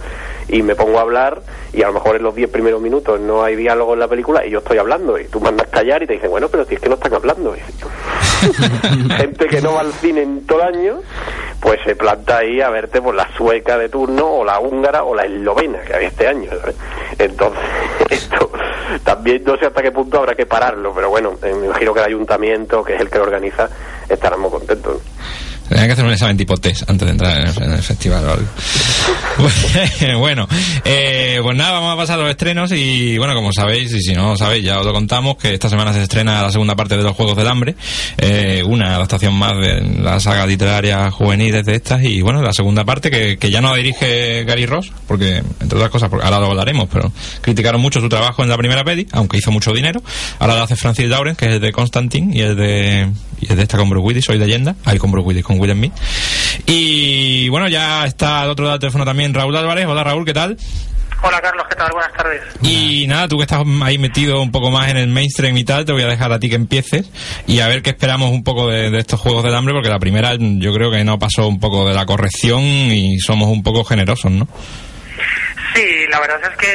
y 0.48 0.61
me 0.61 0.74
pongo 0.74 0.98
a 0.98 1.02
hablar 1.02 1.40
y 1.72 1.82
a 1.82 1.87
lo 1.87 1.94
mejor 1.94 2.16
en 2.16 2.24
los 2.24 2.34
10 2.34 2.50
primeros 2.50 2.82
minutos 2.82 3.18
no 3.18 3.42
hay 3.42 3.56
diálogo 3.56 3.94
en 3.94 4.00
la 4.00 4.08
película 4.08 4.44
y 4.44 4.50
yo 4.50 4.58
estoy 4.58 4.76
hablando 4.76 5.18
y 5.18 5.24
tú 5.24 5.40
mandas 5.40 5.68
callar 5.68 6.02
y 6.02 6.06
te 6.06 6.12
dicen, 6.12 6.28
bueno, 6.28 6.50
pero 6.50 6.66
si 6.66 6.74
es 6.74 6.80
que 6.80 6.90
no 6.90 6.96
están 6.96 7.14
hablando. 7.14 7.56
Gente 9.16 9.46
que 9.46 9.61
no 9.61 9.74
va 9.74 9.81
al 9.81 9.92
cine 9.92 10.22
en 10.22 10.46
todo 10.46 10.62
el 10.62 10.74
año, 10.74 11.01
pues 11.61 11.81
se 11.85 11.96
planta 11.96 12.38
ahí 12.38 12.61
a 12.61 12.70
verte 12.70 13.03
por 13.03 13.14
la 13.14 13.29
sueca 13.37 13.77
de 13.79 13.88
turno 13.88 14.27
o 14.27 14.44
la 14.44 14.61
húngara 14.61 15.05
o 15.05 15.14
la 15.14 15.24
eslovena 15.24 15.81
que 15.81 15.94
había 15.94 16.09
este 16.09 16.29
año. 16.29 16.51
Entonces, 17.18 17.61
esto 18.11 18.51
también 19.05 19.42
no 19.44 19.57
sé 19.57 19.66
hasta 19.66 19.83
qué 19.83 19.90
punto 19.90 20.18
habrá 20.18 20.35
que 20.35 20.46
pararlo, 20.46 20.92
pero 20.94 21.11
bueno, 21.11 21.35
eh, 21.42 21.55
me 21.55 21.66
imagino 21.66 21.92
que 21.92 22.01
el 22.01 22.07
ayuntamiento, 22.07 22.83
que 22.85 22.94
es 22.94 23.01
el 23.01 23.11
que 23.11 23.18
lo 23.18 23.24
organiza, 23.24 23.68
estarán 24.09 24.40
muy 24.40 24.51
contentos. 24.51 25.03
Tenía 25.68 25.87
que 25.87 25.92
hacer 25.92 26.04
un 26.04 26.12
examen 26.12 26.37
tipo 26.37 26.57
test 26.57 26.88
antes 26.88 27.07
de 27.07 27.12
entrar 27.12 27.38
en 27.62 27.72
el, 27.72 27.83
festival 27.83 28.24
o 28.24 28.33
algo. 28.33 28.46
bueno, 30.18 30.48
eh, 30.85 31.38
pues 31.42 31.57
nada, 31.57 31.72
vamos 31.72 31.94
a 31.94 31.96
pasar 31.96 32.18
a 32.18 32.22
los 32.22 32.31
estrenos 32.31 32.72
y 32.72 33.18
bueno, 33.18 33.35
como 33.35 33.52
sabéis, 33.52 33.92
y 33.92 34.00
si 34.00 34.14
no 34.14 34.31
lo 34.31 34.37
sabéis, 34.37 34.64
ya 34.64 34.81
os 34.81 34.87
lo 34.87 34.92
contamos, 34.92 35.37
que 35.37 35.54
esta 35.54 35.68
semana 35.68 35.92
se 35.92 36.02
estrena 36.02 36.42
la 36.42 36.50
segunda 36.50 36.74
parte 36.74 36.96
de 36.96 37.02
los 37.02 37.14
Juegos 37.14 37.37
del 37.37 37.48
Hambre, 37.48 37.76
eh, 38.16 38.62
una 38.66 38.96
adaptación 38.96 39.35
más 39.35 39.52
de 39.59 39.81
la 40.02 40.18
saga 40.20 40.46
literaria 40.46 41.11
juvenil 41.11 41.62
de 41.62 41.74
estas 41.74 42.02
y 42.02 42.20
bueno, 42.22 42.42
la 42.42 42.52
segunda 42.52 42.85
parte 42.85 43.11
que, 43.11 43.38
que 43.38 43.50
ya 43.50 43.61
no 43.61 43.70
la 43.70 43.76
dirige 43.76 44.44
Gary 44.44 44.66
Ross, 44.66 44.92
porque 45.07 45.42
entre 45.61 45.76
otras 45.76 45.90
cosas, 45.90 46.09
porque 46.09 46.24
ahora 46.24 46.40
lo 46.40 46.46
hablaremos, 46.46 46.88
pero 46.92 47.12
criticaron 47.40 47.81
mucho 47.81 48.00
su 48.00 48.09
trabajo 48.09 48.42
en 48.42 48.48
la 48.48 48.57
primera 48.57 48.85
peli, 48.85 49.07
aunque 49.12 49.38
hizo 49.38 49.50
mucho 49.50 49.72
dinero, 49.72 50.02
ahora 50.38 50.57
lo 50.57 50.62
hace 50.62 50.76
Francis 50.76 51.09
Lauren, 51.09 51.37
que 51.37 51.54
es 51.54 51.61
de 51.61 51.72
Constantine 51.72 52.37
y 52.37 52.40
el 52.40 52.57
de, 52.57 53.11
es 53.40 53.57
de 53.57 53.62
esta 53.62 53.78
con 53.78 53.88
Bruce 53.88 54.07
Willis, 54.07 54.24
soy 54.24 54.38
leyenda, 54.38 54.76
ahí 54.85 54.98
con 54.98 55.11
Bruce 55.11 55.26
Willis, 55.28 55.44
con 55.44 55.57
Will 55.58 55.72
Smith. 55.72 55.92
Y 56.66 57.48
bueno, 57.48 57.68
ya 57.68 58.04
está 58.04 58.42
al 58.42 58.50
otro 58.50 58.64
lado 58.64 58.74
del 58.74 58.80
teléfono 58.80 59.04
también 59.04 59.34
Raúl 59.34 59.56
Álvarez. 59.56 59.86
Hola 59.86 60.04
Raúl, 60.04 60.24
¿qué 60.24 60.34
tal? 60.34 60.56
Hola 61.20 61.40
Carlos, 61.40 61.66
¿qué 61.68 61.74
tal? 61.74 61.90
Buenas 61.90 62.12
tardes. 62.12 62.42
Y 62.62 63.06
nada, 63.08 63.26
tú 63.26 63.38
que 63.38 63.42
estás 63.42 63.64
ahí 63.82 63.98
metido 63.98 64.40
un 64.40 64.52
poco 64.52 64.70
más 64.70 64.88
en 64.88 64.96
el 64.96 65.08
mainstream 65.08 65.56
y 65.56 65.64
tal, 65.64 65.84
te 65.84 65.92
voy 65.92 66.02
a 66.02 66.06
dejar 66.06 66.32
a 66.32 66.38
ti 66.38 66.48
que 66.48 66.54
empieces 66.54 67.10
y 67.46 67.58
a 67.58 67.66
ver 67.66 67.82
qué 67.82 67.90
esperamos 67.90 68.30
un 68.30 68.44
poco 68.44 68.68
de, 68.68 68.90
de 68.90 68.98
estos 68.98 69.20
Juegos 69.20 69.42
del 69.42 69.54
Hambre, 69.54 69.74
porque 69.74 69.88
la 69.88 69.98
primera 69.98 70.36
yo 70.38 70.72
creo 70.72 70.92
que 70.92 71.02
no 71.02 71.18
pasó 71.18 71.48
un 71.48 71.58
poco 71.58 71.88
de 71.88 71.94
la 71.94 72.06
corrección 72.06 72.62
y 72.62 73.18
somos 73.18 73.48
un 73.48 73.64
poco 73.64 73.82
generosos, 73.82 74.30
¿no? 74.30 74.46
Sí, 75.74 76.06
la 76.08 76.20
verdad 76.20 76.40
es 76.52 76.56
que 76.56 76.68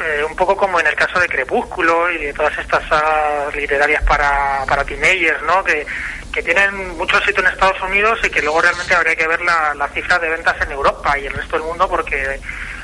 eh, 0.00 0.24
un 0.24 0.34
poco 0.34 0.56
como 0.56 0.80
en 0.80 0.86
el 0.86 0.94
caso 0.94 1.20
de 1.20 1.28
Crepúsculo 1.28 2.10
y 2.10 2.18
de 2.18 2.32
todas 2.32 2.56
estas 2.58 2.86
sagas 2.88 3.54
literarias 3.54 4.02
para, 4.04 4.64
para 4.66 4.84
teenagers, 4.84 5.42
¿no? 5.42 5.62
Que, 5.62 5.86
que 6.32 6.42
tienen 6.42 6.96
mucho 6.96 7.16
éxito 7.18 7.40
en 7.40 7.48
Estados 7.48 7.80
Unidos 7.82 8.18
y 8.22 8.30
que 8.30 8.42
luego 8.42 8.60
realmente 8.60 8.94
habría 8.94 9.16
que 9.16 9.26
ver 9.26 9.40
la, 9.40 9.74
la 9.74 9.88
cifra 9.88 10.18
de 10.18 10.28
ventas 10.28 10.60
en 10.60 10.70
Europa 10.72 11.18
y 11.18 11.26
el 11.26 11.32
resto 11.32 11.56
del 11.56 11.66
mundo 11.66 11.88
porque 11.88 12.40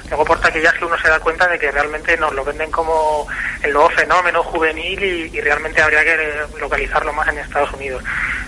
luego 0.09 0.25
por 0.25 0.41
taquillas 0.41 0.75
que 0.75 0.85
uno 0.85 0.99
se 0.99 1.09
da 1.09 1.21
cuenta 1.21 1.49
de 1.49 1.59
que 1.59 1.71
realmente 1.71 2.17
nos 2.17 2.33
lo 2.33 2.45
venden 2.45 2.71
como 2.71 3.27
el 3.63 3.73
nuevo 3.73 3.91
fenómeno 3.91 4.43
juvenil 4.43 5.03
y, 5.03 5.37
y 5.37 5.41
realmente 5.41 5.83
habría 5.83 6.05
que 6.05 6.45
localizarlo 6.59 7.13
más 7.13 7.29
en 7.29 7.39
Estados 7.39 7.73
Unidos. 7.73 8.03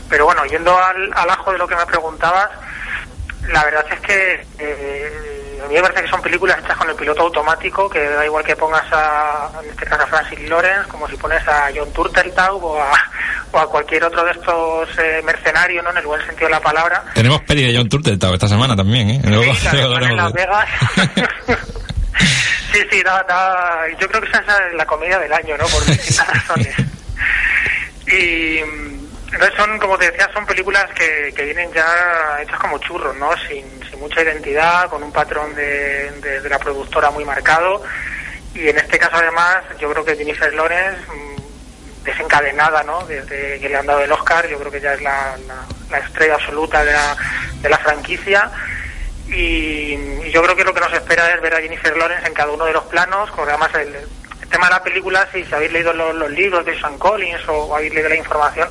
Pero 0.09 0.25
bueno, 0.25 0.45
yendo 0.47 0.77
al, 0.77 1.13
al 1.15 1.31
ajo 1.31 1.53
de 1.53 1.59
lo 1.59 1.69
que 1.69 1.77
me 1.77 1.87
preguntabas, 1.87 2.51
la 3.49 3.65
verdad 3.65 3.87
es 3.91 4.01
que 4.01 4.47
eh, 4.59 5.48
a 5.61 5.67
mí 5.69 5.75
me 5.75 5.83
parece 5.83 6.03
que 6.03 6.09
son 6.09 6.23
películas 6.23 6.59
hechas 6.63 6.77
con 6.77 6.89
el 6.91 6.97
piloto 6.97 7.23
automático, 7.23 7.89
que 7.89 8.01
da 8.09 8.25
igual 8.25 8.45
que 8.45 8.57
pongas 8.57 8.85
a, 8.93 9.51
en 9.63 9.71
este 9.71 9.85
caso 9.87 10.03
a 10.03 10.07
Francis 10.07 10.49
Lawrence, 10.49 10.89
como 10.89 11.09
si 11.09 11.17
pones 11.17 11.47
a 11.49 11.69
John 11.75 11.93
Turteltaub 11.93 12.63
o 12.65 12.81
a, 12.83 12.93
o 13.53 13.59
a 13.59 13.69
cualquier 13.71 14.05
otro 14.05 14.25
de 14.25 14.33
estos 14.33 14.89
eh, 14.99 15.21
mercenarios, 15.25 15.83
¿no? 15.85 15.91
En 15.91 15.99
el 15.99 16.07
buen 16.07 16.21
sentido 16.27 16.47
de 16.49 16.53
la 16.55 16.61
palabra. 16.61 17.05
Tenemos 17.15 17.41
peli 17.43 17.71
de 17.73 17.77
John 17.79 17.89
Turteltaub 17.89 18.35
esta 18.35 18.49
semana 18.49 18.75
también, 18.77 19.11
¿eh? 19.11 19.21
Luego- 19.25 19.55
Sí, 19.55 19.69
luego 19.73 19.95
en 20.07 20.17
Las 20.17 20.33
Vegas. 20.33 20.69
sí, 22.73 22.81
sí, 22.91 23.03
da- 23.03 23.25
da- 23.29 23.87
yo 23.99 24.09
creo 24.09 24.21
que 24.23 24.29
esa 24.29 24.41
es 24.41 24.75
la 24.75 24.87
comedia 24.87 25.19
del 25.19 25.33
año, 25.33 25.57
¿no? 25.57 25.67
Por 25.67 25.85
distintas 25.87 26.29
razones. 26.29 26.75
Y 28.07 28.61
mm, 28.65 29.08
entonces 29.33 29.55
son, 29.57 29.79
como 29.79 29.99
te 29.99 30.11
decía, 30.11 30.29
son 30.33 30.47
películas 30.47 30.87
que, 30.95 31.33
que 31.37 31.45
vienen 31.45 31.71
ya 31.73 32.39
hechas 32.41 32.59
como 32.59 32.79
churros, 32.79 33.15
¿no? 33.17 33.31
Sin, 33.47 33.65
sin 33.91 34.01
mucha 34.01 34.23
identidad, 34.23 34.89
con 34.89 35.03
un 35.03 35.13
patrón 35.13 35.55
de, 35.55 36.11
de- 36.21 36.49
la 36.49 36.59
productora 36.59 37.11
muy 37.11 37.25
marcado. 37.25 37.83
Y 38.55 38.69
en 38.69 38.79
este 38.79 38.99
caso, 38.99 39.17
además, 39.17 39.59
yo 39.79 39.91
creo 39.93 40.05
que 40.05 40.17
Jennifer 40.17 40.53
Lawrence, 40.55 41.01
mm, 41.13 42.05
desencadenada, 42.05 42.83
¿no? 42.85 43.05
Desde 43.07 43.61
que 43.61 43.69
le 43.69 43.77
han 43.77 43.87
dado 43.87 44.01
el 44.01 44.11
Oscar, 44.13 44.49
yo 44.49 44.59
creo 44.59 44.73
que 44.73 44.81
ya 44.81 44.95
es 44.95 45.03
la, 45.03 45.37
la- 45.47 45.67
la 45.91 45.99
estrella 45.99 46.35
absoluta 46.35 46.83
de 46.85 46.93
la, 46.93 47.17
de 47.61 47.69
la 47.69 47.79
franquicia. 47.79 48.51
Y, 49.29 50.31
yo 50.31 50.43
creo 50.43 50.57
que 50.57 50.65
lo 50.65 50.73
que 50.75 50.81
nos 50.81 50.93
espera 50.93 51.33
es 51.35 51.41
ver 51.41 51.55
a 51.55 51.61
Jennifer 51.61 51.97
Lawrence 51.97 52.27
en 52.27 52.35
cada 52.35 52.51
uno 52.53 52.65
de 52.65 52.73
los 52.73 52.85
planos, 52.85 53.31
porque 53.37 53.51
además 53.53 53.71
el, 53.75 53.95
el 53.95 54.49
tema 54.49 54.67
de 54.69 54.73
la 54.75 54.83
película, 54.83 55.29
si, 55.33 55.45
si 55.45 55.55
habéis 55.55 55.73
leído 55.73 55.93
los, 55.93 56.31
libros 56.31 56.65
de 56.65 56.79
Sean 56.79 56.97
Collins 56.99 57.41
o 57.49 57.75
habéis 57.77 57.93
leído 57.95 58.09
la 58.09 58.17
información, 58.17 58.69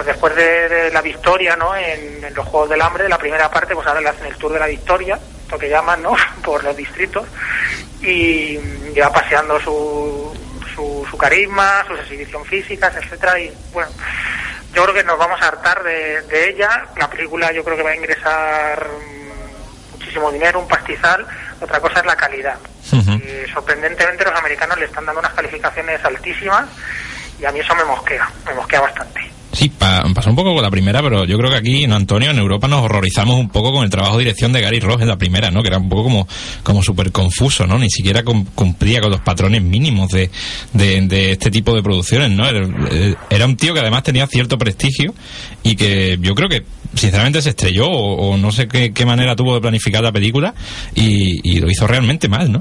pues 0.00 0.14
después 0.14 0.34
de, 0.34 0.66
de 0.66 0.90
la 0.92 1.02
victoria 1.02 1.56
¿no? 1.56 1.76
En, 1.76 2.24
en 2.24 2.34
los 2.34 2.46
Juegos 2.46 2.70
del 2.70 2.80
Hambre, 2.80 3.06
la 3.06 3.18
primera 3.18 3.50
parte, 3.50 3.74
pues 3.74 3.86
ahora 3.86 4.00
le 4.00 4.08
hacen 4.08 4.24
el 4.28 4.36
Tour 4.36 4.54
de 4.54 4.58
la 4.58 4.66
Victoria, 4.66 5.18
lo 5.50 5.58
que 5.58 5.68
llaman, 5.68 6.02
¿no? 6.02 6.16
Por 6.42 6.64
los 6.64 6.74
distritos, 6.74 7.26
y, 8.00 8.58
y 8.94 8.98
va 8.98 9.12
paseando 9.12 9.60
su, 9.60 10.32
su, 10.74 11.06
su 11.10 11.18
carisma, 11.18 11.84
su 11.86 11.92
exhibición 11.96 12.46
física, 12.46 12.90
etcétera, 12.96 13.38
y 13.38 13.52
bueno, 13.74 13.90
yo 14.72 14.84
creo 14.84 14.94
que 14.94 15.04
nos 15.04 15.18
vamos 15.18 15.38
a 15.42 15.48
hartar 15.48 15.82
de, 15.82 16.22
de 16.22 16.48
ella. 16.48 16.86
La 16.96 17.10
película 17.10 17.52
yo 17.52 17.62
creo 17.62 17.76
que 17.76 17.82
va 17.82 17.90
a 17.90 17.96
ingresar 17.96 18.86
muchísimo 19.92 20.32
dinero, 20.32 20.60
un 20.60 20.68
pastizal. 20.68 21.26
Otra 21.60 21.78
cosa 21.78 22.00
es 22.00 22.06
la 22.06 22.16
calidad. 22.16 22.58
Y 22.90 23.50
sorprendentemente 23.52 24.24
los 24.24 24.34
americanos 24.34 24.78
le 24.78 24.86
están 24.86 25.04
dando 25.04 25.20
unas 25.20 25.34
calificaciones 25.34 26.02
altísimas 26.02 26.64
y 27.38 27.44
a 27.44 27.52
mí 27.52 27.60
eso 27.60 27.74
me 27.74 27.84
mosquea, 27.84 28.30
me 28.46 28.54
mosquea 28.54 28.80
bastante. 28.80 29.39
Sí, 29.52 29.68
pa- 29.68 30.04
pasó 30.14 30.30
un 30.30 30.36
poco 30.36 30.54
con 30.54 30.62
la 30.62 30.70
primera, 30.70 31.02
pero 31.02 31.24
yo 31.24 31.36
creo 31.36 31.50
que 31.50 31.56
aquí 31.56 31.82
en 31.84 31.92
Antonio, 31.92 32.30
en 32.30 32.38
Europa, 32.38 32.68
nos 32.68 32.82
horrorizamos 32.84 33.36
un 33.36 33.48
poco 33.48 33.72
con 33.72 33.82
el 33.82 33.90
trabajo 33.90 34.16
de 34.16 34.24
dirección 34.24 34.52
de 34.52 34.60
Gary 34.60 34.78
Ross 34.78 35.02
en 35.02 35.08
la 35.08 35.18
primera, 35.18 35.50
¿no? 35.50 35.60
Que 35.62 35.68
era 35.68 35.78
un 35.78 35.88
poco 35.88 36.04
como, 36.04 36.28
como 36.62 36.82
súper 36.84 37.10
confuso, 37.10 37.66
¿no? 37.66 37.76
Ni 37.76 37.90
siquiera 37.90 38.22
cum- 38.22 38.46
cumplía 38.54 39.00
con 39.00 39.10
los 39.10 39.20
patrones 39.22 39.60
mínimos 39.62 40.08
de, 40.10 40.30
de, 40.72 41.32
este 41.32 41.50
tipo 41.50 41.74
de 41.74 41.82
producciones, 41.82 42.30
¿no? 42.30 42.46
Era, 42.48 42.64
eh, 42.92 43.14
era 43.28 43.44
un 43.46 43.56
tío 43.56 43.74
que 43.74 43.80
además 43.80 44.04
tenía 44.04 44.26
cierto 44.28 44.56
prestigio 44.56 45.14
y 45.64 45.74
que 45.74 46.16
yo 46.20 46.34
creo 46.36 46.48
que 46.48 46.62
sinceramente 46.94 47.42
se 47.42 47.50
estrelló 47.50 47.88
o, 47.88 48.36
no 48.36 48.52
sé 48.52 48.68
qué, 48.68 48.92
qué 48.92 49.04
manera 49.04 49.34
tuvo 49.34 49.54
de 49.54 49.60
planificar 49.60 50.02
la 50.02 50.12
película 50.12 50.54
y, 50.94 51.40
y 51.56 51.58
lo 51.58 51.68
hizo 51.68 51.88
realmente 51.88 52.28
mal, 52.28 52.52
¿no? 52.52 52.60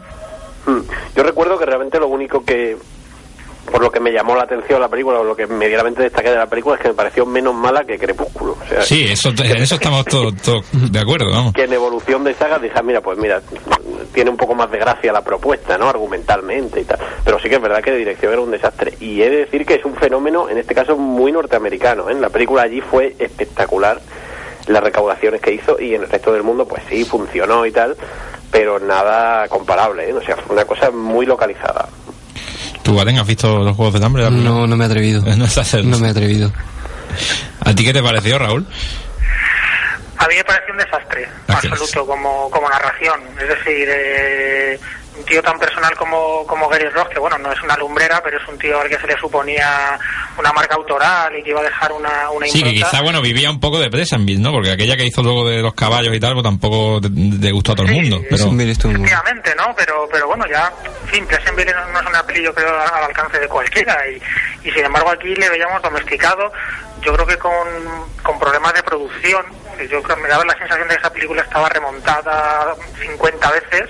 Mm. 0.65 0.82
Yo 1.15 1.23
recuerdo 1.23 1.58
que 1.60 1.65
realmente 1.67 1.99
lo 1.99 2.08
único 2.08 2.43
que, 2.43 2.78
por 3.69 3.82
lo 3.82 3.91
que 3.91 3.99
me 3.99 4.12
llamó 4.12 4.36
la 4.36 4.43
atención 4.43 4.79
la 4.79 4.88
película, 4.88 5.19
o 5.19 5.23
lo 5.23 5.36
que 5.36 5.47
medianamente 5.47 6.03
destaqué 6.03 6.29
de 6.29 6.38
la 6.38 6.47
película, 6.47 6.75
es 6.75 6.82
que 6.82 6.89
me 6.89 6.93
pareció 6.93 7.25
menos 7.25 7.53
mala 7.53 7.84
que 7.84 7.97
Crepúsculo. 7.97 8.58
O 8.62 8.67
sea, 8.67 8.82
Sí, 8.82 9.05
eso, 9.10 9.29
en 9.29 9.62
eso 9.62 9.75
estamos 9.75 10.05
todos 10.05 10.34
de 10.71 10.99
acuerdo, 10.99 11.32
vamos. 11.32 11.53
que 11.53 11.63
en 11.63 11.73
evolución 11.73 12.23
de 12.23 12.34
saga 12.34 12.60
dije, 12.60 12.75
ah, 12.77 12.84
mira, 12.84 13.01
pues 13.01 13.17
mira, 13.17 13.41
tiene 14.13 14.29
un 14.29 14.38
poco 14.38 14.55
más 14.55 14.71
de 14.71 14.77
gracia 14.77 15.12
la 15.12 15.23
propuesta, 15.23 15.77
¿no? 15.77 15.89
Argumentalmente 15.89 16.82
y 16.82 16.84
tal. 16.86 16.99
Pero 17.23 17.39
sí 17.39 17.49
que 17.49 17.55
es 17.55 17.62
verdad 17.62 17.82
que 17.82 17.91
de 17.91 17.97
dirección 17.97 18.34
era 18.34 18.41
un 18.41 18.51
desastre. 18.51 18.93
Y 18.99 19.21
he 19.21 19.29
de 19.29 19.38
decir 19.38 19.65
que 19.65 19.75
es 19.75 19.86
un 19.86 19.95
fenómeno, 19.95 20.49
en 20.49 20.58
este 20.58 20.73
caso, 20.73 20.97
muy 20.97 21.32
norteamericano. 21.32 22.10
¿eh? 22.10 22.15
La 22.15 22.29
película 22.29 22.63
allí 22.63 22.82
fue 22.82 23.15
espectacular, 23.19 23.99
las 24.67 24.84
recaudaciones 24.84 25.41
que 25.41 25.53
hizo, 25.53 25.79
y 25.79 25.95
en 25.95 26.03
el 26.03 26.10
resto 26.10 26.32
del 26.32 26.43
mundo, 26.43 26.67
pues 26.67 26.84
sí, 26.89 27.05
funcionó 27.05 27.65
y 27.65 27.71
tal, 27.71 27.95
pero 28.51 28.79
nada 28.79 29.47
comparable, 29.47 30.10
¿eh? 30.10 30.13
O 30.13 30.21
sea, 30.21 30.36
fue 30.38 30.55
una 30.55 30.65
cosa 30.65 30.91
muy 30.91 31.25
localizada. 31.25 31.88
¿Tú, 32.89 32.99
has 32.99 33.28
visto 33.28 33.63
los 33.63 33.75
Juegos 33.75 33.93
del 33.93 34.04
Hambre? 34.04 34.23
la? 34.23 34.30
No, 34.30 34.65
no 34.65 34.75
me 34.75 34.86
he 34.86 34.88
atrevido. 34.88 35.23
No 35.84 35.99
me 35.99 36.08
he 36.08 36.12
atrevido. 36.12 36.52
¿A 37.62 37.73
ti 37.73 37.84
qué 37.84 37.93
te 37.93 38.02
pareció, 38.02 38.38
Raúl? 38.39 38.65
A 40.17 40.28
mí 40.28 40.36
me 40.36 40.43
pareció 40.43 40.73
un 40.73 40.80
desastre 40.80 41.30
Gracias. 41.47 41.71
absoluto 41.71 42.06
como, 42.06 42.49
como 42.49 42.69
narración. 42.69 43.21
Es 43.39 43.47
decir, 43.47 43.88
eh, 43.89 44.80
un 45.19 45.25
tío 45.25 45.41
tan 45.43 45.60
personal 45.60 45.95
como, 45.97 46.45
como 46.47 46.67
Gary 46.69 46.88
Ross, 46.89 47.10
que 47.10 47.19
bueno, 47.19 47.38
no 47.38 47.51
es 47.51 47.62
una 47.62 47.75
lumbrera, 47.77 48.21
pero 48.23 48.38
es 48.41 48.47
un 48.47 48.58
tío 48.58 48.79
al 48.79 48.88
que 48.89 48.97
se 48.97 49.08
le 49.08 49.17
suponía 49.19 49.99
una 50.38 50.51
marca 50.53 50.75
autoral 50.75 51.38
y 51.38 51.43
que 51.43 51.49
iba 51.49 51.60
a 51.60 51.63
dejar 51.63 51.91
una, 51.91 52.29
una 52.32 52.47
Sí, 52.47 52.63
que 52.63 52.73
quizá, 52.73 53.01
bueno, 53.01 53.21
vivía 53.21 53.49
un 53.51 53.60
poco 53.60 53.79
de 53.79 53.89
Pleasantville, 53.89 54.41
¿no? 54.41 54.51
Porque 54.51 54.71
aquella 54.71 54.95
que 54.95 55.05
hizo 55.05 55.21
luego 55.21 55.47
de 55.49 55.62
los 55.62 55.73
caballos 55.73 56.15
y 56.15 56.19
tal, 56.19 56.34
pues 56.34 56.43
tampoco 56.43 57.01
le- 57.01 57.51
gustó 57.51 57.73
a 57.73 57.75
todo 57.75 57.88
el 57.88 57.93
mundo. 57.93 58.17
Pero, 58.29 58.43
Efectivamente, 59.03 59.53
¿no? 59.55 59.73
Pero, 59.75 60.08
pero 60.12 60.27
bueno, 60.27 60.45
ya, 60.49 60.71
en 61.03 61.08
fin, 61.10 61.27
Pleasantville 61.27 61.73
no, 61.73 61.86
no 61.88 61.99
es 61.99 62.05
una 62.08 62.23
peli, 62.23 62.43
yo 62.43 62.53
creo, 62.53 62.69
al 62.79 63.03
alcance 63.03 63.39
de 63.39 63.47
cualquiera. 63.47 63.97
Y, 64.10 64.67
y 64.67 64.71
sin 64.71 64.86
embargo, 64.86 65.10
aquí 65.12 65.36
le 65.36 65.49
veíamos 65.49 65.82
domesticado, 65.82 66.51
yo 67.01 67.13
creo 67.13 67.25
que 67.25 67.38
con, 67.38 67.51
con 68.23 68.39
problemas 68.39 68.73
de 68.73 68.84
producción. 68.84 69.45
Yo 69.89 70.01
creo 70.03 70.17
me 70.17 70.27
daba 70.27 70.43
la 70.45 70.58
sensación 70.58 70.88
de 70.89 70.95
que 70.95 70.99
esa 70.99 71.12
película 71.13 71.41
estaba 71.41 71.69
remontada 71.69 72.75
50 73.01 73.51
veces. 73.51 73.89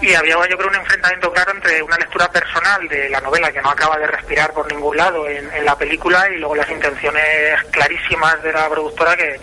Y 0.00 0.14
había, 0.14 0.34
yo 0.48 0.56
creo, 0.56 0.68
un 0.68 0.76
enfrentamiento 0.76 1.32
claro 1.32 1.52
entre 1.52 1.82
una 1.82 1.96
lectura 1.96 2.30
personal 2.30 2.86
de 2.88 3.08
la 3.08 3.20
novela 3.20 3.50
que 3.50 3.60
no 3.60 3.70
acaba 3.70 3.98
de 3.98 4.06
respirar 4.06 4.52
por 4.52 4.72
ningún 4.72 4.96
lado 4.96 5.28
en, 5.28 5.52
en 5.52 5.64
la 5.64 5.76
película 5.76 6.28
y 6.30 6.36
luego 6.38 6.54
las 6.54 6.70
intenciones 6.70 7.62
clarísimas 7.72 8.40
de 8.42 8.52
la 8.52 8.68
productora 8.68 9.16
que, 9.16 9.40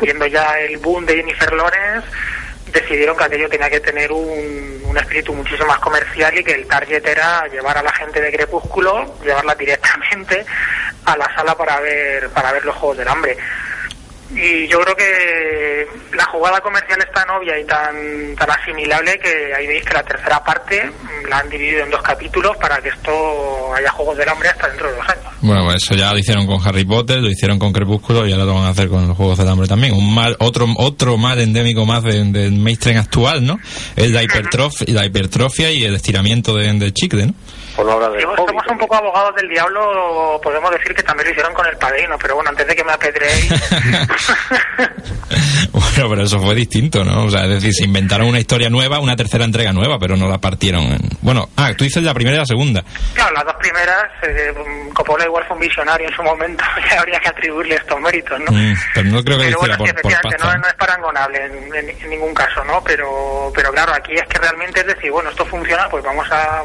viendo 0.00 0.26
ya 0.26 0.58
el 0.58 0.78
boom 0.78 1.06
de 1.06 1.16
Jennifer 1.16 1.52
Lawrence, 1.52 2.08
decidieron 2.72 3.16
que 3.16 3.24
aquello 3.24 3.48
tenía 3.48 3.70
que 3.70 3.80
tener 3.80 4.10
un, 4.10 4.82
un 4.84 4.98
espíritu 4.98 5.34
muchísimo 5.34 5.68
más 5.68 5.78
comercial 5.78 6.36
y 6.36 6.42
que 6.42 6.52
el 6.52 6.66
target 6.66 7.06
era 7.06 7.46
llevar 7.46 7.78
a 7.78 7.82
la 7.82 7.92
gente 7.92 8.20
de 8.20 8.32
Crepúsculo, 8.32 9.14
llevarla 9.22 9.54
directamente 9.54 10.44
a 11.04 11.16
la 11.16 11.32
sala 11.34 11.56
para 11.56 11.80
ver, 11.80 12.28
para 12.30 12.52
ver 12.52 12.64
los 12.64 12.74
Juegos 12.76 12.98
del 12.98 13.08
Hambre. 13.08 13.36
Y 14.34 14.66
yo 14.68 14.80
creo 14.80 14.96
que 14.96 15.86
la 16.16 16.24
jugada 16.26 16.60
comercial 16.60 16.98
es 17.00 17.12
tan 17.12 17.28
obvia 17.30 17.58
y 17.58 17.64
tan, 17.64 17.94
tan 18.36 18.50
asimilable 18.50 19.18
que 19.18 19.52
ahí 19.54 19.66
veis 19.66 19.84
que 19.84 19.92
la 19.94 20.02
tercera 20.02 20.42
parte 20.42 20.90
la 21.28 21.38
han 21.38 21.50
dividido 21.50 21.84
en 21.84 21.90
dos 21.90 22.02
capítulos 22.02 22.56
para 22.56 22.80
que 22.80 22.88
esto 22.88 23.74
haya 23.74 23.90
Juegos 23.90 24.16
del 24.16 24.28
Hambre 24.28 24.48
hasta 24.48 24.68
dentro 24.68 24.88
de 24.90 24.96
dos 24.96 25.08
años. 25.08 25.24
bueno, 25.42 25.64
pues 25.64 25.76
eso 25.84 25.94
ya 25.94 26.12
lo 26.12 26.18
hicieron 26.18 26.46
con 26.46 26.66
Harry 26.66 26.84
Potter, 26.84 27.18
lo 27.18 27.28
hicieron 27.28 27.58
con 27.58 27.72
Crepúsculo 27.72 28.26
y 28.26 28.32
ahora 28.32 28.44
lo 28.44 28.54
van 28.54 28.64
a 28.64 28.68
hacer 28.70 28.88
con 28.88 29.06
los 29.06 29.16
Juegos 29.16 29.36
del 29.38 29.48
Hambre 29.48 29.68
también. 29.68 29.92
Un 29.92 30.14
mal, 30.14 30.34
otro, 30.40 30.66
otro 30.76 31.16
mal 31.18 31.38
endémico 31.38 31.84
más 31.84 32.02
de- 32.02 32.24
del 32.24 32.52
mainstream 32.52 32.98
actual, 32.98 33.44
¿no? 33.44 33.58
Es 33.96 34.10
la 34.10 34.22
hipertrofia, 34.22 34.86
la 34.94 35.04
hipertrofia 35.04 35.70
y 35.70 35.84
el 35.84 35.94
estiramiento 35.94 36.54
de- 36.56 36.72
del 36.72 36.94
chicle, 36.94 37.26
¿no? 37.26 37.34
Por 37.82 37.90
no 37.90 37.96
hablar 38.06 38.12
del 38.12 38.22
somos 38.36 38.66
un 38.68 38.78
poco 38.78 38.96
abogados 38.96 39.34
del 39.36 39.48
diablo, 39.48 40.40
podemos 40.42 40.70
decir 40.70 40.94
que 40.94 41.02
también 41.02 41.26
lo 41.26 41.32
hicieron 41.32 41.54
con 41.54 41.66
el 41.66 41.76
padrino, 41.76 42.16
pero 42.20 42.36
bueno, 42.36 42.50
antes 42.50 42.66
de 42.66 42.76
que 42.76 42.84
me 42.84 42.92
apedreéis. 42.92 43.52
bueno, 45.72 46.08
pero 46.10 46.22
eso 46.22 46.40
fue 46.40 46.54
distinto, 46.54 47.04
¿no? 47.04 47.24
O 47.24 47.30
sea, 47.30 47.44
es 47.44 47.50
decir, 47.50 47.72
se 47.74 47.84
inventaron 47.84 48.28
una 48.28 48.38
historia 48.40 48.70
nueva, 48.70 49.00
una 49.00 49.16
tercera 49.16 49.44
entrega 49.44 49.72
nueva, 49.72 49.98
pero 49.98 50.16
no 50.16 50.28
la 50.28 50.38
partieron 50.38 50.82
en... 50.84 51.00
Bueno, 51.20 51.48
ah, 51.56 51.72
tú 51.76 51.84
dices 51.84 52.02
la 52.02 52.14
primera 52.14 52.36
y 52.36 52.40
la 52.40 52.46
segunda. 52.46 52.82
Claro, 53.14 53.34
las 53.34 53.44
dos 53.44 53.54
primeras, 53.56 54.04
eh, 54.22 54.54
Coppola 54.94 55.24
igual 55.24 55.44
fue 55.46 55.56
un 55.56 55.62
visionario 55.62 56.08
en 56.08 56.14
su 56.14 56.22
momento, 56.22 56.64
y 56.90 56.94
habría 56.94 57.18
que 57.20 57.28
atribuirle 57.28 57.74
estos 57.76 58.00
méritos, 58.00 58.38
¿no? 58.40 58.52
Mm, 58.52 58.74
pero 58.94 59.08
no 59.10 59.24
creo 59.24 59.38
que 59.38 59.50
lo 59.50 59.50
Pero 59.50 59.58
bueno, 59.60 59.74
hiciera 59.84 59.98
sí, 59.98 60.02
por, 60.02 60.12
por 60.12 60.30
pasta. 60.30 60.52
no, 60.52 60.58
no 60.62 60.68
es 60.68 60.74
parangonable 60.74 61.44
en, 61.46 61.74
en- 61.74 61.96
en 62.02 62.10
ningún 62.10 62.34
caso, 62.34 62.64
¿no? 62.64 62.82
Pero, 62.84 63.50
pero 63.54 63.70
claro, 63.72 63.92
aquí 63.94 64.12
es 64.14 64.24
que 64.28 64.38
realmente 64.38 64.80
es 64.80 64.86
decir, 64.86 65.10
bueno, 65.10 65.30
esto 65.30 65.44
funciona, 65.46 65.88
pues 65.88 66.04
vamos 66.04 66.26
a, 66.30 66.62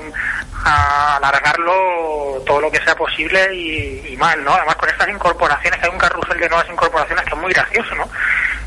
a 0.67 1.17
alargarlo 1.17 2.41
todo 2.45 2.61
lo 2.61 2.71
que 2.71 2.81
sea 2.83 2.95
posible 2.95 3.53
y, 3.53 4.05
y 4.09 4.17
mal, 4.17 4.43
¿no? 4.43 4.53
Además, 4.53 4.75
con 4.75 4.89
estas 4.89 5.07
incorporaciones, 5.09 5.81
hay 5.81 5.89
un 5.89 5.97
carrusel 5.97 6.39
de 6.39 6.49
nuevas 6.49 6.69
incorporaciones 6.69 7.23
que 7.25 7.33
es 7.33 7.41
muy 7.41 7.53
gracioso, 7.53 7.95
¿no? 7.95 8.09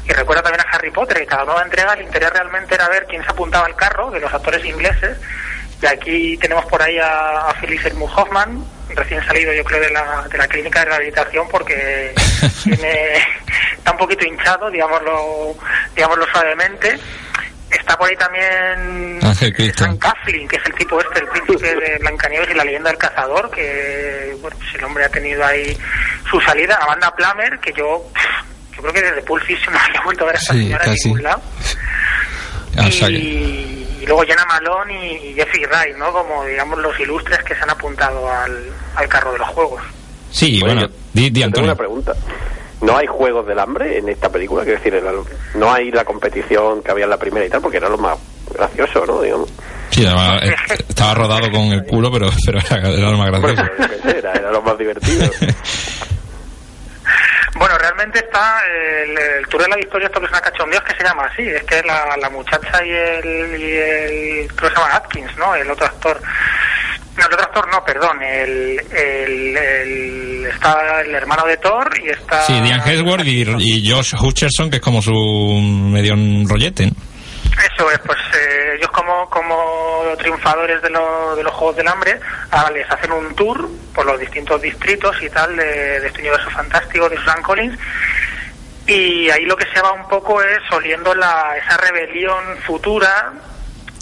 Y 0.06 0.12
recuerda 0.12 0.42
también 0.42 0.66
a 0.66 0.70
Harry 0.70 0.90
Potter, 0.90 1.18
que 1.18 1.26
cada 1.26 1.44
nueva 1.44 1.62
entrega 1.62 1.92
el 1.92 2.02
interés 2.02 2.30
realmente 2.30 2.74
era 2.74 2.88
ver 2.88 3.06
quién 3.06 3.22
se 3.22 3.30
apuntaba 3.30 3.66
al 3.66 3.76
carro 3.76 4.10
de 4.10 4.20
los 4.20 4.32
actores 4.32 4.64
ingleses. 4.64 5.18
Y 5.82 5.86
aquí 5.86 6.36
tenemos 6.38 6.64
por 6.66 6.82
ahí 6.82 6.98
a, 6.98 7.48
a 7.48 7.54
Philip 7.54 7.80
Seymour 7.82 8.10
Hoffman, 8.16 8.64
recién 8.94 9.24
salido 9.24 9.52
yo 9.52 9.64
creo 9.64 9.80
de 9.80 9.90
la, 9.90 10.26
de 10.28 10.38
la 10.38 10.48
clínica 10.48 10.80
de 10.80 10.86
rehabilitación 10.86 11.48
porque 11.48 12.14
tiene, 12.64 13.14
está 13.76 13.92
un 13.92 13.98
poquito 13.98 14.26
hinchado, 14.26 14.70
digámoslo, 14.70 15.54
digámoslo 15.94 16.26
suavemente. 16.32 16.98
Está 17.70 17.96
por 17.96 18.08
ahí 18.08 18.16
también 18.16 19.18
Ángel 19.22 19.52
Cristo. 19.54 19.84
Sam 19.84 19.98
Coughlin, 19.98 20.48
que 20.48 20.56
es 20.56 20.62
el 20.66 20.74
tipo 20.74 21.00
este, 21.00 21.20
el 21.20 21.26
príncipe 21.28 21.74
de 21.76 21.98
Blancanieves 21.98 22.50
y 22.50 22.54
la 22.54 22.64
leyenda 22.64 22.90
del 22.90 22.98
cazador, 22.98 23.50
que 23.50 24.36
bueno, 24.40 24.56
pues 24.58 24.74
el 24.74 24.84
hombre 24.84 25.04
ha 25.04 25.08
tenido 25.08 25.44
ahí 25.44 25.76
su 26.28 26.40
salida. 26.40 26.78
Amanda 26.82 27.14
Plummer, 27.14 27.58
que 27.60 27.72
yo, 27.72 28.04
yo 28.74 28.82
creo 28.82 28.92
que 28.92 29.02
desde 29.02 29.22
Pulp 29.22 29.42
Fiction 29.44 29.72
no 29.74 29.80
había 29.80 30.00
vuelto 30.02 30.24
a 30.24 30.26
ver 30.28 30.36
a 30.36 30.38
esta 30.38 30.52
Sí, 30.52 30.62
señora 30.64 30.84
en 30.84 30.90
casi. 30.90 31.08
ningún 31.08 31.22
lado. 31.22 31.42
Ah, 32.76 32.88
Y, 33.08 33.98
y 34.00 34.04
luego 34.06 34.22
Jenna 34.22 34.44
Malone 34.46 35.12
y, 35.12 35.26
y 35.28 35.34
Jeffrey 35.34 35.64
Wright, 35.66 35.96
¿no? 35.96 36.12
Como, 36.12 36.44
digamos, 36.44 36.78
los 36.78 36.98
ilustres 37.00 37.38
que 37.44 37.54
se 37.54 37.62
han 37.62 37.70
apuntado 37.70 38.30
al, 38.32 38.72
al 38.96 39.08
carro 39.08 39.32
de 39.32 39.38
los 39.38 39.48
juegos. 39.48 39.82
Sí, 40.30 40.60
bueno, 40.60 40.82
yo- 40.82 40.88
di, 41.12 41.30
di, 41.30 41.40
yo 41.40 41.50
tengo 41.50 41.66
una 41.66 41.74
pregunta. 41.76 42.14
¿No 42.82 42.96
hay 42.96 43.06
juegos 43.06 43.46
del 43.46 43.58
hambre 43.58 43.98
en 43.98 44.08
esta 44.08 44.30
película? 44.30 44.64
Quiero 44.64 44.78
decir, 44.78 44.94
el- 44.94 45.04
no 45.60 45.72
hay 45.72 45.90
la 45.90 46.04
competición 46.04 46.82
que 46.82 46.90
había 46.90 47.04
en 47.04 47.10
la 47.10 47.18
primera 47.18 47.44
y 47.46 47.50
tal, 47.50 47.60
porque 47.60 47.76
era 47.76 47.88
lo 47.88 47.98
más 47.98 48.16
gracioso, 48.54 49.04
¿no? 49.06 49.20
Digamos. 49.20 49.50
Sí, 49.90 50.06
además, 50.06 50.42
eh, 50.44 50.54
estaba 50.88 51.14
rodado 51.14 51.50
con 51.50 51.62
el 51.72 51.84
culo, 51.84 52.10
pero, 52.12 52.28
pero 52.46 52.58
era, 52.58 52.88
era 52.88 53.10
lo 53.10 53.18
más 53.18 53.30
gracioso. 53.30 53.62
era, 54.16 54.32
era 54.32 54.50
lo 54.52 54.62
más 54.62 54.78
divertido. 54.78 55.30
Bueno, 57.56 57.76
realmente 57.76 58.20
está 58.20 58.60
el, 59.04 59.18
el 59.18 59.46
Tour 59.48 59.62
de 59.62 59.68
la 59.68 59.76
Victoria, 59.76 60.06
esto 60.06 60.18
que 60.20 60.26
es 60.26 60.32
una 60.32 60.40
cachondeo, 60.40 60.78
es 60.80 60.84
que 60.86 60.96
se 60.96 61.04
llama 61.04 61.24
así. 61.26 61.42
Es 61.42 61.62
que 61.64 61.82
la, 61.82 62.16
la 62.16 62.30
muchacha 62.30 62.82
y 62.84 62.90
el, 62.90 63.60
y 63.60 63.72
el. 63.76 64.48
Creo 64.54 64.70
que 64.70 64.76
se 64.76 64.80
llama 64.80 64.94
Atkins, 64.96 65.36
¿no? 65.36 65.54
El 65.54 65.70
otro 65.70 65.84
actor. 65.84 66.20
No, 67.20 67.26
el 67.26 67.32
otro 67.34 67.44
actor 67.44 67.68
no, 67.70 67.84
perdón. 67.84 68.22
El, 68.22 68.80
el, 68.92 69.56
el- 69.56 70.46
está 70.46 71.02
el 71.02 71.14
hermano 71.14 71.46
de 71.46 71.56
Thor 71.58 71.90
y 72.02 72.08
está. 72.08 72.42
Sí, 72.46 72.58
Diane 72.60 72.82
Hemsworth 72.84 73.24
y, 73.26 73.42
y 73.58 73.90
Josh 73.90 74.14
Hutcherson, 74.20 74.70
que 74.70 74.76
es 74.76 74.82
como 74.82 75.00
su 75.02 75.12
medio 75.12 76.14
rollete. 76.48 76.86
¿no? 76.86 76.92
Eso 77.74 77.90
es, 77.90 77.98
pues 78.00 78.18
eh, 78.34 78.72
ellos 78.76 78.90
como, 78.90 79.28
como 79.28 80.02
triunfadores 80.18 80.80
de, 80.82 80.90
lo- 80.90 81.36
de 81.36 81.42
los 81.44 81.52
Juegos 81.52 81.76
del 81.76 81.88
Hambre, 81.88 82.18
ahora 82.50 82.70
les 82.70 82.90
hacen 82.90 83.12
un 83.12 83.34
tour 83.34 83.68
por 83.94 84.06
los 84.06 84.18
distintos 84.18 84.60
distritos 84.62 85.14
y 85.22 85.28
tal 85.28 85.54
de, 85.56 86.00
de 86.00 86.06
este 86.06 86.20
universo 86.20 86.48
fantástico 86.50 87.08
de 87.08 87.16
Susan 87.18 87.42
Collins. 87.42 87.78
Y 88.86 89.28
ahí 89.30 89.44
lo 89.44 89.56
que 89.56 89.66
se 89.72 89.80
va 89.80 89.92
un 89.92 90.08
poco 90.08 90.42
es 90.42 90.58
oliendo 90.72 91.14
la, 91.14 91.54
esa 91.62 91.76
rebelión 91.76 92.42
futura 92.66 93.32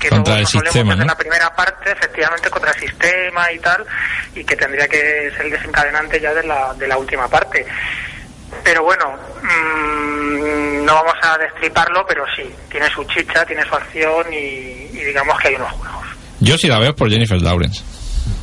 que 0.00 0.08
Contra 0.08 0.34
luego 0.34 0.40
el 0.40 0.46
sistema, 0.46 0.94
la 0.96 1.14
primera 1.16 1.54
parte, 1.54 1.90
efectivamente, 1.92 2.48
contra 2.50 2.70
el 2.72 2.78
sistema 2.80 3.50
y 3.52 3.58
tal, 3.58 3.84
y 4.34 4.44
que 4.44 4.54
tendría 4.56 4.86
que 4.86 5.30
ser 5.36 5.46
el 5.46 5.50
desencadenante 5.50 6.20
ya 6.20 6.32
de 6.34 6.44
la, 6.44 6.72
de 6.74 6.86
la 6.88 6.96
última 6.96 7.26
parte. 7.28 7.66
Pero 8.64 8.82
bueno, 8.84 9.14
mm, 9.42 10.84
no 10.84 10.94
vamos 10.94 11.14
a 11.22 11.36
destriparlo, 11.38 12.04
pero 12.06 12.24
sí, 12.36 12.44
tiene 12.70 12.88
su 12.90 13.04
chicha, 13.04 13.44
tiene 13.44 13.64
su 13.68 13.74
acción 13.74 14.26
y, 14.32 14.36
y 14.36 15.04
digamos 15.04 15.38
que 15.40 15.48
hay 15.48 15.54
unos 15.56 15.70
juegos. 15.72 16.06
Yo 16.40 16.56
sí 16.56 16.68
la 16.68 16.78
veo 16.78 16.94
por 16.94 17.10
Jennifer 17.10 17.40
Lawrence. 17.40 17.82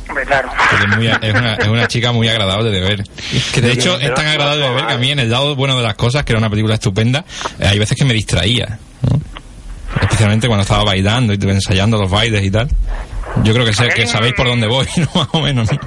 Hombre, 0.08 0.24
claro. 0.24 0.50
es, 0.90 0.96
muy- 0.96 1.08
es 1.08 1.34
una, 1.34 1.54
es 1.54 1.66
una 1.68 1.88
chica 1.88 2.12
muy 2.12 2.28
agradable 2.28 2.70
de 2.70 2.80
ver. 2.80 3.02
De 3.02 3.72
hecho, 3.72 3.98
es 3.98 4.14
tan 4.14 4.26
agradable 4.26 4.68
de 4.68 4.74
ver 4.74 4.86
que 4.86 4.92
a 4.92 4.98
mí, 4.98 5.10
en 5.10 5.18
el 5.20 5.30
lado 5.30 5.56
bueno 5.56 5.76
de 5.76 5.82
las 5.82 5.94
cosas, 5.94 6.24
que 6.24 6.32
era 6.32 6.38
una 6.38 6.50
película 6.50 6.74
estupenda, 6.74 7.24
eh, 7.58 7.66
hay 7.66 7.78
veces 7.78 7.96
que 7.98 8.04
me 8.04 8.14
distraía. 8.14 8.78
¿no? 9.10 9.20
Especialmente 10.00 10.46
cuando 10.46 10.62
estaba 10.62 10.84
bailando 10.84 11.32
y 11.32 11.38
ensayando 11.50 11.98
los 11.98 12.10
bailes 12.10 12.44
y 12.44 12.50
tal. 12.50 12.68
Yo 13.42 13.52
creo 13.52 13.66
que, 13.66 13.72
sé, 13.72 13.88
que 13.88 14.06
sabéis 14.06 14.34
por 14.34 14.46
dónde 14.46 14.66
voy, 14.66 14.86
¿no? 14.96 15.08
Más 15.14 15.28
o 15.32 15.40
menos. 15.40 15.70
¿no? 15.72 15.78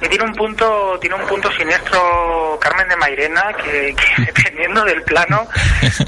Y 0.00 0.08
tiene 0.08 0.24
un 0.24 0.34
punto, 0.34 0.98
tiene 1.00 1.16
un 1.16 1.26
punto 1.26 1.50
siniestro 1.52 2.58
Carmen 2.60 2.86
de 2.88 2.96
Mairena 2.96 3.44
que, 3.54 3.94
que 3.94 4.22
dependiendo 4.26 4.84
del 4.84 5.02
plano 5.02 5.46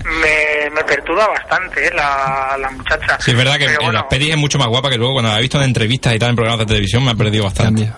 me, 0.05 0.71
me 0.75 0.85
perturba 0.85 1.27
bastante 1.29 1.87
eh, 1.87 1.91
la, 1.95 2.57
la 2.59 2.71
muchacha. 2.71 3.19
Sí, 3.21 3.31
es 3.31 3.37
verdad 3.37 3.55
que 3.55 3.65
Pero 3.67 3.81
en 3.81 3.87
bueno, 3.87 4.01
las 4.01 4.09
pelis 4.09 4.31
es 4.31 4.37
mucho 4.37 4.59
más 4.59 4.69
guapa 4.69 4.91
que 4.91 4.99
luego 4.99 5.15
cuando 5.15 5.31
la 5.31 5.39
he 5.39 5.43
visto 5.43 5.59
en 5.59 5.65
entrevistas 5.65 6.15
y 6.15 6.19
tal 6.19 6.31
en 6.31 6.37
programas 6.37 6.61
de 6.61 6.67
televisión 6.67 7.05
me 7.05 7.13
ha 7.13 7.15
perdido 7.15 7.45
bastante. 7.45 7.91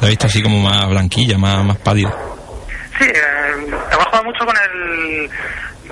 La 0.00 0.06
he 0.06 0.10
visto 0.10 0.26
así 0.26 0.42
como 0.42 0.58
más 0.60 0.88
blanquilla, 0.88 1.36
más, 1.36 1.62
más 1.62 1.76
pálida. 1.78 2.16
Sí, 2.98 3.04
eh, 3.06 3.74
trabaja 3.90 4.22
mucho 4.22 4.46
con 4.46 4.56
el... 4.56 5.30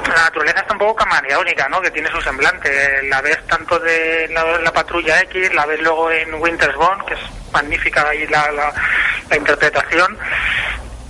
La 0.07 0.25
naturaleza 0.25 0.61
está 0.61 0.73
un 0.73 0.79
poco 0.79 0.97
camaleónica, 0.97 1.69
¿no? 1.69 1.81
Que 1.81 1.91
tiene 1.91 2.11
su 2.11 2.21
semblante. 2.21 3.03
La 3.09 3.21
ves 3.21 3.39
tanto 3.47 3.79
de 3.79 4.29
la, 4.29 4.59
la 4.59 4.73
Patrulla 4.73 5.21
X, 5.23 5.53
la 5.55 5.67
ves 5.67 5.81
luego 5.81 6.11
en 6.11 6.35
Winter's 6.35 6.77
Bone, 6.77 7.05
que 7.07 7.15
es 7.15 7.21
magnífica 7.53 8.09
ahí 8.09 8.27
la, 8.27 8.51
la, 8.53 9.37
interpretación, 9.37 10.17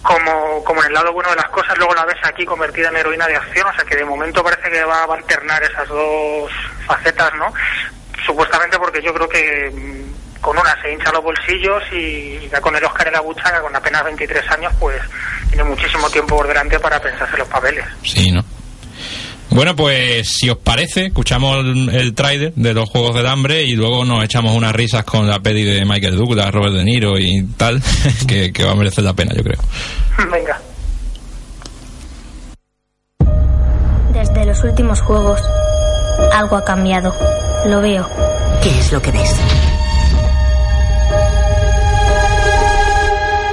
como, 0.03 0.63
como 0.65 0.81
en 0.83 0.89
el 0.89 0.95
lado 0.95 1.13
bueno 1.13 1.31
de 1.31 1.37
las 1.37 1.49
cosas, 1.49 1.77
luego 1.79 1.95
la 1.95 2.05
ves 2.05 2.17
aquí 2.25 2.45
convertida 2.45 2.89
en 2.89 2.97
heroína 2.97 3.27
de 3.27 3.37
acción, 3.37 3.67
o 3.67 3.75
sea 3.75 3.85
que 3.85 3.97
de 3.97 4.05
momento 4.05 4.43
parece 4.43 4.71
que 4.71 4.85
va, 4.85 5.07
va 5.07 5.15
a 5.15 5.19
alternar 5.19 5.63
esas 5.63 5.89
dos 5.89 6.51
facetas, 6.87 7.35
¿no? 7.35 7.53
Supuestamente 8.25 8.79
porque 8.79 9.03
yo 9.03 9.13
creo 9.15 9.29
que 9.29 9.71
mm, 9.71 10.41
con 10.41 10.59
una 10.59 10.81
se 10.81 10.93
hincha 10.93 11.13
los 11.13 11.23
bolsillos 11.23 11.83
y 11.93 12.49
ya 12.49 12.61
con 12.61 12.75
el 12.77 12.85
Oscar 12.85 13.09
en 13.09 13.15
la 13.15 13.21
buchaca, 13.21 13.61
con 13.61 13.75
apenas 13.75 14.05
23 14.05 14.51
años, 14.51 14.73
pues 14.79 15.01
tiene 15.49 15.65
muchísimo 15.65 16.09
tiempo 16.11 16.37
por 16.37 16.47
delante 16.47 16.79
para 16.79 17.01
pensarse 17.01 17.37
los 17.37 17.49
papeles. 17.49 17.85
Sí, 18.03 18.31
¿no? 18.31 18.45
Bueno, 19.51 19.75
pues 19.75 20.29
si 20.29 20.51
os 20.51 20.59
parece, 20.59 21.07
escuchamos 21.07 21.59
el, 21.65 21.89
el 21.89 22.15
tráiler 22.15 22.53
de 22.55 22.75
los 22.75 22.89
Juegos 22.89 23.15
del 23.15 23.27
Hambre 23.27 23.65
y 23.65 23.73
luego 23.73 24.05
nos 24.05 24.23
echamos 24.25 24.55
unas 24.55 24.73
risas 24.75 25.05
con 25.05 25.27
la 25.27 25.41
peli 25.41 25.65
de 25.65 25.85
Michael 25.85 26.17
Douglas, 26.17 26.53
Robert 26.53 26.75
De 26.75 26.85
Niro 26.85 27.19
y 27.19 27.45
tal, 27.57 27.83
que, 28.29 28.53
que 28.53 28.65
va 28.65 28.73
a 28.73 28.77
merecer 28.77 29.05
la 29.05 29.15
pena, 29.15 29.35
yo 29.35 29.43
creo. 29.43 29.59
Venga. 30.31 30.61
Desde 34.13 34.45
los 34.45 34.63
últimos 34.65 35.01
juegos, 35.01 35.41
algo 36.33 36.57
ha 36.57 36.65
cambiado. 36.65 37.15
Lo 37.67 37.81
veo. 37.81 38.09
¿Qué 38.63 38.71
es 38.79 38.93
lo 38.93 39.01
que 39.01 39.11
ves? 39.13 39.35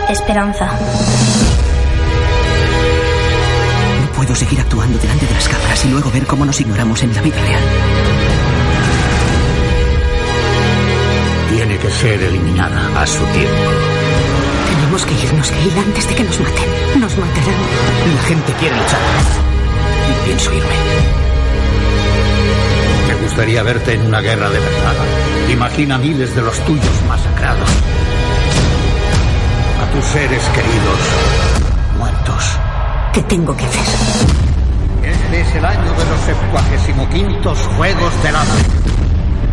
Esperanza. 0.10 0.70
Puedo 4.26 4.40
seguir 4.40 4.60
actuando 4.60 4.98
delante 4.98 5.28
de 5.28 5.34
las 5.36 5.48
cámaras 5.48 5.86
y 5.86 5.90
luego 5.90 6.10
ver 6.10 6.26
cómo 6.26 6.46
nos 6.46 6.60
ignoramos 6.60 7.04
en 7.04 7.14
la 7.14 7.22
vida 7.22 7.40
real. 7.40 7.62
Tiene 11.52 11.78
que 11.78 11.92
ser 11.92 12.24
eliminada 12.24 13.02
a 13.02 13.06
su 13.06 13.24
tiempo. 13.26 13.72
Tenemos 14.68 15.06
que 15.06 15.14
irnos, 15.14 15.52
Gale, 15.52 15.80
antes 15.80 16.08
de 16.08 16.16
que 16.16 16.24
nos 16.24 16.40
maten. 16.40 17.00
Nos 17.00 17.18
matarán. 17.18 17.56
La 18.16 18.22
gente 18.24 18.54
quiere 18.54 18.76
luchar. 18.76 19.00
Y 20.10 20.26
pienso 20.26 20.54
irme. 20.54 20.76
Me 23.08 23.16
gustaría 23.22 23.62
verte 23.62 23.94
en 23.94 24.08
una 24.08 24.22
guerra 24.22 24.50
de 24.50 24.60
verdad. 24.60 24.96
Imagina 25.52 26.00
miles 26.00 26.36
de 26.36 26.42
los 26.42 26.60
tuyos 26.66 27.04
masacrados. 27.08 27.70
A 29.84 29.92
tus 29.92 30.04
seres 30.06 30.44
queridos. 30.46 31.45
¿Qué 33.16 33.22
tengo 33.24 33.56
que 33.56 33.64
hacer? 33.64 33.82
Este 35.02 35.40
es 35.40 35.56
el 35.56 35.64
año 35.64 35.90
de 35.94 36.06
los 36.06 36.20
75 36.20 37.56
Juegos 37.78 38.24
del 38.24 38.36
Hambre. 38.36 38.64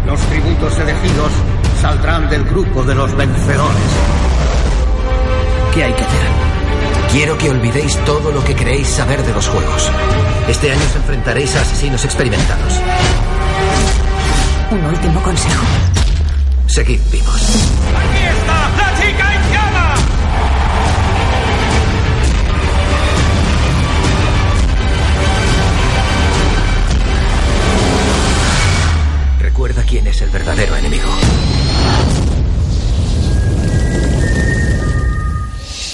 Los 0.05 0.21
tributos 0.23 0.79
elegidos 0.81 1.31
saldrán 1.81 2.29
del 2.29 2.43
grupo 2.43 2.83
de 2.83 2.97
los 2.97 3.17
vencedores. 3.17 3.83
¿Qué 5.73 5.85
hay 5.85 5.93
que 5.93 6.03
hacer? 6.03 6.29
Quiero 7.13 7.39
que 7.39 7.51
olvidéis 7.51 7.97
todo 8.05 8.33
lo 8.33 8.43
que 8.43 8.57
creéis 8.57 8.89
saber 8.89 9.23
de 9.23 9.33
los 9.33 9.47
juegos. 9.47 9.93
Este 10.49 10.73
año 10.73 10.83
os 10.85 10.97
enfrentaréis 10.97 11.55
a 11.55 11.61
asesinos 11.61 12.05
experimentados. 12.05 12.81
Un 14.73 14.85
último 14.87 15.23
consejo. 15.23 15.65
Seguid 16.67 17.01
vivos. 17.13 17.43
¡Aquí 17.95 18.25
está 18.25 18.71
la 18.77 19.01
chica 19.01 19.32
Recuerda 29.53 29.83
quién 29.87 30.07
es 30.07 30.19
el 30.23 30.31
verdadero 30.31 30.75
enemigo. 30.77 31.11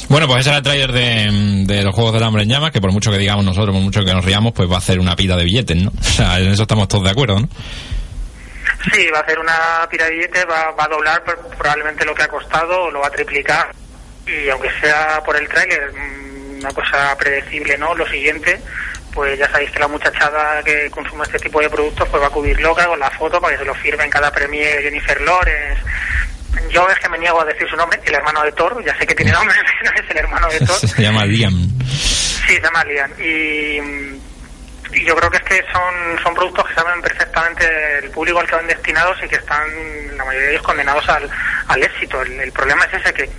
Bueno, 0.09 0.29
pues 0.29 0.41
ese 0.43 0.51
era 0.51 0.59
el 0.59 0.63
tráiler 0.63 0.93
de, 0.93 1.65
de 1.67 1.83
los 1.83 1.93
Juegos 1.93 2.13
del 2.15 2.23
Hambre 2.23 2.45
en 2.45 2.51
Llamas, 2.51 2.71
que 2.71 2.81
por 2.81 2.93
mucho 2.93 3.11
que 3.11 3.19
digamos 3.19 3.45
nosotros, 3.45 3.75
por 3.75 3.83
mucho 3.83 4.05
que 4.05 4.15
nos 4.15 4.25
riamos, 4.25 4.53
pues 4.55 4.71
va 4.71 4.77
a 4.77 4.79
hacer 4.79 5.01
una 5.01 5.17
pila 5.17 5.37
de 5.37 5.43
billetes, 5.43 5.77
¿no? 5.77 5.91
O 6.01 6.05
sea, 6.05 6.39
en 6.39 6.53
eso 6.53 6.63
estamos 6.63 6.87
todos 6.87 7.03
de 7.03 7.11
acuerdo, 7.11 7.41
¿no? 7.41 7.49
Sí, 8.95 9.09
va 9.13 9.19
a 9.19 9.23
hacer 9.23 9.41
una 9.41 9.89
tira 9.91 10.05
de 10.05 10.13
billetes, 10.13 10.47
va, 10.49 10.71
va 10.79 10.85
a 10.85 10.89
doblar 10.89 11.25
por- 11.25 11.49
probablemente 11.59 12.05
lo 12.05 12.15
que 12.15 12.23
ha 12.23 12.29
costado, 12.29 12.85
o 12.85 12.91
lo 12.93 13.01
va 13.01 13.09
a 13.09 13.11
triplicar. 13.11 13.75
Y 14.25 14.49
aunque 14.51 14.71
sea 14.81 15.21
por 15.27 15.35
el 15.37 15.49
tráiler, 15.49 15.93
mm, 15.93 16.59
una 16.61 16.71
cosa 16.71 17.17
predecible, 17.19 17.77
¿no? 17.77 17.93
Lo 17.97 18.07
siguiente, 18.09 18.61
pues 19.13 19.39
ya 19.39 19.51
sabéis 19.51 19.71
que 19.71 19.79
la 19.79 19.89
muchachada 19.89 20.63
que 20.63 20.91
consume 20.91 21.25
este 21.25 21.39
tipo 21.39 21.61
de 21.61 21.71
productos 21.71 22.09
pues 22.09 22.23
va 22.23 22.27
a 22.27 22.31
cubrir 22.31 22.61
loca 22.61 22.87
con 22.87 22.99
la 22.99 23.11
foto 23.11 23.41
para 23.41 23.55
que 23.55 23.61
se 23.61 23.65
lo 23.65 23.75
firme 23.75 24.05
en 24.05 24.11
cada 24.11 24.31
premio 24.31 24.65
Jennifer 24.81 25.21
Lawrence. 25.21 25.83
Yo 26.71 26.89
es 26.89 26.99
que 26.99 27.09
me 27.09 27.19
niego 27.19 27.41
a 27.41 27.45
decir 27.45 27.69
su 27.69 27.77
nombre, 27.77 28.01
el 28.05 28.15
hermano 28.15 28.43
de 28.43 28.53
Thor, 28.53 28.83
ya 28.85 28.97
sé 28.99 29.07
que 29.07 29.15
tiene 29.15 29.33
nombre, 29.33 29.55
pero 29.83 29.95
es 29.95 30.11
el 30.11 30.17
hermano 30.19 30.49
de 30.49 30.59
Thor. 30.61 30.77
Se 30.89 31.03
llama 31.03 31.25
Liam. 31.25 31.55
Sí, 31.87 32.55
se 32.55 32.61
llama 32.63 32.85
Liam. 32.85 33.13
Y, 33.21 33.79
y 34.97 35.05
yo 35.05 35.15
creo 35.15 35.31
que 35.31 35.37
es 35.37 35.43
que 35.45 35.65
son, 35.73 36.23
son 36.23 36.35
productos 36.35 36.67
que 36.67 36.75
saben 36.75 37.01
perfectamente 37.03 37.67
el 38.03 38.11
público 38.11 38.41
al 38.41 38.47
que 38.47 38.57
van 38.57 38.67
destinados 38.67 39.19
y 39.23 39.29
que 39.29 39.37
están, 39.37 39.69
la 40.17 40.25
mayoría 40.25 40.49
de 40.49 40.53
ellos, 40.55 40.67
condenados 40.67 41.09
al, 41.09 41.29
al 41.69 41.83
éxito. 41.83 42.23
El, 42.23 42.41
el 42.41 42.53
problema 42.53 42.85
es 42.87 42.95
ese 42.95 43.13
que, 43.13 43.31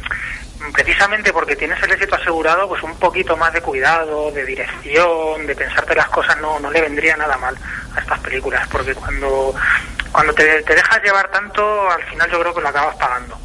precisamente 0.73 1.33
porque 1.33 1.55
tienes 1.55 1.81
el 1.83 1.91
éxito 1.91 2.15
asegurado, 2.15 2.67
pues 2.67 2.81
un 2.83 2.95
poquito 2.95 3.35
más 3.37 3.53
de 3.53 3.61
cuidado, 3.61 4.31
de 4.31 4.45
dirección, 4.45 5.45
de 5.45 5.55
pensarte 5.55 5.95
las 5.95 6.09
cosas, 6.09 6.39
no, 6.41 6.59
no 6.59 6.71
le 6.71 6.81
vendría 6.81 7.15
nada 7.17 7.37
mal 7.37 7.55
a 7.95 7.99
estas 7.99 8.19
películas. 8.19 8.67
Porque 8.71 8.95
cuando, 8.95 9.53
cuando 10.11 10.33
te, 10.33 10.61
te 10.63 10.75
dejas 10.75 11.03
llevar 11.03 11.29
tanto, 11.31 11.89
al 11.89 12.03
final 12.03 12.29
yo 12.31 12.39
creo 12.39 12.53
que 12.53 12.61
lo 12.61 12.69
acabas 12.69 12.95
pagando. 12.95 13.37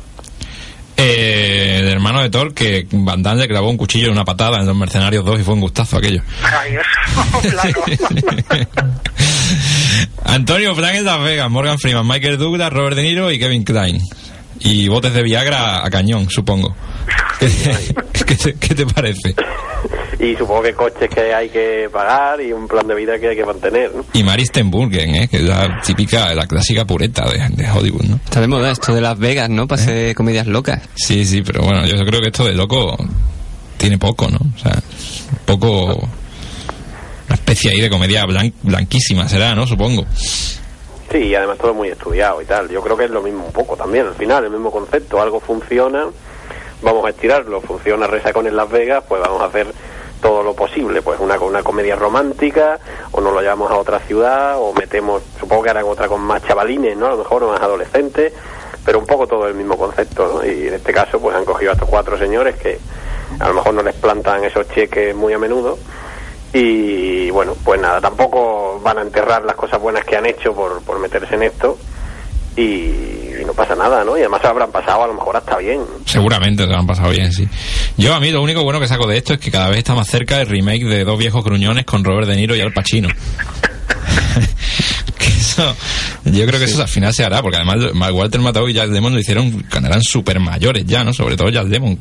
Eh, 0.96 1.78
el 1.80 1.88
hermano 1.88 2.22
de 2.22 2.30
Thor, 2.30 2.54
que 2.54 2.86
Van 2.90 3.22
Damme 3.22 3.42
le 3.42 3.48
clavó 3.48 3.68
un 3.68 3.76
cuchillo 3.76 4.06
en 4.06 4.12
una 4.12 4.24
patada 4.24 4.60
en 4.60 4.66
Los 4.66 4.76
Mercenarios 4.76 5.24
2 5.24 5.40
y 5.40 5.42
fue 5.42 5.54
un 5.54 5.60
gustazo 5.60 5.96
aquello. 5.96 6.22
Antonio 10.24 10.74
Frank 10.74 10.94
en 10.94 11.04
Las 11.04 11.22
Vegas, 11.22 11.50
Morgan 11.50 11.78
Freeman, 11.78 12.06
Michael 12.06 12.38
Douglas, 12.38 12.72
Robert 12.72 12.96
De 12.96 13.02
Niro 13.02 13.30
y 13.32 13.38
Kevin 13.38 13.64
Klein. 13.64 14.00
Y 14.60 14.88
botes 14.88 15.12
de 15.12 15.22
Viagra 15.22 15.84
a 15.84 15.90
cañón, 15.90 16.28
supongo. 16.30 16.74
¿Qué, 17.38 17.50
qué 18.26 18.34
te, 18.36 18.54
qué 18.54 18.74
te 18.74 18.86
parece? 18.86 19.34
Y 20.18 20.36
supongo 20.36 20.62
que 20.62 20.72
coches 20.74 21.10
que 21.12 21.34
hay 21.34 21.48
que 21.50 21.88
pagar 21.92 22.40
y 22.40 22.52
un 22.52 22.66
plan 22.68 22.86
de 22.86 22.94
vida 22.94 23.18
que 23.18 23.28
hay 23.30 23.36
que 23.36 23.44
mantener, 23.44 23.92
¿no? 23.94 24.04
Y 24.12 24.22
Mary 24.22 24.46
Steenburgen, 24.46 25.14
¿eh? 25.16 25.28
que 25.28 25.38
es 25.38 25.42
la 25.42 25.80
típica, 25.84 26.32
la 26.34 26.46
clásica 26.46 26.84
pureta 26.86 27.28
de, 27.28 27.48
de 27.50 27.70
Hollywood, 27.70 28.04
¿no? 28.04 28.16
Está 28.24 28.40
de 28.40 28.46
moda 28.46 28.70
esto 28.70 28.94
de 28.94 29.00
Las 29.00 29.18
Vegas, 29.18 29.50
¿no? 29.50 29.66
Para 29.66 29.82
hacer 29.82 30.14
comedias 30.14 30.46
locas. 30.46 30.80
Sí, 30.94 31.24
sí, 31.26 31.42
pero 31.42 31.62
bueno, 31.62 31.84
yo 31.86 31.96
creo 32.06 32.20
que 32.20 32.28
esto 32.28 32.44
de 32.46 32.54
loco 32.54 32.96
tiene 33.76 33.98
poco, 33.98 34.30
¿no? 34.30 34.38
O 34.38 34.58
sea, 34.58 34.80
poco... 35.44 36.08
Una 37.26 37.34
especie 37.36 37.70
ahí 37.72 37.80
de 37.80 37.90
comedia 37.90 38.24
blan- 38.24 38.52
blanquísima 38.62 39.28
será, 39.28 39.54
¿no? 39.54 39.66
Supongo. 39.66 40.06
Sí, 41.14 41.28
y 41.28 41.34
además 41.36 41.58
todo 41.58 41.72
muy 41.74 41.90
estudiado 41.90 42.42
y 42.42 42.44
tal. 42.44 42.68
Yo 42.68 42.82
creo 42.82 42.96
que 42.96 43.04
es 43.04 43.10
lo 43.12 43.22
mismo 43.22 43.44
un 43.46 43.52
poco 43.52 43.76
también, 43.76 44.04
al 44.04 44.14
final, 44.14 44.42
el 44.42 44.50
mismo 44.50 44.72
concepto. 44.72 45.22
Algo 45.22 45.38
funciona, 45.38 46.06
vamos 46.82 47.06
a 47.06 47.10
estirarlo. 47.10 47.60
Funciona 47.60 48.08
Resacón 48.08 48.48
en 48.48 48.56
Las 48.56 48.68
Vegas, 48.68 49.04
pues 49.08 49.22
vamos 49.22 49.40
a 49.40 49.44
hacer 49.44 49.68
todo 50.20 50.42
lo 50.42 50.54
posible. 50.54 51.02
Pues 51.02 51.20
una, 51.20 51.38
una 51.38 51.62
comedia 51.62 51.94
romántica, 51.94 52.80
o 53.12 53.20
nos 53.20 53.32
lo 53.32 53.40
llevamos 53.40 53.70
a 53.70 53.76
otra 53.76 54.00
ciudad, 54.00 54.56
o 54.58 54.72
metemos, 54.72 55.22
supongo 55.38 55.62
que 55.62 55.70
harán 55.70 55.84
otra 55.84 56.08
con 56.08 56.20
más 56.20 56.42
chavalines, 56.48 56.96
¿no? 56.96 57.06
A 57.06 57.10
lo 57.10 57.18
mejor, 57.18 57.44
o 57.44 57.52
más 57.52 57.62
adolescentes, 57.62 58.32
pero 58.84 58.98
un 58.98 59.06
poco 59.06 59.28
todo 59.28 59.46
el 59.46 59.54
mismo 59.54 59.78
concepto. 59.78 60.44
Y 60.44 60.66
en 60.66 60.74
este 60.74 60.92
caso, 60.92 61.20
pues 61.20 61.36
han 61.36 61.44
cogido 61.44 61.70
a 61.70 61.74
estos 61.74 61.88
cuatro 61.88 62.18
señores 62.18 62.56
que 62.56 62.80
a 63.38 63.46
lo 63.46 63.54
mejor 63.54 63.72
no 63.72 63.84
les 63.84 63.94
plantan 63.94 64.42
esos 64.42 64.68
cheques 64.70 65.14
muy 65.14 65.32
a 65.32 65.38
menudo. 65.38 65.78
Y 66.54 67.30
bueno, 67.30 67.56
pues 67.64 67.80
nada, 67.80 68.00
tampoco 68.00 68.80
van 68.80 68.98
a 68.98 69.02
enterrar 69.02 69.44
las 69.44 69.56
cosas 69.56 69.80
buenas 69.80 70.04
que 70.04 70.16
han 70.16 70.24
hecho 70.24 70.54
por, 70.54 70.80
por 70.82 71.00
meterse 71.00 71.34
en 71.34 71.42
esto. 71.42 71.76
Y, 72.56 72.62
y 72.62 73.42
no 73.44 73.52
pasa 73.52 73.74
nada, 73.74 74.04
¿no? 74.04 74.16
Y 74.16 74.20
además 74.20 74.40
se 74.40 74.46
habrán 74.46 74.70
pasado 74.70 75.02
a 75.02 75.08
lo 75.08 75.14
mejor 75.14 75.36
hasta 75.36 75.58
bien. 75.58 75.80
Seguramente 76.06 76.62
se 76.62 76.70
lo 76.70 76.78
han 76.78 76.86
pasado 76.86 77.10
bien, 77.10 77.32
sí. 77.32 77.48
Yo 77.96 78.14
a 78.14 78.20
mí 78.20 78.30
lo 78.30 78.40
único 78.40 78.62
bueno 78.62 78.78
que 78.78 78.86
saco 78.86 79.08
de 79.08 79.18
esto 79.18 79.34
es 79.34 79.40
que 79.40 79.50
cada 79.50 79.68
vez 79.68 79.78
está 79.78 79.96
más 79.96 80.08
cerca 80.08 80.40
el 80.40 80.46
remake 80.46 80.84
de 80.84 81.04
Dos 81.04 81.18
viejos 81.18 81.44
gruñones 81.44 81.84
con 81.84 82.04
Robert 82.04 82.28
De 82.28 82.36
Niro 82.36 82.54
y 82.54 82.60
Al 82.60 82.72
Pacino. 82.72 83.08
que 85.18 85.26
eso, 85.26 85.74
yo 86.24 86.46
creo 86.46 86.60
que 86.60 86.66
eso 86.66 86.80
al 86.80 86.88
final 86.88 87.12
se 87.12 87.24
hará, 87.24 87.42
porque 87.42 87.56
además 87.56 88.12
Walter 88.12 88.40
Matthau 88.40 88.68
y 88.68 88.74
Jack 88.74 88.90
Lemmon 88.90 89.12
lo 89.12 89.18
hicieron 89.18 89.66
cuando 89.70 89.88
eran 89.88 90.02
súper 90.02 90.38
mayores 90.38 90.84
ya, 90.86 91.02
¿no? 91.02 91.12
Sobre 91.12 91.36
todo 91.36 91.48
Jack 91.48 91.66
Lemmon. 91.66 91.98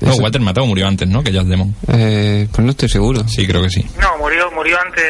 No, 0.00 0.12
Eso. 0.12 0.22
Walter 0.22 0.40
Matthau 0.40 0.66
murió 0.66 0.86
antes, 0.86 1.08
¿no? 1.08 1.22
Que 1.22 1.32
Jack 1.32 1.46
Lemmon. 1.46 1.74
Eh, 1.88 2.46
pues 2.52 2.64
no 2.64 2.70
estoy 2.70 2.88
seguro. 2.88 3.26
Sí, 3.28 3.46
creo 3.46 3.62
que 3.62 3.70
sí. 3.70 3.86
No, 4.00 4.18
murió 4.18 4.50
murió 4.52 4.78
antes 4.80 5.04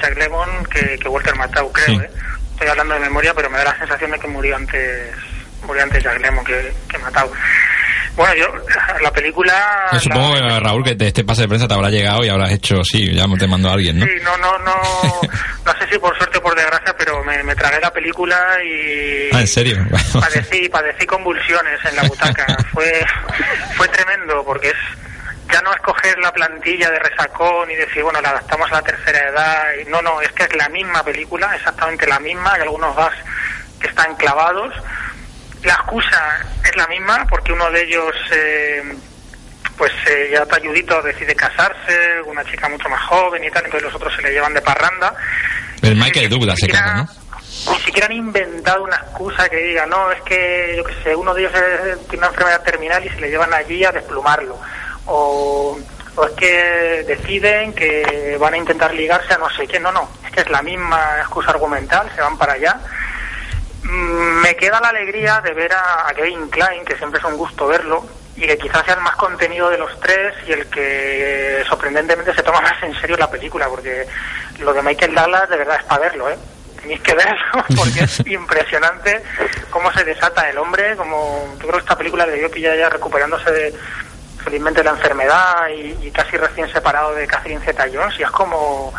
Jack 0.00 0.16
Lemmon 0.18 0.48
que, 0.72 0.98
que 0.98 1.08
Walter 1.08 1.34
Matthau, 1.36 1.70
creo, 1.72 1.86
Sí. 1.86 1.94
¿eh? 2.02 2.10
Estoy 2.54 2.68
hablando 2.68 2.94
de 2.94 3.00
memoria, 3.00 3.34
pero 3.34 3.50
me 3.50 3.58
da 3.58 3.64
la 3.64 3.78
sensación 3.78 4.10
de 4.12 4.18
que 4.18 4.28
murió 4.28 4.56
antes 4.56 5.10
murió 5.66 5.82
antes 5.82 6.02
Jack 6.02 6.20
Lemmon 6.20 6.44
que, 6.44 6.72
que 6.88 6.98
Matthau. 6.98 7.30
Bueno, 8.14 8.34
yo, 8.34 8.46
la 9.02 9.10
película... 9.10 9.88
Yo 9.92 10.00
supongo 10.00 10.34
la- 10.36 10.48
que 10.48 10.60
Raúl 10.60 10.84
que 10.84 10.94
te- 10.94 11.06
este 11.08 11.24
pase 11.24 11.42
de 11.42 11.48
prensa 11.48 11.66
te 11.66 11.74
habrá 11.74 11.88
llegado 11.88 12.22
y 12.24 12.28
habrás 12.28 12.52
hecho, 12.52 12.82
sí, 12.84 13.12
ya 13.14 13.24
te 13.38 13.46
mandó 13.46 13.70
a 13.70 13.72
alguien, 13.72 13.98
¿no? 13.98 14.04
Sí, 14.06 14.12
no, 14.22 14.36
no, 14.36 14.58
no, 14.58 14.74
no 15.64 15.72
sé 15.78 15.88
si 15.90 15.98
por 15.98 16.16
suerte 16.18 16.38
o 16.38 16.42
por 16.42 16.54
desgracia, 16.54 16.94
pero 16.98 17.24
me, 17.24 17.42
me 17.42 17.54
tragué 17.54 17.80
la 17.80 17.90
película 17.90 18.36
y 18.64 19.30
Ah, 19.34 19.40
¿en 19.40 19.46
serio? 19.48 19.76
padecí, 20.20 20.68
padecí 20.68 21.06
convulsiones 21.06 21.78
en 21.86 21.96
la 21.96 22.02
butaca. 22.02 22.46
fue, 22.72 23.04
fue 23.76 23.88
tremendo 23.88 24.44
porque 24.44 24.68
es 24.68 24.76
ya 25.50 25.60
no 25.62 25.72
escoger 25.74 26.18
la 26.18 26.32
plantilla 26.32 26.90
de 26.90 26.98
resacón 26.98 27.70
y 27.70 27.74
decir, 27.74 28.02
bueno, 28.02 28.20
la 28.22 28.30
adaptamos 28.30 28.70
a 28.72 28.76
la 28.76 28.82
tercera 28.82 29.28
edad. 29.28 29.64
Y 29.84 29.90
no, 29.90 30.00
no, 30.00 30.20
es 30.22 30.32
que 30.32 30.44
es 30.44 30.56
la 30.56 30.68
misma 30.70 31.02
película, 31.04 31.54
exactamente 31.54 32.06
la 32.06 32.18
misma. 32.20 32.54
Hay 32.54 32.62
algunos 32.62 32.96
gags 32.96 33.16
que 33.80 33.88
están 33.88 34.14
clavados. 34.16 34.72
La 35.62 35.74
excusa 35.74 36.40
es 36.64 36.76
la 36.76 36.86
misma 36.88 37.26
porque 37.28 37.52
uno 37.52 37.70
de 37.70 37.82
ellos... 37.82 38.14
eh, 38.32 38.82
pues 39.76 39.90
este 39.98 40.30
ya 40.30 40.44
talludito 40.46 41.00
decide 41.02 41.34
casarse, 41.34 42.20
una 42.26 42.44
chica 42.44 42.68
mucho 42.68 42.88
más 42.90 43.00
joven 43.06 43.42
y 43.42 43.50
tal, 43.50 43.64
entonces 43.64 43.84
los 43.86 43.94
otros 43.94 44.14
se 44.14 44.22
le 44.22 44.30
llevan 44.30 44.52
de 44.54 44.60
parranda. 44.60 45.14
El 45.80 45.96
Michael 45.96 46.28
Douglas 46.28 46.58
se 46.60 46.68
casa, 46.68 46.94
¿no? 46.94 47.08
Ni 47.72 47.78
siquiera 47.80 48.06
han 48.06 48.12
inventado 48.12 48.84
una 48.84 48.96
excusa 48.96 49.48
que 49.48 49.56
diga, 49.56 49.86
no, 49.86 50.12
es 50.12 50.20
que, 50.22 50.74
yo 50.76 50.84
qué 50.84 50.94
sé, 51.02 51.16
uno 51.16 51.32
de 51.34 51.40
ellos 51.46 51.52
es- 51.54 51.98
tiene 52.06 52.18
una 52.18 52.26
enfermedad 52.28 52.62
terminal 52.62 53.04
y 53.04 53.08
se 53.08 53.20
le 53.20 53.30
llevan 53.30 53.52
allí 53.54 53.82
a 53.84 53.90
desplumarlo. 53.92 54.58
O, 55.06 55.78
o 56.16 56.24
es 56.26 56.32
que 56.32 57.04
deciden 57.08 57.72
que 57.72 58.36
van 58.38 58.54
a 58.54 58.58
intentar 58.58 58.94
ligarse 58.94 59.32
a 59.34 59.38
no 59.38 59.48
sé 59.50 59.66
quién. 59.66 59.82
No, 59.82 59.90
no, 59.90 60.08
es 60.24 60.30
que 60.32 60.40
es 60.42 60.50
la 60.50 60.62
misma 60.62 61.00
excusa 61.18 61.50
argumental, 61.50 62.08
se 62.14 62.20
van 62.20 62.36
para 62.38 62.52
allá. 62.52 62.78
Mm, 63.82 64.40
Me 64.42 64.56
queda 64.56 64.80
la 64.80 64.88
alegría 64.88 65.40
de 65.40 65.52
ver 65.54 65.72
a, 65.72 66.08
a 66.08 66.14
Kevin 66.14 66.48
Klein, 66.48 66.84
que 66.84 66.96
siempre 66.96 67.18
es 67.18 67.24
un 67.24 67.36
gusto 67.36 67.66
verlo, 67.66 68.04
y 68.36 68.46
que 68.46 68.58
quizás 68.58 68.84
sea 68.84 68.94
el 68.94 69.00
más 69.00 69.16
contenido 69.16 69.68
de 69.70 69.78
los 69.78 69.98
tres 70.00 70.34
y 70.46 70.52
el 70.52 70.66
que 70.66 71.62
sorprendentemente 71.68 72.34
se 72.34 72.42
toma 72.42 72.60
más 72.60 72.82
en 72.82 72.94
serio 73.00 73.16
la 73.16 73.30
película, 73.30 73.68
porque 73.68 74.06
lo 74.60 74.72
de 74.72 74.82
Michael 74.82 75.14
Douglas 75.14 75.48
de 75.48 75.56
verdad 75.56 75.76
es 75.80 75.84
para 75.84 76.02
verlo, 76.02 76.30
¿eh? 76.30 76.38
Tenéis 76.80 77.00
que 77.00 77.14
verlo 77.14 77.36
porque 77.76 78.04
es 78.04 78.20
impresionante 78.26 79.22
cómo 79.70 79.92
se 79.92 80.04
desata 80.04 80.48
el 80.48 80.58
hombre, 80.58 80.96
como 80.96 81.46
yo 81.54 81.58
creo 81.58 81.72
que 81.72 81.78
esta 81.78 81.96
película 81.98 82.26
le 82.26 82.38
dio 82.38 82.50
pilla 82.50 82.74
ya 82.74 82.88
recuperándose 82.88 83.50
de 83.50 83.74
felizmente 84.42 84.80
de 84.80 84.84
la 84.84 84.90
enfermedad 84.96 85.68
y, 85.68 86.06
y 86.06 86.10
casi 86.10 86.36
recién 86.36 86.68
separado 86.72 87.14
de 87.14 87.26
Catherine 87.28 87.64
Zeta-Jones 87.64 88.18
y 88.18 88.22
es 88.24 88.30
como, 88.32 88.92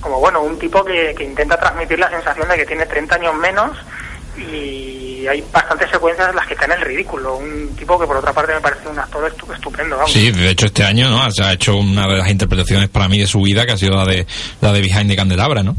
como 0.00 0.18
bueno, 0.18 0.40
un 0.40 0.58
tipo 0.58 0.84
que, 0.84 1.14
que 1.16 1.22
intenta 1.22 1.56
transmitir 1.56 1.98
la 2.00 2.10
sensación 2.10 2.48
de 2.48 2.56
que 2.56 2.66
tiene 2.66 2.84
30 2.86 3.14
años 3.14 3.34
menos 3.34 3.76
y 4.38 5.26
hay 5.28 5.44
bastantes 5.52 5.90
secuencias 5.90 6.28
en 6.30 6.36
las 6.36 6.46
que 6.46 6.54
está 6.54 6.66
en 6.66 6.72
el 6.72 6.80
ridículo. 6.82 7.36
Un 7.36 7.74
tipo 7.76 7.98
que 7.98 8.06
por 8.06 8.16
otra 8.16 8.32
parte 8.32 8.54
me 8.54 8.60
parece 8.60 8.88
un 8.88 8.98
actor 8.98 9.30
estu- 9.30 9.54
estupendo. 9.54 9.96
Vamos. 9.96 10.12
Sí, 10.12 10.30
de 10.30 10.50
hecho 10.50 10.66
este 10.66 10.84
año, 10.84 11.10
¿no? 11.10 11.30
Se 11.30 11.42
ha 11.44 11.52
hecho 11.52 11.76
una 11.76 12.06
de 12.06 12.16
las 12.18 12.28
interpretaciones 12.30 12.88
para 12.88 13.08
mí 13.08 13.18
de 13.18 13.26
su 13.26 13.40
vida, 13.42 13.66
que 13.66 13.72
ha 13.72 13.76
sido 13.76 13.94
la 13.96 14.06
de 14.06 14.26
la 14.60 14.72
de 14.72 14.80
Behind 14.80 15.08
the 15.10 15.16
Candelabra, 15.16 15.62
¿no? 15.62 15.76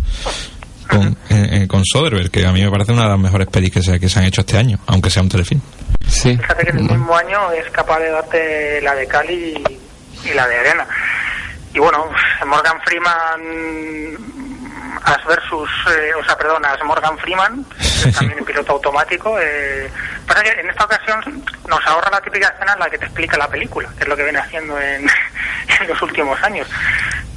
Con, 0.89 1.15
eh, 1.29 1.49
eh, 1.63 1.67
con 1.67 1.83
Soderbergh, 1.85 2.31
que 2.31 2.45
a 2.47 2.51
mí 2.51 2.63
me 2.63 2.71
parece 2.71 2.91
una 2.91 3.03
de 3.03 3.09
las 3.09 3.19
mejores 3.19 3.47
pelis 3.47 3.71
que 3.71 3.81
se, 3.83 3.99
que 3.99 4.09
se 4.09 4.19
han 4.19 4.25
hecho 4.25 4.41
este 4.41 4.57
año, 4.57 4.79
aunque 4.87 5.09
sea 5.11 5.21
un 5.21 5.29
telefilm. 5.29 5.61
Sí. 6.07 6.35
Fíjate 6.35 6.63
que 6.65 6.69
en 6.71 6.77
el 6.79 6.83
mismo 6.97 7.15
año 7.15 7.51
es 7.51 7.69
capaz 7.71 7.99
de 7.99 8.09
darte 8.09 8.81
la 8.81 8.95
de 8.95 9.05
Cali 9.07 9.55
y, 10.25 10.29
y 10.29 10.33
la 10.33 10.47
de 10.47 10.57
Arena. 10.57 10.87
Y 11.75 11.79
bueno, 11.79 12.05
Morgan 12.47 12.77
Freeman 12.83 14.48
As 15.03 15.23
versus, 15.25 15.69
eh, 15.91 16.13
o 16.19 16.23
sea, 16.23 16.37
perdón, 16.37 16.65
As 16.65 16.83
Morgan 16.83 17.17
Freeman, 17.19 17.65
también 18.17 18.45
piloto 18.45 18.73
automático. 18.73 19.37
Eh, 19.39 19.89
pasa 20.27 20.43
que 20.43 20.51
en 20.51 20.69
esta 20.69 20.85
ocasión 20.85 21.43
nos 21.67 21.85
ahorra 21.87 22.11
la 22.11 22.21
típica 22.21 22.47
escena 22.47 22.73
en 22.73 22.79
la 22.79 22.89
que 22.89 22.97
te 22.97 23.05
explica 23.05 23.37
la 23.37 23.47
película, 23.47 23.89
que 23.97 24.03
es 24.03 24.09
lo 24.09 24.15
que 24.15 24.23
viene 24.23 24.39
haciendo 24.39 24.79
en, 24.79 25.07
en 25.81 25.87
los 25.87 26.01
últimos 26.01 26.41
años. 26.43 26.67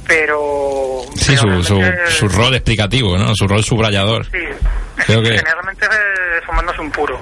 Pero 0.05 1.01
Sí, 1.15 1.37
su, 1.37 1.63
su, 1.63 1.81
su 2.09 2.27
rol 2.27 2.53
explicativo, 2.55 3.17
¿no? 3.17 3.33
Su 3.35 3.47
rol 3.47 3.63
subrayador. 3.63 4.25
Sí, 4.25 4.45
Creo 5.05 5.21
que 5.21 5.37
generalmente 5.37 5.87
fumándose 6.45 6.81
un 6.81 6.91
puro. 6.91 7.19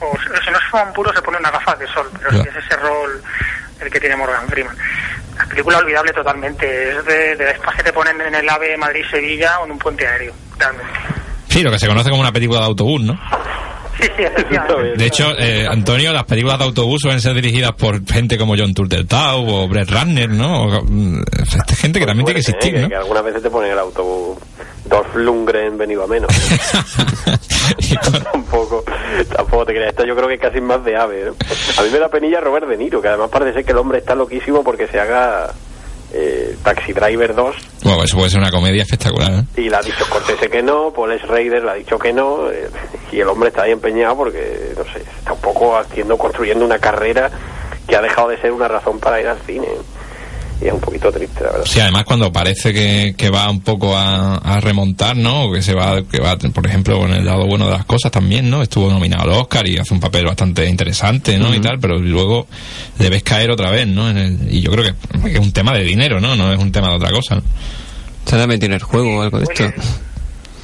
O 0.00 0.18
si 0.44 0.50
no 0.50 0.58
se 0.58 0.66
fuma 0.70 0.82
un 0.84 0.92
puro, 0.92 1.12
se 1.12 1.22
pone 1.22 1.38
una 1.38 1.50
gafas 1.50 1.78
de 1.78 1.86
sol, 1.88 2.10
pero 2.18 2.42
sí 2.42 2.48
es 2.48 2.56
ese 2.64 2.76
rol 2.76 3.22
el 3.80 3.90
que 3.90 4.00
tiene 4.00 4.16
Morgan 4.16 4.46
Freeman. 4.48 4.76
La 5.36 5.46
película 5.46 5.78
olvidable 5.78 6.12
totalmente, 6.12 6.90
es 6.90 7.04
de, 7.04 7.36
de 7.36 7.50
estas 7.50 7.74
que 7.74 7.82
te 7.82 7.92
ponen 7.92 8.20
en 8.20 8.34
el 8.34 8.48
AVE 8.48 8.76
Madrid-Sevilla 8.76 9.60
o 9.60 9.64
en 9.66 9.72
un 9.72 9.78
puente 9.78 10.06
aéreo, 10.06 10.32
realmente. 10.58 10.92
sí, 11.48 11.62
lo 11.62 11.70
que 11.70 11.78
se 11.78 11.86
conoce 11.88 12.10
como 12.10 12.20
una 12.20 12.32
película 12.32 12.60
de 12.60 12.66
autobús, 12.66 13.02
¿no? 13.02 13.14
Sí, 14.00 14.08
sí, 14.16 14.22
efectivamente. 14.24 14.96
De 14.96 15.06
hecho, 15.06 15.38
eh, 15.38 15.66
Antonio, 15.68 16.12
las 16.12 16.24
películas 16.24 16.58
de 16.58 16.64
autobús 16.64 17.00
suelen 17.00 17.20
ser 17.20 17.34
dirigidas 17.34 17.72
por 17.72 18.04
gente 18.04 18.36
como 18.36 18.54
John 18.56 18.74
Turteltaub 18.74 19.48
o 19.48 19.68
Brett 19.68 19.88
Ratner, 19.88 20.30
¿no? 20.30 20.64
O, 20.64 20.82
mm, 20.82 21.22
gente 21.76 22.00
que 22.00 22.06
también 22.06 22.24
tiene 22.24 22.40
que 22.40 22.50
existir, 22.50 22.74
¿eh? 22.74 22.82
¿no? 22.82 22.88
que 22.88 22.96
algunas 22.96 23.24
veces 23.24 23.42
te 23.42 23.50
ponen 23.50 23.70
el 23.70 23.78
autobús 23.78 24.38
Dolph 24.94 25.16
Lundgren 25.16 25.76
venido 25.76 26.04
a 26.04 26.06
menos. 26.06 26.30
tampoco, 28.32 28.84
tampoco 29.34 29.66
te 29.66 29.72
creas. 29.72 29.90
Esto 29.90 30.06
yo 30.06 30.14
creo 30.14 30.28
que 30.28 30.38
casi 30.38 30.60
más 30.60 30.84
de 30.84 30.96
ave. 30.96 31.24
¿no? 31.24 31.34
A 31.78 31.82
mí 31.82 31.88
me 31.90 31.98
da 31.98 32.08
penilla 32.08 32.40
Robert 32.40 32.68
De 32.68 32.76
Niro, 32.76 33.02
que 33.02 33.08
además 33.08 33.28
parece 33.28 33.54
ser 33.54 33.64
que 33.64 33.72
el 33.72 33.78
hombre 33.78 33.98
está 33.98 34.14
loquísimo 34.14 34.62
porque 34.62 34.86
se 34.86 35.00
haga 35.00 35.52
eh, 36.12 36.56
Taxi 36.62 36.92
Driver 36.92 37.34
2 37.34 37.56
Bueno, 37.82 38.04
eso 38.04 38.16
puede 38.16 38.30
ser 38.30 38.38
una 38.38 38.52
comedia 38.52 38.82
espectacular, 38.82 39.32
¿eh? 39.32 39.60
y 39.60 39.68
le 39.68 39.74
ha 39.74 39.82
dicho 39.82 40.08
Cortese 40.08 40.48
que 40.48 40.62
no, 40.62 40.92
Paul 40.92 41.10
S. 41.10 41.26
Raider 41.26 41.64
le 41.64 41.70
ha 41.72 41.74
dicho 41.74 41.98
que 41.98 42.12
no 42.12 42.48
eh, 42.52 42.70
y 43.10 43.18
el 43.18 43.28
hombre 43.28 43.48
está 43.48 43.62
ahí 43.62 43.72
empeñado 43.72 44.16
porque, 44.16 44.74
no 44.76 44.84
sé, 44.84 45.00
está 45.00 45.32
un 45.32 45.40
poco 45.40 45.76
haciendo, 45.76 46.16
construyendo 46.16 46.64
una 46.64 46.78
carrera 46.78 47.32
que 47.88 47.96
ha 47.96 48.00
dejado 48.00 48.28
de 48.28 48.40
ser 48.40 48.52
una 48.52 48.68
razón 48.68 49.00
para 49.00 49.20
ir 49.20 49.26
al 49.26 49.40
cine. 49.40 49.66
Y 50.62 50.66
es 50.68 50.72
un 50.72 50.80
poquito 50.80 51.10
triste, 51.12 51.42
la 51.44 51.50
verdad. 51.50 51.64
Sí, 51.66 51.80
además 51.80 52.04
cuando 52.04 52.32
parece 52.32 52.72
que, 52.72 53.14
que 53.16 53.28
va 53.28 53.50
un 53.50 53.60
poco 53.60 53.96
a, 53.96 54.36
a 54.36 54.60
remontar, 54.60 55.16
¿no? 55.16 55.44
O 55.46 55.52
que 55.52 55.60
se 55.62 55.74
va, 55.74 56.00
que 56.02 56.20
va, 56.20 56.36
por 56.36 56.66
ejemplo, 56.66 56.98
con 56.98 57.12
el 57.12 57.24
lado 57.24 57.44
bueno 57.46 57.66
de 57.66 57.72
las 57.72 57.84
cosas 57.84 58.10
también, 58.12 58.48
¿no? 58.48 58.62
Estuvo 58.62 58.88
nominado 58.90 59.24
al 59.24 59.30
Oscar 59.40 59.66
y 59.68 59.76
hace 59.78 59.92
un 59.92 60.00
papel 60.00 60.24
bastante 60.24 60.64
interesante, 60.66 61.36
¿no? 61.38 61.54
Y 61.54 61.60
tal, 61.60 61.78
pero 61.80 61.98
luego 61.98 62.46
le 62.98 63.10
ves 63.10 63.22
caer 63.22 63.50
otra 63.50 63.70
vez, 63.70 63.86
¿no? 63.86 64.08
En 64.08 64.16
el- 64.18 64.54
y 64.54 64.60
yo 64.62 64.70
creo 64.70 64.84
que 64.84 65.30
es 65.32 65.38
un 65.40 65.52
tema 65.52 65.72
de 65.74 65.82
dinero, 65.84 66.20
¿no? 66.20 66.36
No 66.36 66.52
es 66.52 66.58
un 66.58 66.70
tema 66.72 66.88
de 66.90 66.96
otra 66.96 67.10
cosa, 67.10 67.34
¿no? 67.36 67.42
Se 68.24 68.46
metido 68.46 68.66
en 68.66 68.72
el 68.74 68.82
juego 68.82 69.18
o 69.18 69.22
algo 69.22 69.38
de 69.38 69.44
esto. 69.44 69.64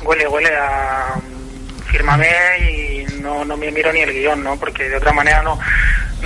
Huele, 0.02 0.26
huele 0.28 0.48
a 0.48 1.16
mm, 1.16 1.82
fírmame 1.90 2.26
y 2.60 3.20
no, 3.20 3.44
no 3.44 3.56
me 3.56 3.70
miro 3.70 3.92
ni 3.92 4.00
el 4.00 4.12
guion, 4.12 4.42
¿no? 4.42 4.56
Porque 4.56 4.88
de 4.88 4.96
otra 4.96 5.12
manera 5.12 5.42
no... 5.42 5.58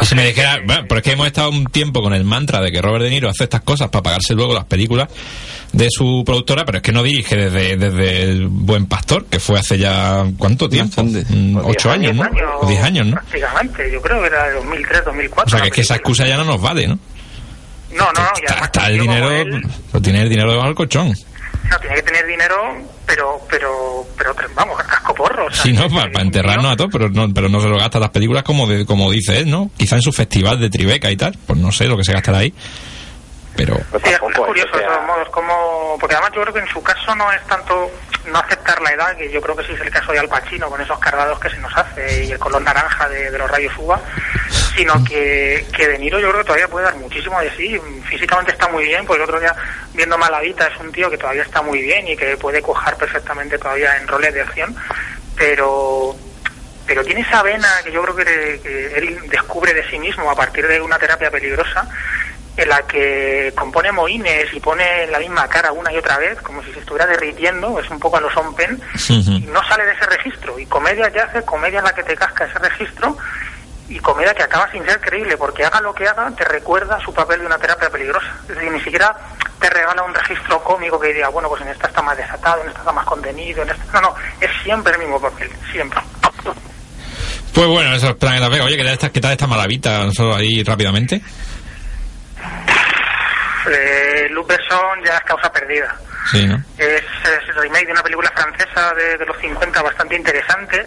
Y 0.01 0.05
si 0.05 0.15
me 0.15 0.27
dijera, 0.27 0.61
bueno, 0.65 0.85
pero 0.89 0.99
es 0.99 1.05
que 1.05 1.13
hemos 1.13 1.27
estado 1.27 1.51
un 1.51 1.67
tiempo 1.67 2.03
con 2.03 2.15
el 2.15 2.25
mantra 2.25 2.61
de 2.61 2.73
que 2.73 2.83
Robert 2.83 3.05
De 3.05 3.11
Niro 3.11 3.29
hace 3.29 3.45
estas 3.45 3.63
cosas 3.63 3.89
para 3.91 4.03
pagarse 4.03 4.35
luego 4.35 4.53
las 4.55 4.65
películas 4.65 5.09
de 5.73 5.89
su 5.91 6.23
productora, 6.25 6.65
pero 6.65 6.79
es 6.79 6.83
que 6.83 6.93
no 6.93 7.03
dirige 7.03 7.37
desde, 7.37 7.77
desde 7.77 8.23
El 8.23 8.47
Buen 8.47 8.87
Pastor, 8.87 9.27
que 9.27 9.41
fue 9.41 9.59
hace 9.59 9.79
ya, 9.79 10.25
¿cuánto 10.39 10.69
tiempo? 10.69 11.03
Mm, 11.03 11.59
Ocho 11.65 11.91
años, 11.91 12.15
¿no? 12.15 12.29
O 12.61 12.67
diez 12.67 12.83
años, 12.83 13.07
¿no? 13.07 13.13
Prácticamente, 13.15 13.91
yo 13.91 14.01
creo 14.01 14.21
que 14.21 14.27
era 14.29 14.49
de 14.49 14.55
2003, 14.55 15.05
2004. 15.05 15.45
O 15.45 15.51
sea, 15.51 15.61
que 15.63 15.69
es 15.69 15.75
que 15.75 15.81
esa 15.83 15.97
excusa 15.97 16.27
ya 16.27 16.37
no 16.37 16.45
nos 16.45 16.61
vale, 16.61 16.87
¿no? 16.87 16.99
No, 17.93 18.05
no, 18.13 18.13
no, 18.13 18.29
y 18.43 18.47
además 18.49 18.65
Está 18.67 18.89
el 18.89 18.99
dinero, 19.01 19.31
él, 19.31 19.63
pues 19.91 20.03
tiene 20.03 20.23
el 20.23 20.29
dinero 20.29 20.51
debajo 20.51 20.67
del 20.69 20.77
colchón. 20.77 21.15
No, 21.71 21.79
tiene 21.79 21.97
que 21.97 22.03
tener 22.03 22.27
dinero, 22.27 22.57
pero, 23.07 23.41
pero, 23.49 24.07
pero, 24.17 24.35
vamos, 24.55 24.77
casco 24.83 25.15
porro. 25.15 25.47
o 25.47 25.51
sea, 25.51 25.63
Sí, 25.63 25.73
no, 25.73 25.89
para, 25.89 26.11
para 26.11 26.25
enterrarnos 26.25 26.73
a 26.73 26.77
todos, 26.77 26.91
pero 26.93 27.09
no, 27.09 27.33
pero 27.33 27.49
no 27.49 27.61
se 27.61 27.69
lo 27.69 27.79
gasta 27.79 27.99
las 27.99 28.11
películas 28.11 28.43
como, 28.43 28.67
de, 28.67 28.85
como 28.87 29.11
dice 29.11 29.39
él, 29.39 29.51
¿no? 29.51 29.71
Quizá 29.77 29.97
en 29.97 30.03
su 30.03 30.13
festival 30.13 30.61
de 30.61 30.71
Tribeca 30.71 31.11
y 31.11 31.17
tal, 31.17 31.37
pues 31.47 31.59
no 31.59 31.73
sé 31.73 31.87
lo 31.87 31.97
que 31.97 32.05
se 32.05 32.13
gastará 32.13 32.39
ahí. 32.39 32.53
Pero 33.57 33.77
Sí, 34.03 34.11
es 34.11 34.19
curioso 34.19 34.77
de 34.77 34.83
todos 34.85 35.07
modos, 35.07 35.29
como, 35.31 35.97
porque 36.01 36.17
además 36.17 36.33
yo 36.35 36.43
creo 36.43 36.55
que 36.55 36.61
en 36.61 36.69
su 36.69 36.83
caso 36.83 37.15
no 37.15 37.31
es 37.33 37.43
tanto 37.47 37.91
no 38.27 38.39
aceptar 38.39 38.81
la 38.83 38.93
edad, 38.93 39.17
que 39.17 39.31
yo 39.31 39.41
creo 39.41 39.57
que 39.57 39.65
sí 39.65 39.73
es 39.73 39.81
el 39.81 39.91
caso 39.91 40.13
de 40.13 40.19
Al 40.19 40.29
Pacino, 40.29 40.69
con 40.69 40.81
esos 40.81 40.99
cargados 40.99 41.39
que 41.39 41.51
se 41.51 41.59
nos 41.59 41.75
hace 41.77 42.25
y 42.25 42.33
el 42.33 42.39
color 42.39 42.63
naranja 42.63 43.09
de, 43.09 43.31
los 43.37 43.51
rayos 43.51 43.73
uva, 43.79 44.01
sino 44.77 45.03
que, 45.05 45.67
que 45.77 45.89
De 45.89 45.99
Niro 45.99 46.19
yo 46.19 46.29
creo 46.29 46.41
que 46.41 46.47
todavía 46.47 46.69
puede 46.69 46.87
dar 46.87 46.97
muchísimo 46.97 47.41
de 47.41 47.51
sí, 47.57 47.79
físicamente 48.09 48.53
está 48.53 48.69
muy 48.69 48.85
bien, 48.85 49.05
pues 49.05 49.19
el 49.19 49.25
otro 49.25 49.41
día 49.41 49.55
viendo 49.93 50.19
Malavita 50.19 50.67
es 50.67 50.79
un 50.81 50.93
tío 50.93 51.11
que 51.11 51.19
todavía 51.19 51.43
está 51.43 51.63
muy 51.63 51.81
bien 51.83 52.09
y 52.09 52.17
que 52.17 52.37
puede 52.37 52.63
cojar 52.63 52.97
perfectamente 52.97 53.59
todavía 53.59 53.97
en 53.99 54.09
roles 54.09 54.33
de 54.33 54.41
acción, 54.41 54.75
pero 55.37 56.17
pero 56.87 57.03
tiene 57.03 57.23
esa 57.23 57.43
vena 57.43 57.69
que 57.83 57.93
yo 57.93 58.03
creo 58.03 58.15
que 58.15 58.93
él 58.97 59.19
descubre 59.31 59.73
de 59.73 59.89
sí 59.89 59.99
mismo 59.99 60.31
a 60.31 60.37
partir 60.37 60.67
de 60.67 60.81
una 60.81 60.99
terapia 60.99 61.31
peligrosa 61.31 61.89
en 62.57 62.69
la 62.69 62.83
que 62.83 63.53
compone 63.57 63.91
moines 63.91 64.53
y 64.53 64.61
pone 64.61 65.07
la 65.09 65.19
misma 65.19 65.49
cara 65.49 65.73
una 65.73 65.93
y 65.93 65.97
otra 65.97 66.19
vez, 66.19 66.41
como 66.41 66.63
si 66.63 66.73
se 66.73 66.79
estuviera 66.81 67.07
derritiendo, 67.07 67.79
es 67.81 67.91
un 67.91 67.99
poco 67.99 68.17
a 68.17 68.21
los 68.21 68.33
Sean 68.33 68.55
Penn, 68.55 68.81
y 69.09 69.47
no 69.47 69.63
sale 69.69 69.85
de 69.85 69.93
ese 69.93 70.07
registro. 70.07 70.59
Y 70.59 70.67
comedia 70.67 71.11
que 71.11 71.21
hace, 71.21 71.43
comedia 71.43 71.81
en 71.81 71.85
la 71.85 71.95
que 71.95 72.05
te 72.05 72.15
casca 72.15 72.45
ese 72.45 72.59
registro, 72.59 73.17
y 73.89 73.99
comedia 73.99 74.35
que 74.35 74.43
acaba 74.43 74.71
sin 74.71 74.85
ser 74.85 75.01
creíble, 75.01 75.37
porque 75.37 75.65
haga 75.65 75.81
lo 75.81 75.95
que 75.95 76.07
haga, 76.07 76.31
te 76.31 76.45
recuerda 76.45 76.99
su 77.01 77.13
papel 77.13 77.41
de 77.41 77.47
una 77.47 77.59
terapia 77.59 77.91
peligrosa. 77.91 78.27
Es 78.43 78.55
decir, 78.55 78.71
ni 78.71 78.81
siquiera 78.81 79.15
te 79.61 79.69
regala 79.69 80.03
un 80.03 80.15
registro 80.15 80.63
cómico 80.63 80.99
que 80.99 81.13
diga, 81.13 81.29
bueno, 81.29 81.49
pues 81.49 81.63
en 81.63 81.69
esta 81.69 81.89
está 81.89 82.03
más 82.03 82.17
desatado, 82.17 82.63
en 82.63 82.69
esta 82.69 82.81
está 82.81 82.93
más 82.93 83.05
contenido, 83.05 83.63
en 83.63 83.71
esta... 83.71 84.01
No, 84.01 84.09
no, 84.09 84.15
es 84.41 84.51
siempre 84.63 84.93
el 84.93 85.01
mismo 85.01 85.21
papel, 85.21 85.51
siempre. 85.73 86.01
Pues 87.53 87.69
bueno, 87.69 87.95
eso 87.95 88.09
es 88.09 88.15
Planeta 88.17 88.49
Vega. 88.49 88.65
Oye, 88.65 88.77
¿qué 88.77 88.83
tal 88.83 88.93
esta, 88.95 89.13
qué 89.13 89.21
tal 89.21 89.33
esta 89.33 89.47
malavita? 89.47 90.11
Solo 90.13 90.35
ahí 90.35 90.65
rápidamente. 90.65 91.23
Eh, 93.71 94.29
Luc 94.31 94.47
Besson 94.47 95.03
ya 95.05 95.17
es 95.17 95.23
causa 95.25 95.51
perdida. 95.51 95.95
Sí, 96.31 96.47
¿no? 96.47 96.57
Es, 96.79 97.03
es 97.03 97.49
el 97.49 97.55
remake 97.63 97.87
de 97.87 97.93
una 97.93 98.03
película 98.03 98.31
francesa 98.31 98.93
de, 98.95 99.17
de 99.19 99.27
los 99.27 99.39
50 99.39 99.83
bastante 99.83 100.17
interesante. 100.17 100.87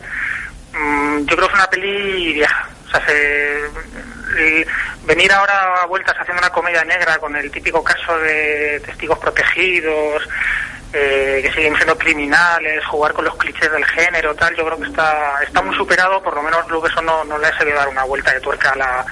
Mm, 0.73 1.25
yo 1.25 1.35
creo 1.35 1.47
que 1.47 1.53
es 1.53 1.59
una 1.59 1.69
peli 1.69 2.33
vieja. 2.33 2.67
O 2.87 2.89
sea, 2.91 3.05
se- 3.05 3.65
el- 4.37 4.67
venir 5.05 5.31
ahora 5.31 5.81
a 5.81 5.85
vueltas 5.85 6.15
haciendo 6.19 6.41
una 6.41 6.51
comedia 6.51 6.83
negra 6.83 7.17
con 7.17 7.35
el 7.35 7.49
típico 7.49 7.83
caso 7.83 8.17
de 8.19 8.79
testigos 8.85 9.17
protegidos, 9.19 10.27
eh, 10.93 11.39
que 11.41 11.51
siguen 11.53 11.75
siendo 11.75 11.97
criminales, 11.97 12.85
jugar 12.85 13.13
con 13.13 13.25
los 13.25 13.35
clichés 13.37 13.71
del 13.71 13.85
género, 13.85 14.35
tal, 14.35 14.55
yo 14.55 14.65
creo 14.65 14.77
que 14.77 14.85
está, 14.87 15.41
está 15.43 15.61
muy 15.61 15.75
superado, 15.75 16.21
por 16.21 16.35
lo 16.35 16.43
menos 16.43 16.67
Luke 16.69 16.89
eso 16.89 17.01
no, 17.01 17.23
no 17.25 17.37
le 17.37 17.47
ha 17.47 17.57
sabido 17.57 17.77
dar 17.77 17.87
una 17.87 18.03
vuelta 18.03 18.31
de 18.33 18.39
tuerca 18.41 18.71
a 18.71 18.75
la, 18.75 19.05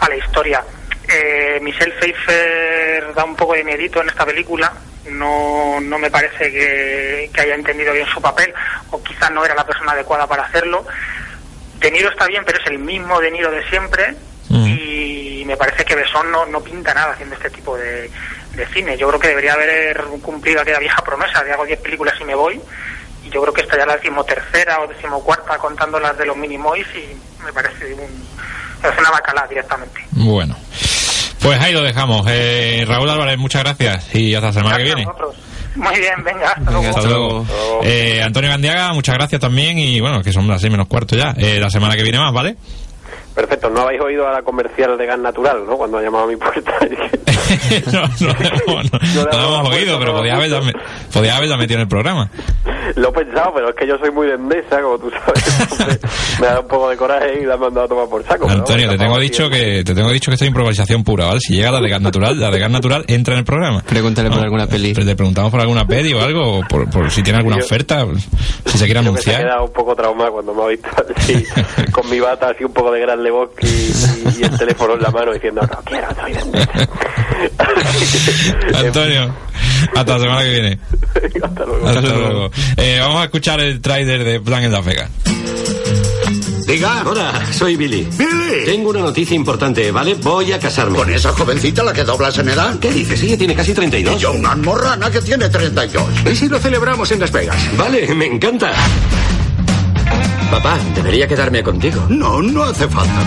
a 0.00 0.08
la 0.08 0.16
historia. 0.16 0.62
Eh, 1.08 1.58
Michelle 1.62 1.94
Pfeiffer 1.94 3.14
da 3.14 3.24
un 3.24 3.34
poco 3.34 3.54
de 3.54 3.64
miedito 3.64 4.00
en 4.02 4.08
esta 4.08 4.26
película. 4.26 4.72
No, 5.10 5.80
no 5.80 5.98
me 5.98 6.10
parece 6.10 6.52
que, 6.52 7.30
que 7.32 7.40
haya 7.40 7.54
entendido 7.54 7.94
bien 7.94 8.06
su 8.08 8.20
papel, 8.20 8.52
o 8.90 9.02
quizás 9.02 9.30
no 9.30 9.44
era 9.44 9.54
la 9.54 9.64
persona 9.64 9.92
adecuada 9.92 10.26
para 10.26 10.44
hacerlo. 10.44 10.86
De 11.80 11.90
Niro 11.90 12.10
está 12.10 12.26
bien, 12.26 12.42
pero 12.44 12.58
es 12.58 12.66
el 12.66 12.78
mismo 12.78 13.20
De 13.20 13.30
Niro 13.30 13.50
de 13.50 13.66
siempre. 13.68 14.14
Y 14.50 15.44
me 15.46 15.56
parece 15.56 15.84
que 15.84 15.94
Besón 15.94 16.30
no, 16.30 16.46
no 16.46 16.60
pinta 16.62 16.94
nada 16.94 17.12
haciendo 17.12 17.34
este 17.34 17.50
tipo 17.50 17.76
de, 17.76 18.10
de 18.54 18.66
cine. 18.68 18.96
Yo 18.96 19.08
creo 19.08 19.20
que 19.20 19.28
debería 19.28 19.52
haber 19.54 20.02
cumplido 20.22 20.60
aquella 20.60 20.78
vieja 20.78 21.02
promesa 21.02 21.42
de 21.44 21.52
hago 21.52 21.64
10 21.64 21.80
películas 21.80 22.14
y 22.20 22.24
me 22.24 22.34
voy. 22.34 22.60
Y 23.24 23.30
yo 23.30 23.42
creo 23.42 23.52
que 23.52 23.62
esta 23.62 23.76
ya 23.76 23.86
la 23.86 23.96
decimotercera 23.96 24.80
o 24.80 24.86
decimocuarta 24.86 25.58
contando 25.58 26.00
las 26.00 26.16
de 26.16 26.26
los 26.26 26.36
Minimoys 26.36 26.86
y 26.94 27.44
me 27.44 27.52
parece 27.52 27.92
un, 27.94 28.26
es 28.82 28.98
una 28.98 29.10
bacala 29.10 29.46
directamente. 29.48 30.06
Bueno. 30.12 30.56
Pues 31.40 31.60
ahí 31.60 31.72
lo 31.72 31.82
dejamos. 31.82 32.26
Eh, 32.28 32.84
Raúl 32.86 33.08
Álvarez, 33.08 33.38
muchas 33.38 33.62
gracias 33.62 34.14
y 34.14 34.34
hasta 34.34 34.48
la 34.48 34.52
semana 34.52 34.76
que 34.76 34.84
viene. 34.84 35.06
Muy 35.76 35.98
bien, 35.98 36.24
venga, 36.24 36.50
hasta 36.50 36.70
luego. 36.70 36.88
Hasta 36.88 37.08
luego. 37.08 37.46
Eh, 37.84 38.20
Antonio 38.22 38.50
Gandiaga, 38.50 38.92
muchas 38.92 39.14
gracias 39.14 39.40
también 39.40 39.78
y 39.78 40.00
bueno, 40.00 40.22
que 40.22 40.32
son 40.32 40.48
las 40.48 40.60
seis 40.60 40.70
menos 40.70 40.88
cuarto 40.88 41.16
ya. 41.16 41.34
Eh, 41.36 41.58
la 41.60 41.70
semana 41.70 41.94
que 41.94 42.02
viene 42.02 42.18
más, 42.18 42.32
¿vale? 42.32 42.56
Perfecto, 43.38 43.70
no 43.70 43.82
habéis 43.82 44.00
oído 44.00 44.26
a 44.26 44.32
la 44.32 44.42
comercial 44.42 44.98
de 44.98 45.06
gas 45.06 45.16
natural, 45.20 45.64
¿no? 45.64 45.76
Cuando 45.76 45.98
ha 45.98 46.02
llamado 46.02 46.24
a 46.24 46.26
mi 46.26 46.34
puerta. 46.34 46.72
no, 47.92 48.00
no, 48.02 48.34
no, 48.66 48.82
no, 49.24 49.38
lo 49.48 49.60
hemos 49.60 49.68
oído, 49.76 49.98
pero 50.00 50.12
podía 50.12 50.34
haberla, 50.34 50.60
podía 51.12 51.36
haberla 51.36 51.56
metido 51.56 51.76
en 51.76 51.82
el 51.82 51.88
programa. 51.88 52.28
Lo 52.96 53.10
he 53.10 53.12
pensado, 53.12 53.52
pero 53.54 53.68
es 53.68 53.76
que 53.76 53.86
yo 53.86 53.96
soy 53.98 54.10
muy 54.10 54.26
de 54.26 54.34
Endesa, 54.34 54.80
como 54.82 54.98
tú 54.98 55.10
sabes. 55.10 56.00
me 56.40 56.46
ha 56.46 56.50
dado 56.50 56.62
un 56.62 56.68
poco 56.68 56.88
de 56.90 56.96
coraje 56.96 57.40
y 57.40 57.46
la 57.46 57.54
he 57.54 57.58
mandado 57.58 57.86
a 57.86 57.88
tomar 57.88 58.08
por 58.08 58.24
saco. 58.24 58.48
Antonio, 58.48 58.90
te 58.90 58.98
tengo 58.98 59.18
dicho 59.20 59.48
que 59.48 59.84
te 59.84 59.94
tengo 59.94 60.10
dicho 60.10 60.30
que 60.30 60.34
esto 60.34 60.44
es 60.44 60.48
improvisación 60.48 61.04
pura, 61.04 61.26
¿vale? 61.26 61.38
Si 61.40 61.54
llega 61.54 61.70
la 61.70 61.80
de 61.80 61.88
gas 61.88 62.00
natural, 62.00 62.40
la 62.40 62.50
de 62.50 62.58
gas 62.58 62.70
natural 62.70 63.04
entra 63.06 63.34
en 63.34 63.38
el 63.40 63.44
programa. 63.44 63.82
Pregúntale 63.86 64.30
por 64.30 64.40
alguna 64.40 64.66
peli. 64.66 64.94
Le 64.94 65.14
preguntamos 65.14 65.50
por 65.52 65.60
alguna 65.60 65.86
peli 65.86 66.12
o 66.12 66.20
algo, 66.20 66.58
o 66.58 66.62
por, 66.68 66.90
por 66.90 67.10
si 67.10 67.22
tiene 67.22 67.38
alguna 67.38 67.58
Yo- 67.58 67.64
oferta, 67.64 68.04
si 68.66 68.78
se 68.78 68.84
quiere 68.86 69.02
Yo 69.04 69.14
que 69.14 69.22
se 69.22 69.30
ha 69.30 69.36
anunciar. 69.36 69.42
quedado 69.42 69.64
un 69.64 69.72
poco 69.72 69.94
traumado 69.94 70.32
cuando 70.32 70.54
me 70.54 70.62
ha 70.62 70.66
visto 70.66 70.88
así, 71.16 71.44
con 71.92 72.08
mi 72.10 72.18
bata 72.20 72.50
así 72.50 72.64
un 72.64 72.72
poco 72.72 72.90
de 72.90 73.00
gran 73.00 73.22
Lebowski 73.28 73.66
y, 73.66 74.40
y 74.40 74.44
el 74.44 74.58
teléfono 74.58 74.94
en 74.94 75.02
la 75.02 75.10
mano 75.10 75.32
diciendo, 75.32 75.60
no 75.60 75.78
quiero, 75.84 76.08
soy. 76.14 76.32
Antonio, 78.74 79.34
hasta 79.94 80.14
la 80.14 80.20
semana 80.20 80.42
que 80.42 80.50
viene. 80.50 80.78
Hasta 81.42 81.64
luego. 81.64 81.88
Hasta 81.88 82.00
luego. 82.00 82.50
Eh, 82.76 82.98
vamos 83.00 83.20
a 83.20 83.24
escuchar 83.24 83.60
el 83.60 83.80
trailer 83.80 84.24
de 84.24 84.40
Plan 84.40 84.62
en 84.64 84.72
Las 84.72 84.84
Vegas. 84.84 85.10
Diga. 86.66 87.02
Hola, 87.06 87.46
soy 87.52 87.76
Billy. 87.76 88.06
Billy. 88.16 88.64
Tengo 88.64 88.90
una 88.90 89.00
noticia 89.00 89.34
importante, 89.34 89.90
¿vale? 89.90 90.14
Voy 90.14 90.52
a 90.52 90.58
casarme. 90.58 90.98
¿Con 90.98 91.10
esa 91.10 91.32
jovencita 91.32 91.82
la 91.82 91.92
que 91.92 92.04
doblas 92.04 92.38
en 92.38 92.48
edad? 92.48 92.78
¿Qué 92.78 92.92
dices? 92.92 93.22
Ella 93.22 93.38
tiene 93.38 93.54
casi 93.54 93.72
32. 93.72 94.16
Y 94.16 94.18
yo 94.18 94.32
una 94.32 94.52
almorrana 94.52 95.10
que 95.10 95.20
tiene 95.20 95.48
32. 95.48 96.04
¿Y 96.30 96.36
si 96.36 96.48
lo 96.48 96.58
celebramos 96.58 97.10
en 97.10 97.20
Las 97.20 97.32
Vegas? 97.32 97.56
Vale, 97.76 98.14
me 98.14 98.26
encanta. 98.26 98.72
Papá, 100.50 100.78
debería 100.94 101.26
quedarme 101.28 101.62
contigo. 101.62 102.06
No, 102.08 102.40
no 102.42 102.62
hace 102.64 102.88
falta. 102.88 103.22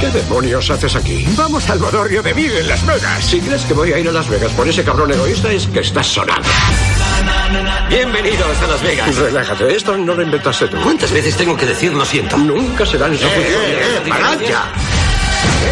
¿Qué 0.00 0.08
demonios 0.08 0.70
haces 0.70 0.96
aquí? 0.96 1.26
Vamos 1.36 1.68
al 1.68 1.78
bodorrio 1.78 2.22
de 2.22 2.32
Big 2.32 2.50
en 2.52 2.68
Las 2.68 2.84
Vegas. 2.86 3.22
Si 3.22 3.38
crees 3.40 3.62
que 3.66 3.74
voy 3.74 3.92
a 3.92 3.98
ir 3.98 4.08
a 4.08 4.12
Las 4.12 4.28
Vegas 4.30 4.50
por 4.52 4.66
ese 4.66 4.82
cabrón 4.82 5.10
egoísta 5.12 5.52
es 5.52 5.66
que 5.66 5.80
estás 5.80 6.06
sonando. 6.06 6.48
Bienvenidos 7.90 8.62
a 8.62 8.66
Las 8.66 8.82
Vegas. 8.82 9.14
Relájate, 9.16 9.76
esto 9.76 9.98
no 9.98 10.14
lo 10.14 10.22
inventaste 10.22 10.68
tú. 10.68 10.78
¿Cuántas 10.82 11.12
veces 11.12 11.36
tengo 11.36 11.54
que 11.54 11.66
decir 11.66 11.92
lo 11.92 12.04
siento? 12.06 12.38
Nunca 12.38 12.86
serán 12.86 13.12
Eh, 13.12 13.18
función. 13.18 13.42
eh, 13.42 14.00
eh, 14.06 14.08
¡Parad 14.08 14.38
ya! 14.40 14.72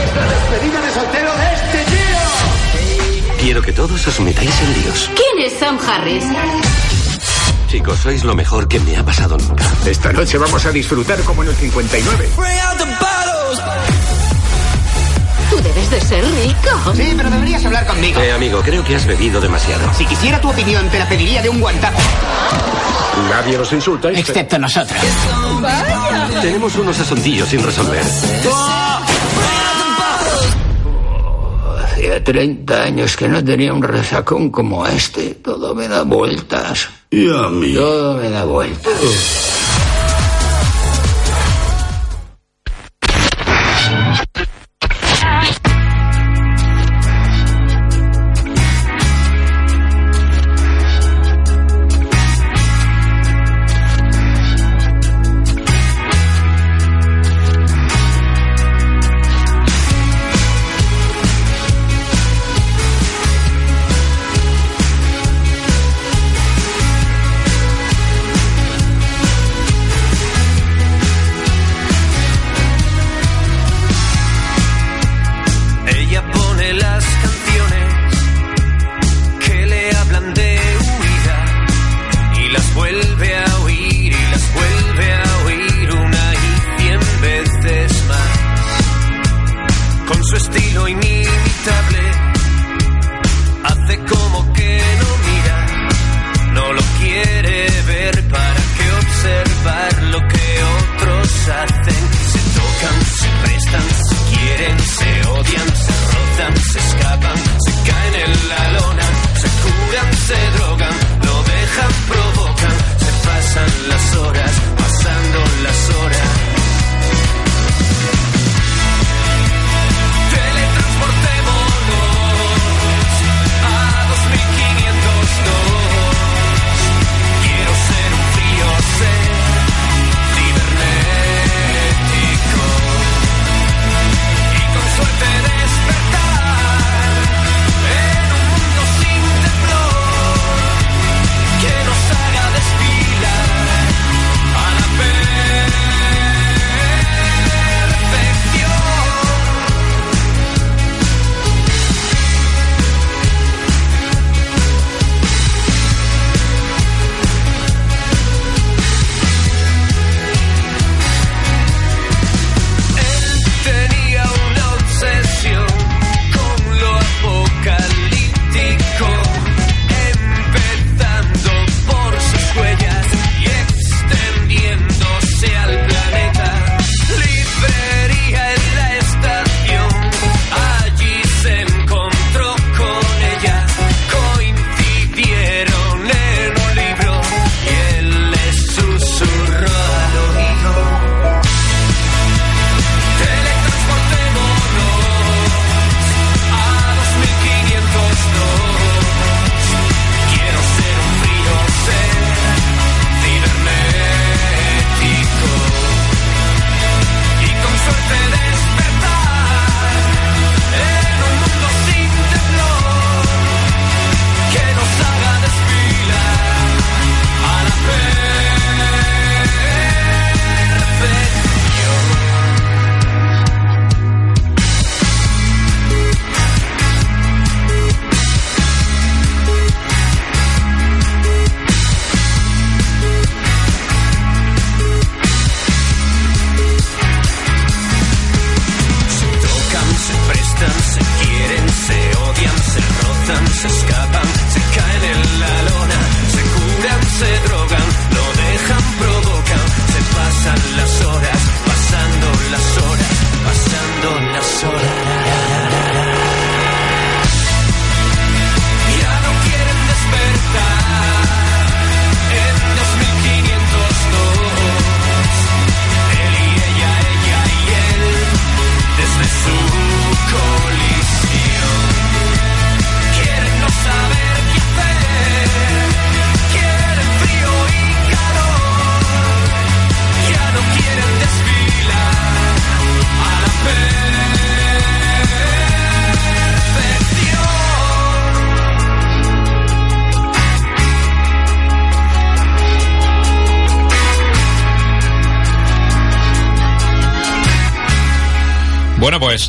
¡Es 0.04 0.14
la 0.14 0.26
despedida 0.26 0.80
de 0.82 0.92
soltero 0.92 1.32
de! 1.32 1.57
Quiero 3.58 3.66
que 3.66 3.72
todos 3.72 4.06
os 4.06 4.20
metáis 4.20 4.54
en 4.60 4.72
líos. 4.80 5.10
¿Quién 5.16 5.44
es 5.44 5.58
Sam 5.58 5.76
Harris? 5.84 6.22
Chicos, 7.66 7.98
sois 7.98 8.22
lo 8.22 8.36
mejor 8.36 8.68
que 8.68 8.78
me 8.78 8.96
ha 8.96 9.02
pasado 9.02 9.36
nunca. 9.36 9.64
Esta 9.84 10.12
noche 10.12 10.38
vamos 10.38 10.64
a 10.64 10.70
disfrutar 10.70 11.20
como 11.22 11.42
en 11.42 11.48
el 11.48 11.56
59. 11.56 12.28
Tú 15.50 15.56
debes 15.60 15.90
de 15.90 16.00
ser 16.02 16.24
rico. 16.24 16.94
Sí, 16.94 17.14
pero 17.16 17.30
deberías 17.30 17.64
hablar 17.64 17.84
conmigo. 17.84 18.20
Eh, 18.20 18.30
amigo, 18.30 18.60
creo 18.62 18.84
que 18.84 18.94
has 18.94 19.06
bebido 19.06 19.40
demasiado. 19.40 19.92
Si 19.92 20.06
quisiera 20.06 20.40
tu 20.40 20.50
opinión, 20.50 20.88
te 20.90 21.00
la 21.00 21.08
pediría 21.08 21.42
de 21.42 21.48
un 21.48 21.58
guantazo. 21.58 21.98
Nadie 23.28 23.58
nos 23.58 23.72
insulta. 23.72 24.12
Excepto 24.12 24.56
nosotros. 24.60 25.00
Tenemos 26.42 26.76
unos 26.76 27.00
asuntillos 27.00 27.48
sin 27.48 27.64
resolver. 27.64 28.04
Hacía 32.08 32.24
30 32.24 32.82
años 32.84 33.16
que 33.18 33.28
no 33.28 33.44
tenía 33.44 33.70
un 33.70 33.82
resacón 33.82 34.48
como 34.48 34.86
este. 34.86 35.34
Todo 35.34 35.74
me 35.74 35.88
da 35.88 36.04
vueltas. 36.04 36.88
Y 37.10 37.28
a 37.28 37.50
mí. 37.50 37.74
Todo 37.74 38.16
me 38.16 38.30
da 38.30 38.46
vueltas. 38.46 39.57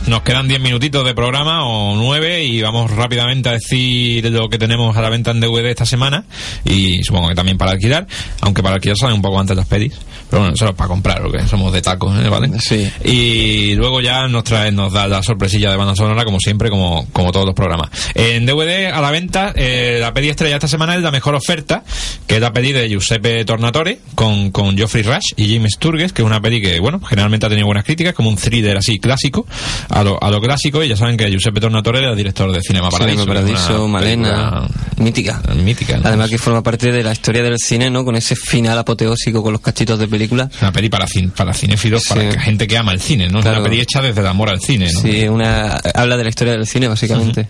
Nos 0.10 0.24
quedan 0.24 0.48
10 0.48 0.60
minutitos 0.60 1.06
de 1.06 1.14
programa. 1.14 1.59
o 1.59 1.59
9 1.59 1.59
y 1.59 1.59
vamos 2.72 2.92
rápidamente 2.92 3.50
a 3.50 3.54
decir 3.54 4.30
lo 4.30 4.48
que 4.48 4.58
tenemos 4.58 4.96
a 4.96 5.02
la 5.02 5.10
venta 5.10 5.32
en 5.32 5.40
DVD 5.40 5.66
esta 5.68 5.86
semana 5.86 6.24
y 6.64 7.04
supongo 7.04 7.30
que 7.30 7.36
también 7.36 7.58
para 7.58 7.72
alquilar, 7.72 8.08
aunque 8.42 8.62
para 8.62 8.76
alquilar 8.76 8.96
salen 8.98 9.16
un 9.16 9.22
poco 9.22 9.40
antes 9.40 9.56
las 9.58 9.66
pelis, 9.66 9.94
pero 10.30 10.44
bueno, 10.44 10.54
es 10.54 10.76
para 10.76 10.88
comprar, 10.88 11.22
porque 11.24 11.48
somos 11.48 11.74
de 11.74 11.82
tacos, 11.82 12.16
¿eh? 12.24 12.30
¿vale? 12.30 12.52
Sí. 12.60 12.88
Y 13.04 13.76
luego 13.76 14.02
ya 14.02 14.28
nos 14.28 14.44
trae, 14.44 14.72
nos 14.72 14.94
da 14.94 15.08
la 15.08 15.24
sorpresilla 15.24 15.72
de 15.72 15.78
banda 15.78 15.96
sonora 15.96 16.24
como 16.24 16.40
siempre, 16.40 16.70
como, 16.70 17.08
como 17.12 17.32
todos 17.32 17.48
los 17.48 17.56
programas. 17.56 17.90
En 18.14 18.46
DVD 18.46 18.92
a 18.92 19.02
la 19.02 19.10
venta, 19.10 19.54
eh, 19.56 19.98
la 20.00 20.14
peli 20.14 20.30
estrella 20.30 20.56
esta 20.56 20.68
semana 20.68 20.96
es 20.96 21.02
la 21.02 21.10
mejor 21.10 21.34
oferta, 21.34 21.84
que 22.28 22.36
es 22.36 22.42
la 22.42 22.54
peli 22.54 22.72
de 22.72 22.88
Giuseppe 22.88 23.44
Tornatore 23.44 24.00
con, 24.14 24.52
con 24.52 24.78
Geoffrey 24.78 25.02
Rush 25.02 25.34
y 25.36 25.56
James 25.56 25.74
Sturges, 25.76 26.14
que 26.14 26.22
es 26.22 26.26
una 26.26 26.40
peli 26.40 26.62
que, 26.62 26.80
bueno, 26.80 27.02
generalmente 27.02 27.48
ha 27.48 27.50
tenido 27.50 27.66
buenas 27.66 27.86
críticas, 27.86 28.14
como 28.14 28.30
un 28.30 28.36
thriller 28.36 28.78
así 28.78 29.00
clásico, 29.00 29.48
a 29.90 30.04
lo, 30.04 30.22
a 30.22 30.30
lo 30.30 30.40
clásico, 30.40 30.84
y 30.84 30.90
ya 30.90 30.96
saben 30.96 31.18
que 31.18 31.28
Giuseppe 31.30 31.60
Tornatore 31.60 32.00
era 32.00 32.14
director 32.14 32.52
de 32.52 32.59
Cinema 32.62 32.90
Paradiso. 32.90 33.22
Cinema 33.24 33.42
Paradiso, 33.42 33.88
Malena, 33.88 34.68
mítica. 34.98 35.42
Mítica. 35.56 35.98
¿no? 35.98 36.08
Además 36.08 36.30
que 36.30 36.38
forma 36.38 36.62
parte 36.64 36.92
de 36.92 37.04
la 37.04 37.12
historia 37.12 37.44
del 37.44 37.58
cine, 37.58 37.90
¿no? 37.90 38.04
Con 38.06 38.16
ese 38.16 38.36
final 38.36 38.78
apoteósico 38.78 39.42
con 39.44 39.54
los 39.54 39.62
cachitos 39.62 39.98
de 40.00 40.08
película. 40.08 40.50
Es 40.54 40.62
una 40.62 40.72
peli 40.72 40.90
para, 40.90 41.06
cin- 41.08 41.32
para 41.32 41.54
cinéfilos, 41.54 42.04
Sí. 42.04 42.10
para 42.10 42.40
gente 42.42 42.68
que 42.68 42.78
ama 42.78 42.92
el 42.94 43.00
cine, 43.00 43.28
¿no? 43.30 43.40
Es 43.40 43.46
una 43.46 43.62
peli 43.64 43.80
hecha 43.82 44.02
desde 44.02 44.22
el 44.22 44.28
amor 44.28 44.50
al 44.50 44.60
cine, 44.60 44.92
¿no? 44.92 45.02
Sí, 45.02 45.28
una 45.28 45.80
habla 45.94 46.18
de 46.18 46.24
la 46.24 46.30
historia 46.30 46.54
del 46.54 46.66
cine 46.68 46.88
básicamente. 46.88 47.48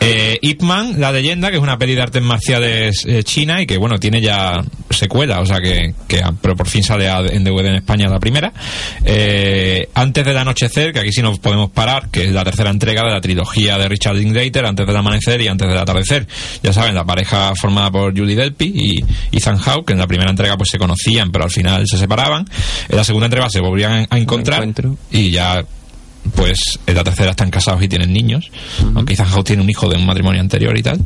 Eh, 0.00 0.38
Ip 0.42 0.60
Man, 0.62 1.00
la 1.00 1.10
leyenda, 1.12 1.50
que 1.50 1.56
es 1.56 1.62
una 1.62 1.78
peli 1.78 1.94
de 1.94 2.02
artes 2.02 2.22
marciales 2.22 3.04
eh, 3.06 3.22
china 3.22 3.62
y 3.62 3.66
que, 3.66 3.78
bueno, 3.78 3.98
tiene 3.98 4.20
ya 4.20 4.62
secuela, 4.90 5.40
o 5.40 5.46
sea 5.46 5.60
que, 5.60 5.94
que 6.06 6.22
pero 6.42 6.54
por 6.54 6.68
fin 6.68 6.82
sale 6.82 7.08
a- 7.08 7.20
en 7.20 7.42
DVD 7.42 7.66
en 7.68 7.76
España 7.76 8.08
la 8.08 8.18
primera. 8.20 8.52
Eh, 9.04 9.88
antes 9.94 10.24
del 10.24 10.36
anochecer, 10.36 10.92
que 10.92 11.00
aquí 11.00 11.12
sí 11.12 11.22
nos 11.22 11.38
podemos 11.38 11.70
parar, 11.70 12.10
que 12.10 12.24
es 12.24 12.32
la 12.32 12.44
tercera 12.44 12.70
entrega 12.70 13.02
de 13.04 13.10
la 13.12 13.20
trilogía 13.20 13.78
de 13.78 13.88
Richard 13.88 14.16
Linklater, 14.16 14.33
antes 14.64 14.86
del 14.86 14.96
amanecer 14.96 15.40
y 15.40 15.48
antes 15.48 15.68
del 15.68 15.78
atardecer. 15.78 16.26
Ya 16.62 16.72
saben, 16.72 16.94
la 16.94 17.04
pareja 17.04 17.52
formada 17.54 17.90
por 17.90 18.16
Julie 18.16 18.36
Delpy 18.36 18.72
y 18.74 19.36
Ethan 19.36 19.58
Hawke, 19.58 19.86
que 19.86 19.92
en 19.92 19.98
la 19.98 20.06
primera 20.06 20.30
entrega 20.30 20.56
pues 20.56 20.68
se 20.70 20.78
conocían, 20.78 21.30
pero 21.32 21.44
al 21.44 21.50
final 21.50 21.84
se 21.86 21.98
separaban. 21.98 22.46
En 22.88 22.96
la 22.96 23.04
segunda 23.04 23.26
entrega 23.26 23.48
se 23.50 23.60
volvían 23.60 24.06
a 24.10 24.18
encontrar 24.18 24.68
y 25.10 25.30
ya 25.30 25.64
pues 26.34 26.78
en 26.86 26.94
la 26.94 27.04
tercera 27.04 27.30
están 27.30 27.50
casados 27.50 27.82
y 27.82 27.88
tienen 27.88 28.12
niños, 28.12 28.50
aunque 28.94 29.14
Hawke 29.16 29.44
tiene 29.46 29.62
un 29.62 29.70
hijo 29.70 29.88
de 29.88 29.96
un 29.96 30.06
matrimonio 30.06 30.40
anterior 30.40 30.76
y 30.78 30.82
tal. 30.82 30.98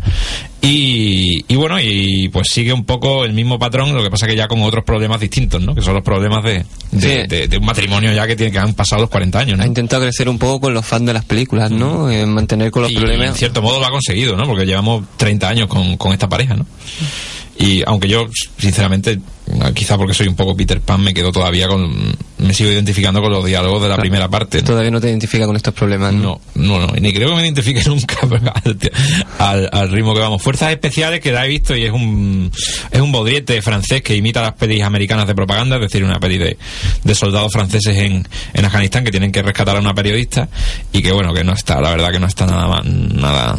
Y, 0.61 1.45
y 1.47 1.57
bueno, 1.57 1.79
y 1.81 2.29
pues 2.31 2.49
sigue 2.53 2.73
un 2.73 2.85
poco 2.85 3.25
el 3.25 3.33
mismo 3.33 3.59
patrón, 3.59 3.95
lo 3.95 4.03
que 4.03 4.11
pasa 4.11 4.27
que 4.27 4.35
ya 4.35 4.49
con 4.49 4.61
otros 4.62 4.85
problemas 4.85 5.21
distintos, 5.21 5.62
¿no? 5.62 5.75
Que 5.75 5.83
son 5.83 5.95
los 5.95 6.03
problemas 6.03 6.43
de, 6.45 6.64
de, 6.93 7.01
Sí. 7.23 7.29
de- 7.29 7.49
de 7.49 7.59
un 7.59 7.64
matrimonio 7.64 8.12
ya 8.12 8.27
que, 8.27 8.35
tiene, 8.37 8.51
que 8.53 8.59
han 8.59 8.75
pasado 8.75 9.03
los 9.03 9.11
40 9.11 9.39
años, 9.39 9.57
¿no? 9.59 9.64
Ha 9.64 9.66
intentado 9.66 10.03
crecer 10.03 10.29
un 10.29 10.39
poco 10.39 10.61
con 10.62 10.75
los 10.75 10.85
fans 10.85 11.07
de 11.07 11.12
las 11.14 11.25
películas, 11.25 11.71
¿no? 11.71 12.11
Eh, 12.11 12.27
mantener 12.27 12.71
con 12.71 12.83
los 12.83 12.91
y 12.93 12.97
problemas. 12.97 13.29
en 13.29 13.35
cierto 13.35 13.62
modo 13.62 13.79
lo 13.81 13.87
ha 13.87 13.91
conseguido, 13.91 14.37
¿no? 14.37 14.47
Porque 14.47 14.66
llevamos 14.66 15.05
30 15.16 15.49
años 15.49 15.69
con, 15.69 15.97
con 15.97 16.12
esta 16.12 16.29
pareja, 16.29 16.55
¿no? 16.55 16.66
Y 17.59 17.83
aunque 17.87 18.09
yo, 18.09 18.29
sinceramente, 18.57 19.19
quizá 19.75 19.97
porque 19.97 20.15
soy 20.15 20.29
un 20.29 20.37
poco 20.37 20.57
Peter 20.57 20.81
Pan, 20.81 21.03
me 21.03 21.13
quedo 21.13 21.33
todavía 21.33 21.67
con. 21.67 22.17
Me 22.39 22.55
sigo 22.55 22.71
identificando 22.71 23.21
con 23.21 23.33
los 23.33 23.45
diálogos 23.45 23.83
de 23.83 23.89
la 23.89 23.97
primera 23.97 24.29
parte. 24.29 24.59
¿no? 24.59 24.65
Todavía 24.65 24.93
no 24.93 25.01
te 25.01 25.09
identifica 25.09 25.45
con 25.45 25.57
estos 25.57 25.75
problemas, 25.75 26.15
¿no? 26.15 26.41
No, 26.55 26.79
no, 26.79 26.87
no, 26.87 26.93
ni 27.01 27.13
creo 27.13 27.31
que 27.31 27.35
me 27.35 27.43
identifique 27.43 27.83
nunca 27.87 28.17
al, 29.39 29.91
ritmo 29.91 30.15
que 30.15 30.21
vamos. 30.21 30.41
Fuerzas 30.41 30.71
especiales 30.71 31.21
que 31.21 31.33
la 31.33 31.45
he 31.45 31.49
visto 31.49 31.75
y 31.75 31.85
es 31.85 31.91
un 31.91 32.53
es 32.93 33.01
un 33.01 33.11
bodriete 33.11 33.61
francés 33.61 34.03
que 34.03 34.15
imita 34.15 34.41
las 34.41 34.53
pelis 34.53 34.83
americanas 34.83 35.27
de 35.27 35.35
propaganda, 35.35 35.77
es 35.77 35.83
decir, 35.83 36.05
una 36.05 36.21
peli 36.21 36.39
de, 36.39 36.57
de 37.03 37.15
soldados 37.17 37.53
franceses 37.53 37.97
en, 37.97 38.27
en 38.55 38.65
Afganistán 38.65 39.03
que 39.03 39.11
tienen 39.11 39.33
que 39.33 39.43
rescatar 39.43 39.77
a 39.77 39.81
una 39.81 39.95
periodista 39.95 40.49
y 40.93 41.03
que 41.03 41.11
bueno, 41.11 41.35
que 41.35 41.43
no 41.43 41.55
está, 41.55 41.81
la 41.81 41.91
verdad 41.91 42.13
que 42.13 42.21
no 42.21 42.29
está 42.29 42.47
nada 42.47 42.69
más, 42.69 42.85
nada, 42.85 43.59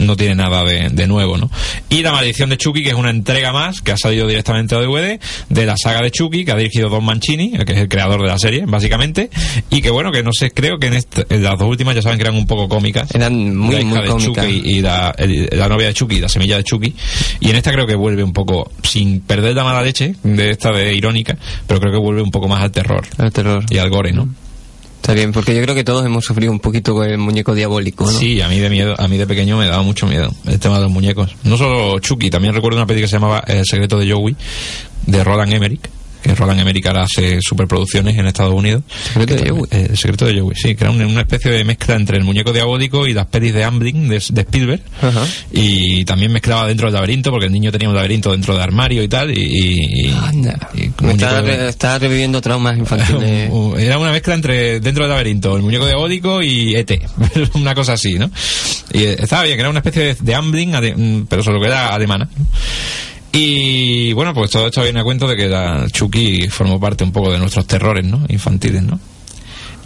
no 0.00 0.16
tiene 0.16 0.34
nada 0.34 0.64
de, 0.64 0.88
de 0.90 1.06
nuevo, 1.06 1.36
¿no? 1.38 1.50
Y 1.88 2.02
La 2.02 2.12
maldición 2.12 2.50
de 2.50 2.56
Chucky, 2.56 2.82
que 2.82 2.90
es 2.90 2.94
una 2.94 3.10
entrega 3.10 3.52
más 3.52 3.80
que 3.82 3.92
ha 3.92 3.96
salido 3.96 4.26
directamente 4.26 4.74
a 4.74 4.78
DVD 4.78 5.20
de 5.48 5.66
la 5.66 5.76
saga 5.76 6.00
de 6.02 6.10
Chucky, 6.10 6.44
que 6.44 6.52
ha 6.52 6.56
dirigido 6.56 6.88
Don 6.88 7.04
Mancini, 7.04 7.52
que 7.64 7.72
es 7.72 7.78
el 7.78 7.88
creador 7.88 8.20
de 8.22 8.28
la 8.28 8.38
serie, 8.38 8.64
básicamente, 8.66 9.30
y 9.70 9.80
que 9.82 9.90
bueno, 9.90 10.10
que 10.12 10.22
no 10.22 10.30
sé, 10.32 10.50
creo 10.50 10.78
que 10.78 10.88
en, 10.88 10.94
en 10.94 11.42
las 11.42 11.58
dos 11.58 11.68
últimas 11.68 11.94
ya 11.94 12.02
saben 12.02 12.18
que 12.18 12.24
eran 12.24 12.36
un 12.36 12.46
poco 12.46 12.68
cómicas. 12.68 13.14
Eran 13.14 13.56
muy, 13.56 13.74
la 13.74 13.80
hija 13.82 13.88
muy 13.90 14.00
de 14.02 14.08
cómicas. 14.08 14.44
Chucky 14.46 14.62
y 14.64 14.80
la, 14.80 15.14
el- 15.18 15.48
la 15.52 15.68
novia 15.68 15.86
de 15.88 15.94
Chucky, 15.94 16.20
la 16.20 16.28
semilla 16.28 16.56
de 16.56 16.64
Chucky, 16.64 16.94
y 17.40 17.50
en 17.50 17.56
esta 17.56 17.72
creo 17.72 17.86
que 17.86 17.94
vuelve 17.94 18.22
un 18.24 18.32
poco, 18.32 18.70
sin 18.82 19.20
perder 19.20 19.54
la 19.54 19.64
mala 19.64 19.82
leche 19.82 20.14
de 20.22 20.50
esta 20.50 20.70
de 20.72 20.94
irónica, 20.94 21.36
pero 21.66 21.80
creo 21.80 21.92
que 21.92 21.98
vuelve 21.98 22.22
un 22.22 22.30
poco 22.30 22.48
más 22.48 22.62
al 22.62 22.70
terror. 22.70 23.06
Al 23.18 23.32
terror. 23.32 23.64
Y 23.70 23.78
al 23.78 23.90
gore, 23.90 24.12
¿no? 24.12 24.28
Está 25.00 25.14
bien, 25.14 25.32
porque 25.32 25.54
yo 25.54 25.62
creo 25.62 25.74
que 25.74 25.82
todos 25.82 26.04
hemos 26.04 26.24
sufrido 26.26 26.52
un 26.52 26.60
poquito 26.60 26.92
con 26.94 27.08
el 27.08 27.16
muñeco 27.16 27.54
diabólico, 27.54 28.04
¿no? 28.04 28.10
Sí, 28.10 28.40
a 28.42 28.48
mí 28.48 28.58
de 28.58 28.68
miedo, 28.68 28.94
a 28.98 29.08
mí 29.08 29.16
de 29.16 29.26
pequeño 29.26 29.56
me 29.56 29.66
daba 29.66 29.82
mucho 29.82 30.06
miedo 30.06 30.30
el 30.46 30.60
tema 30.60 30.76
de 30.76 30.82
los 30.82 30.92
muñecos. 30.92 31.34
No 31.42 31.56
solo 31.56 31.98
Chucky, 32.00 32.28
también 32.28 32.54
recuerdo 32.54 32.76
una 32.76 32.86
película 32.86 33.06
que 33.06 33.10
se 33.10 33.16
llamaba 33.16 33.42
El 33.46 33.64
secreto 33.64 33.98
de 33.98 34.12
Joey, 34.12 34.36
de 35.06 35.24
Roland 35.24 35.54
Emmerich, 35.54 35.88
que 36.22 36.34
Roland 36.34 36.60
Emmerich 36.60 36.86
ahora 36.86 37.04
hace 37.04 37.38
superproducciones 37.40 38.16
en 38.18 38.26
Estados 38.26 38.54
Unidos. 38.54 38.82
¿Secreto 39.12 39.34
de 39.36 39.50
Joey? 39.50 39.62
eh, 39.70 39.86
El 39.90 39.96
secreto 39.96 40.26
de 40.26 40.40
Joey, 40.40 40.54
sí, 40.56 40.74
que 40.74 40.84
era 40.84 40.90
una, 40.90 41.06
una 41.06 41.20
especie 41.22 41.50
de 41.50 41.64
mezcla 41.64 41.94
entre 41.96 42.18
el 42.18 42.24
muñeco 42.24 42.52
diabólico 42.52 43.06
y 43.06 43.12
las 43.14 43.26
pelis 43.26 43.54
de 43.54 43.64
Amblin 43.64 44.08
de, 44.08 44.22
de 44.30 44.40
Spielberg. 44.42 44.82
Ajá. 45.02 45.24
Y 45.52 46.04
también 46.04 46.32
mezclaba 46.32 46.66
dentro 46.68 46.86
del 46.88 46.94
laberinto, 46.94 47.30
porque 47.30 47.46
el 47.46 47.52
niño 47.52 47.70
tenía 47.72 47.88
un 47.88 47.94
laberinto 47.94 48.32
dentro 48.32 48.54
del 48.54 48.62
armario 48.62 49.02
y 49.02 49.08
tal. 49.08 49.30
Y, 49.36 50.12
está, 51.08 51.42
de- 51.42 51.72
re- 51.72 51.98
reviviendo 51.98 52.40
traumas 52.40 52.76
infantiles. 52.78 53.50
era 53.78 53.98
una 53.98 54.12
mezcla 54.12 54.34
entre 54.34 54.80
dentro 54.80 55.04
del 55.04 55.10
laberinto, 55.10 55.56
el 55.56 55.62
muñeco 55.62 55.86
diabólico 55.86 56.42
y 56.42 56.74
ET, 56.74 56.90
una 57.54 57.74
cosa 57.74 57.94
así, 57.94 58.14
¿no? 58.18 58.30
Y 58.92 59.04
estaba 59.04 59.44
bien, 59.44 59.56
que 59.56 59.60
era 59.60 59.70
una 59.70 59.78
especie 59.80 60.02
de, 60.02 60.16
de 60.20 60.34
Amblin, 60.34 60.70
mm, 60.70 61.26
pero 61.28 61.42
solo 61.42 61.60
que 61.60 61.66
era 61.66 61.94
alemana. 61.94 62.28
Y 63.32 64.12
bueno, 64.12 64.34
pues 64.34 64.50
todo 64.50 64.66
esto 64.66 64.82
viene 64.82 65.00
a 65.00 65.04
cuento 65.04 65.28
de 65.28 65.36
que 65.36 65.46
la 65.46 65.86
Chucky 65.90 66.48
formó 66.48 66.80
parte 66.80 67.04
un 67.04 67.12
poco 67.12 67.30
de 67.30 67.38
nuestros 67.38 67.66
terrores, 67.66 68.04
¿no? 68.04 68.24
Infantiles, 68.28 68.82
¿no? 68.82 68.98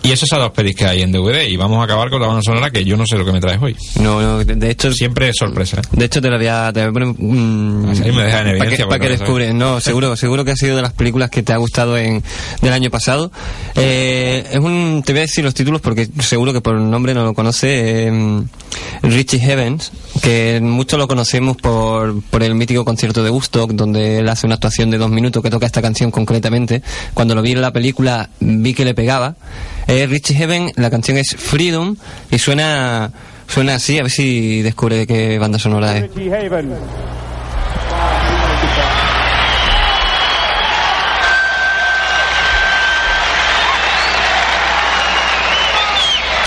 Y 0.05 0.12
esas 0.12 0.28
son 0.28 0.38
las 0.40 0.50
pelis 0.50 0.76
que 0.76 0.84
hay 0.84 1.00
en 1.02 1.11
DVD. 1.12 1.44
Y 1.48 1.57
vamos 1.57 1.80
a 1.80 1.84
acabar 1.84 2.11
con 2.11 2.20
la 2.20 2.26
banda 2.26 2.42
sonora 2.42 2.70
que 2.70 2.84
yo 2.84 2.96
no 2.96 3.07
sé 3.07 3.16
lo 3.16 3.24
que 3.24 3.32
me 3.32 3.40
traes 3.40 3.61
hoy. 3.61 3.74
No, 4.00 4.20
no, 4.20 4.44
de, 4.44 4.70
hecho... 4.70 4.92
Siempre 4.92 5.30
es 5.30 5.36
sorpresa. 5.36 5.78
¿eh? 5.80 5.88
De 5.92 6.05
hecho, 6.05 6.20
te 6.20 6.28
la 6.30 6.36
voy 6.36 6.46
a, 6.46 6.70
te 6.72 6.80
voy 6.80 6.90
a 6.90 6.92
poner... 6.92 7.09
mm, 7.18 7.88
Ahí 8.05 8.12
me 8.12 8.24
deja 8.24 8.40
en 8.42 8.46
evidencia, 8.48 8.86
para 8.86 8.98
que 9.00 9.09
lo 9.09 9.16
descubres. 9.18 9.55
No, 9.55 9.80
seguro, 9.80 10.14
seguro 10.14 10.44
que 10.44 10.50
ha 10.50 10.57
sido 10.57 10.76
de 10.76 10.82
las 10.82 10.92
películas 10.92 11.30
que 11.30 11.42
te 11.42 11.55
ha 11.55 11.57
gustado 11.57 11.96
en, 11.96 12.22
del 12.61 12.72
año 12.74 12.90
pasado. 12.90 13.32
Eh, 13.76 14.46
es 14.52 14.59
un, 14.59 15.02
te 15.05 15.12
voy 15.14 15.20
a 15.20 15.22
decir 15.22 15.42
los 15.42 15.55
títulos 15.55 15.80
porque 15.80 16.07
seguro 16.20 16.52
que 16.52 16.61
por 16.61 16.76
el 16.76 16.90
nombre 16.90 17.14
no 17.14 17.24
lo 17.24 17.32
conoce. 17.32 18.09
eh, 18.09 18.42
Richie 19.02 19.40
Evans, 19.50 19.92
que 20.22 20.61
muchos 20.62 20.98
lo 20.98 21.07
conocemos 21.09 21.57
por, 21.57 22.22
por 22.24 22.42
el 22.42 22.55
mítico 22.55 22.84
concierto 22.84 23.22
de 23.22 23.30
Woodstock, 23.30 23.70
donde 23.72 24.18
él 24.18 24.28
hace 24.28 24.46
una 24.46 24.57
actuación 24.57 24.90
de 24.90 24.98
dos 24.98 25.11
minutos 25.11 25.42
que 25.42 25.50
toca 25.50 25.66
esta 25.66 25.80
canción 25.82 26.11
concretamente. 26.11 26.82
Cuando 27.14 27.34
lo 27.34 27.42
vi 27.42 27.52
en 27.52 27.61
la 27.61 27.72
película 27.72 28.28
vi 28.40 28.74
que 28.74 28.84
le 28.84 28.94
pegaba. 28.94 29.36
Richie 29.87 30.43
Evans, 30.43 30.72
la 30.76 30.91
canción 30.91 31.18
es 31.18 31.35
Freedom 31.37 31.97
y 32.30 32.39
suena, 32.39 33.11
suena 33.47 33.74
así, 33.74 33.99
a 33.99 34.03
ver 34.03 34.11
si 34.11 34.62
descubre 34.62 34.97
de 34.97 35.07
qué 35.07 35.39
banda 35.39 35.59
sonora 35.59 35.99
es. 35.99 36.11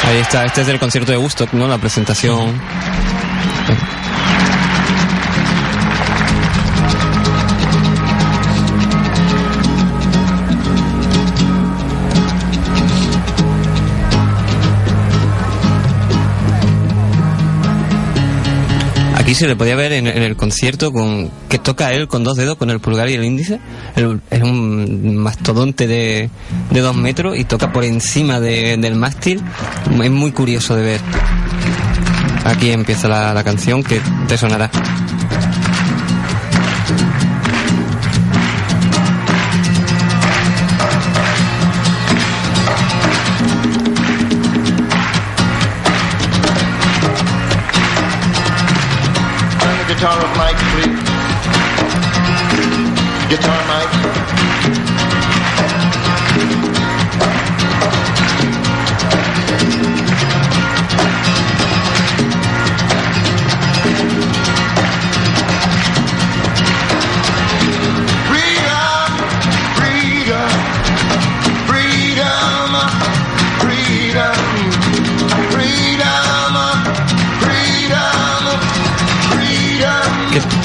Ahí 0.08 0.18
está, 0.20 0.46
este 0.46 0.62
es 0.62 0.68
del 0.68 0.80
concierto 0.80 1.12
de 1.12 1.18
Woodstock, 1.18 1.52
¿no? 1.52 1.68
La 1.68 1.78
presentación. 1.78 2.62
Aquí 19.28 19.36
se 19.36 19.46
le 19.46 19.58
podía 19.58 19.76
ver 19.76 19.92
en, 19.92 20.08
el 20.08 20.38
concierto 20.38 20.94
con 20.94 21.30
que 21.50 21.60
toca 21.60 21.92
él 21.92 22.08
con 22.08 22.24
dos 22.24 22.38
dedos, 22.38 22.56
con 22.56 22.70
el 22.70 22.80
pulgar 22.80 23.10
y 23.10 23.16
el 23.16 23.26
índice. 23.26 23.60
Es 24.30 24.42
un 24.42 25.18
mastodonte 25.18 25.86
de, 25.86 26.30
de 26.72 26.80
dos 26.80 26.96
metros 26.96 27.38
y 27.38 27.44
toca 27.44 27.74
por 27.74 27.84
encima 27.84 28.40
de- 28.40 28.78
del 28.78 28.96
mástil. 28.96 29.44
Es 30.02 30.12
muy 30.12 30.32
curioso 30.32 30.78
de 30.78 30.82
ver. 30.84 31.02
Aquí 32.46 32.72
empieza 32.72 33.10
la, 33.10 33.34
la 33.34 33.44
canción 33.44 33.84
que 33.84 34.00
te 34.30 34.38
sonará. 34.38 34.72
Guitar, 53.30 53.77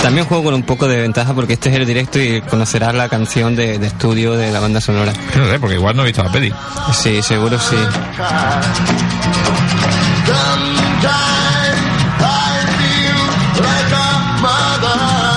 también 0.03 0.27
juego 0.27 0.45
con 0.45 0.55
un 0.55 0.65
poco 0.65 0.89
de 0.89 1.01
ventaja 1.01 1.33
porque 1.33 1.53
este 1.55 1.71
es 1.71 1.77
el 1.77 1.87
directo 1.87 2.19
y 2.19 2.41
conocerás 2.43 2.93
la 2.95 3.09
canción 3.09 3.55
de, 3.55 3.79
de 3.79 3.87
estudio 3.87 4.33
de 4.33 4.51
la 4.51 4.59
banda 4.61 4.81
sonora. 4.81 5.13
No 5.37 5.49
sé, 5.49 5.61
porque 5.61 5.77
igual 5.77 5.97
no 5.97 6.03
he 6.03 6.07
visto 6.07 6.23
la 6.23 6.33
peli. 6.33 6.53
Sí, 6.93 7.23
seguro 7.23 7.59
sí. 7.59 7.77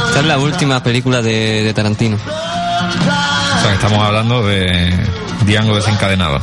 Esta 0.07 0.19
es 0.19 0.25
la 0.25 0.37
última 0.37 0.81
película 0.81 1.21
de, 1.21 1.63
de 1.63 1.73
Tarantino. 1.73 2.15
O 2.17 3.61
sea, 3.61 3.69
que 3.69 3.75
estamos 3.75 3.99
hablando 3.99 4.45
de 4.45 4.93
Diango 5.45 5.75
desencadenado. 5.75 6.39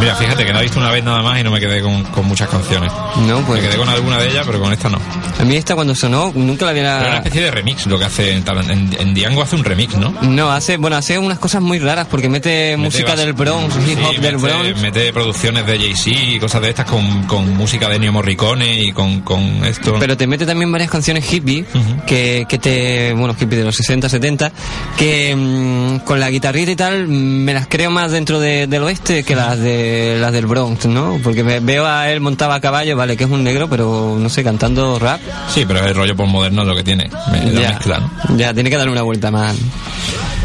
Mira, 0.00 0.14
fíjate 0.16 0.44
que 0.44 0.52
la 0.52 0.60
he 0.60 0.62
visto 0.62 0.78
una 0.78 0.90
vez 0.90 1.02
nada 1.04 1.22
más 1.22 1.38
y 1.40 1.42
no 1.44 1.50
me 1.50 1.60
quedé 1.60 1.80
con, 1.80 2.02
con 2.04 2.26
muchas 2.26 2.48
canciones. 2.48 2.92
No, 3.26 3.40
pues. 3.42 3.62
Me 3.62 3.68
quedé 3.68 3.78
con 3.78 3.88
alguna 3.88 4.18
de 4.18 4.28
ellas, 4.30 4.44
pero 4.46 4.60
con 4.60 4.72
esta 4.72 4.88
no. 4.88 4.98
A 5.40 5.44
mí 5.44 5.56
esta 5.56 5.74
cuando 5.74 5.94
sonó 5.94 6.32
nunca 6.34 6.66
la 6.66 6.72
Pero 6.72 6.88
una 6.88 6.96
había... 7.06 7.16
especie 7.18 7.42
de 7.42 7.50
remix 7.50 7.86
lo 7.86 7.98
que 7.98 8.04
hace 8.04 8.32
en, 8.32 8.44
en, 8.70 8.96
en 8.98 9.14
Diango 9.14 9.42
hace 9.42 9.56
un 9.56 9.64
remix, 9.64 9.96
¿no? 9.96 10.14
No, 10.22 10.50
hace, 10.50 10.76
bueno, 10.76 10.96
hace 10.96 11.18
unas 11.18 11.38
cosas 11.38 11.62
muy 11.62 11.78
raras 11.78 12.06
porque 12.10 12.28
mete, 12.28 12.76
música 12.76 13.14
bas- 13.14 13.16
del 13.18 13.32
Bronx, 13.32 13.74
hip 13.88 13.98
hop 14.02 14.14
Sí, 14.14 14.20
del 14.20 14.36
mete, 14.38 14.54
Bronx. 14.54 14.80
Mete 14.82 15.12
producciones 15.12 15.66
de 15.66 15.78
Jay-Z 15.78 16.10
y 16.10 16.38
cosas 16.38 16.62
de 16.62 16.70
estas 16.70 16.86
con, 16.86 17.24
con 17.24 17.56
música 17.56 17.88
de 17.88 17.96
Ennio 17.96 18.12
Morricone 18.12 18.80
y 18.82 18.92
con, 18.92 19.20
con 19.22 19.64
esto. 19.64 19.96
Pero 19.98 20.16
te 20.16 20.26
mete 20.26 20.46
también 20.46 20.70
varias 20.70 20.90
canciones 20.90 21.30
hippie 21.32 21.64
que, 22.06 22.46
que 22.48 22.58
te, 22.58 23.12
bueno, 23.14 23.34
hippie 23.38 23.58
de 23.58 23.64
los 23.64 23.76
60, 23.76 24.08
70, 24.08 24.52
que 24.96 25.34
mm, 25.36 25.98
con 26.04 26.20
la 26.20 26.30
guitarrita 26.30 26.70
y 26.70 26.76
tal 26.76 27.08
me 27.08 27.52
las 27.54 27.66
creo 27.66 27.90
más 27.90 28.12
dentro 28.12 28.40
de- 28.40 28.66
del 28.66 28.82
oeste 28.82 29.24
que 29.24 29.34
las 29.34 29.58
de 29.64 30.16
las 30.20 30.32
del 30.32 30.46
Bronx, 30.46 30.86
¿no? 30.86 31.18
Porque 31.24 31.42
me- 31.42 31.58
veo 31.60 31.86
a 31.86 32.10
él 32.10 32.20
montaba 32.20 32.54
a 32.56 32.60
caballo, 32.60 32.96
vale, 32.96 33.16
que 33.16 33.24
es 33.24 33.30
un 33.30 33.42
negro, 33.42 33.68
pero 33.68 34.16
no 34.20 34.28
sé, 34.28 34.44
cantando 34.44 34.98
rap. 35.00 35.20
Sí, 35.52 35.64
pero 35.66 35.84
el 35.84 35.94
rollo 35.94 36.14
postmoderno 36.14 36.62
es 36.62 36.68
lo 36.68 36.76
que 36.76 36.84
tiene. 36.84 37.10
Me 37.32 37.50
la 37.52 37.60
Ya, 37.60 37.68
mezcla, 37.70 37.98
¿no? 38.28 38.36
ya, 38.36 38.54
tiene 38.54 38.70
que 38.70 38.76
darle 38.76 38.92
una 38.92 39.02
vuelta 39.02 39.30
más. 39.30 39.56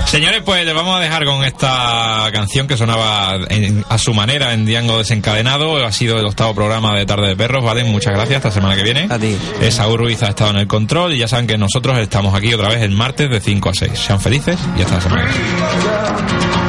Señores, 0.07 0.41
pues 0.43 0.65
les 0.65 0.73
vamos 0.73 0.97
a 0.97 1.01
dejar 1.01 1.25
con 1.25 1.43
esta 1.43 2.29
canción 2.31 2.67
que 2.67 2.77
sonaba 2.77 3.35
en- 3.49 3.83
a 3.89 3.97
su 3.97 4.13
manera 4.13 4.53
en 4.53 4.65
Diango 4.65 4.97
Desencadenado. 4.97 5.85
Ha 5.85 5.91
sido 5.91 6.17
el 6.17 6.25
octavo 6.25 6.55
programa 6.55 6.95
de 6.97 7.05
Tarde 7.05 7.27
de 7.27 7.35
Perros, 7.35 7.63
¿vale? 7.63 7.83
Muchas 7.83 8.13
gracias, 8.13 8.37
hasta 8.37 8.49
semana 8.51 8.75
que 8.75 8.83
viene. 8.83 9.07
A 9.09 9.19
ti. 9.19 9.37
Eh, 9.61 9.69
Saúl 9.71 9.99
Ruiz 9.99 10.23
ha 10.23 10.29
estado 10.29 10.51
en 10.51 10.57
el 10.57 10.67
control 10.67 11.13
y 11.13 11.17
ya 11.19 11.27
saben 11.27 11.45
que 11.45 11.57
nosotros 11.57 11.97
estamos 11.99 12.33
aquí 12.33 12.53
otra 12.53 12.69
vez 12.69 12.81
el 12.81 12.91
martes 12.91 13.29
de 13.29 13.39
5 13.41 13.69
a 13.69 13.73
6. 13.73 13.91
Sean 13.99 14.19
felices 14.21 14.57
y 14.77 14.81
hasta 14.81 14.95
la 14.95 15.01
semana 15.01 15.25
que 15.25 15.37
viene. 15.37 16.68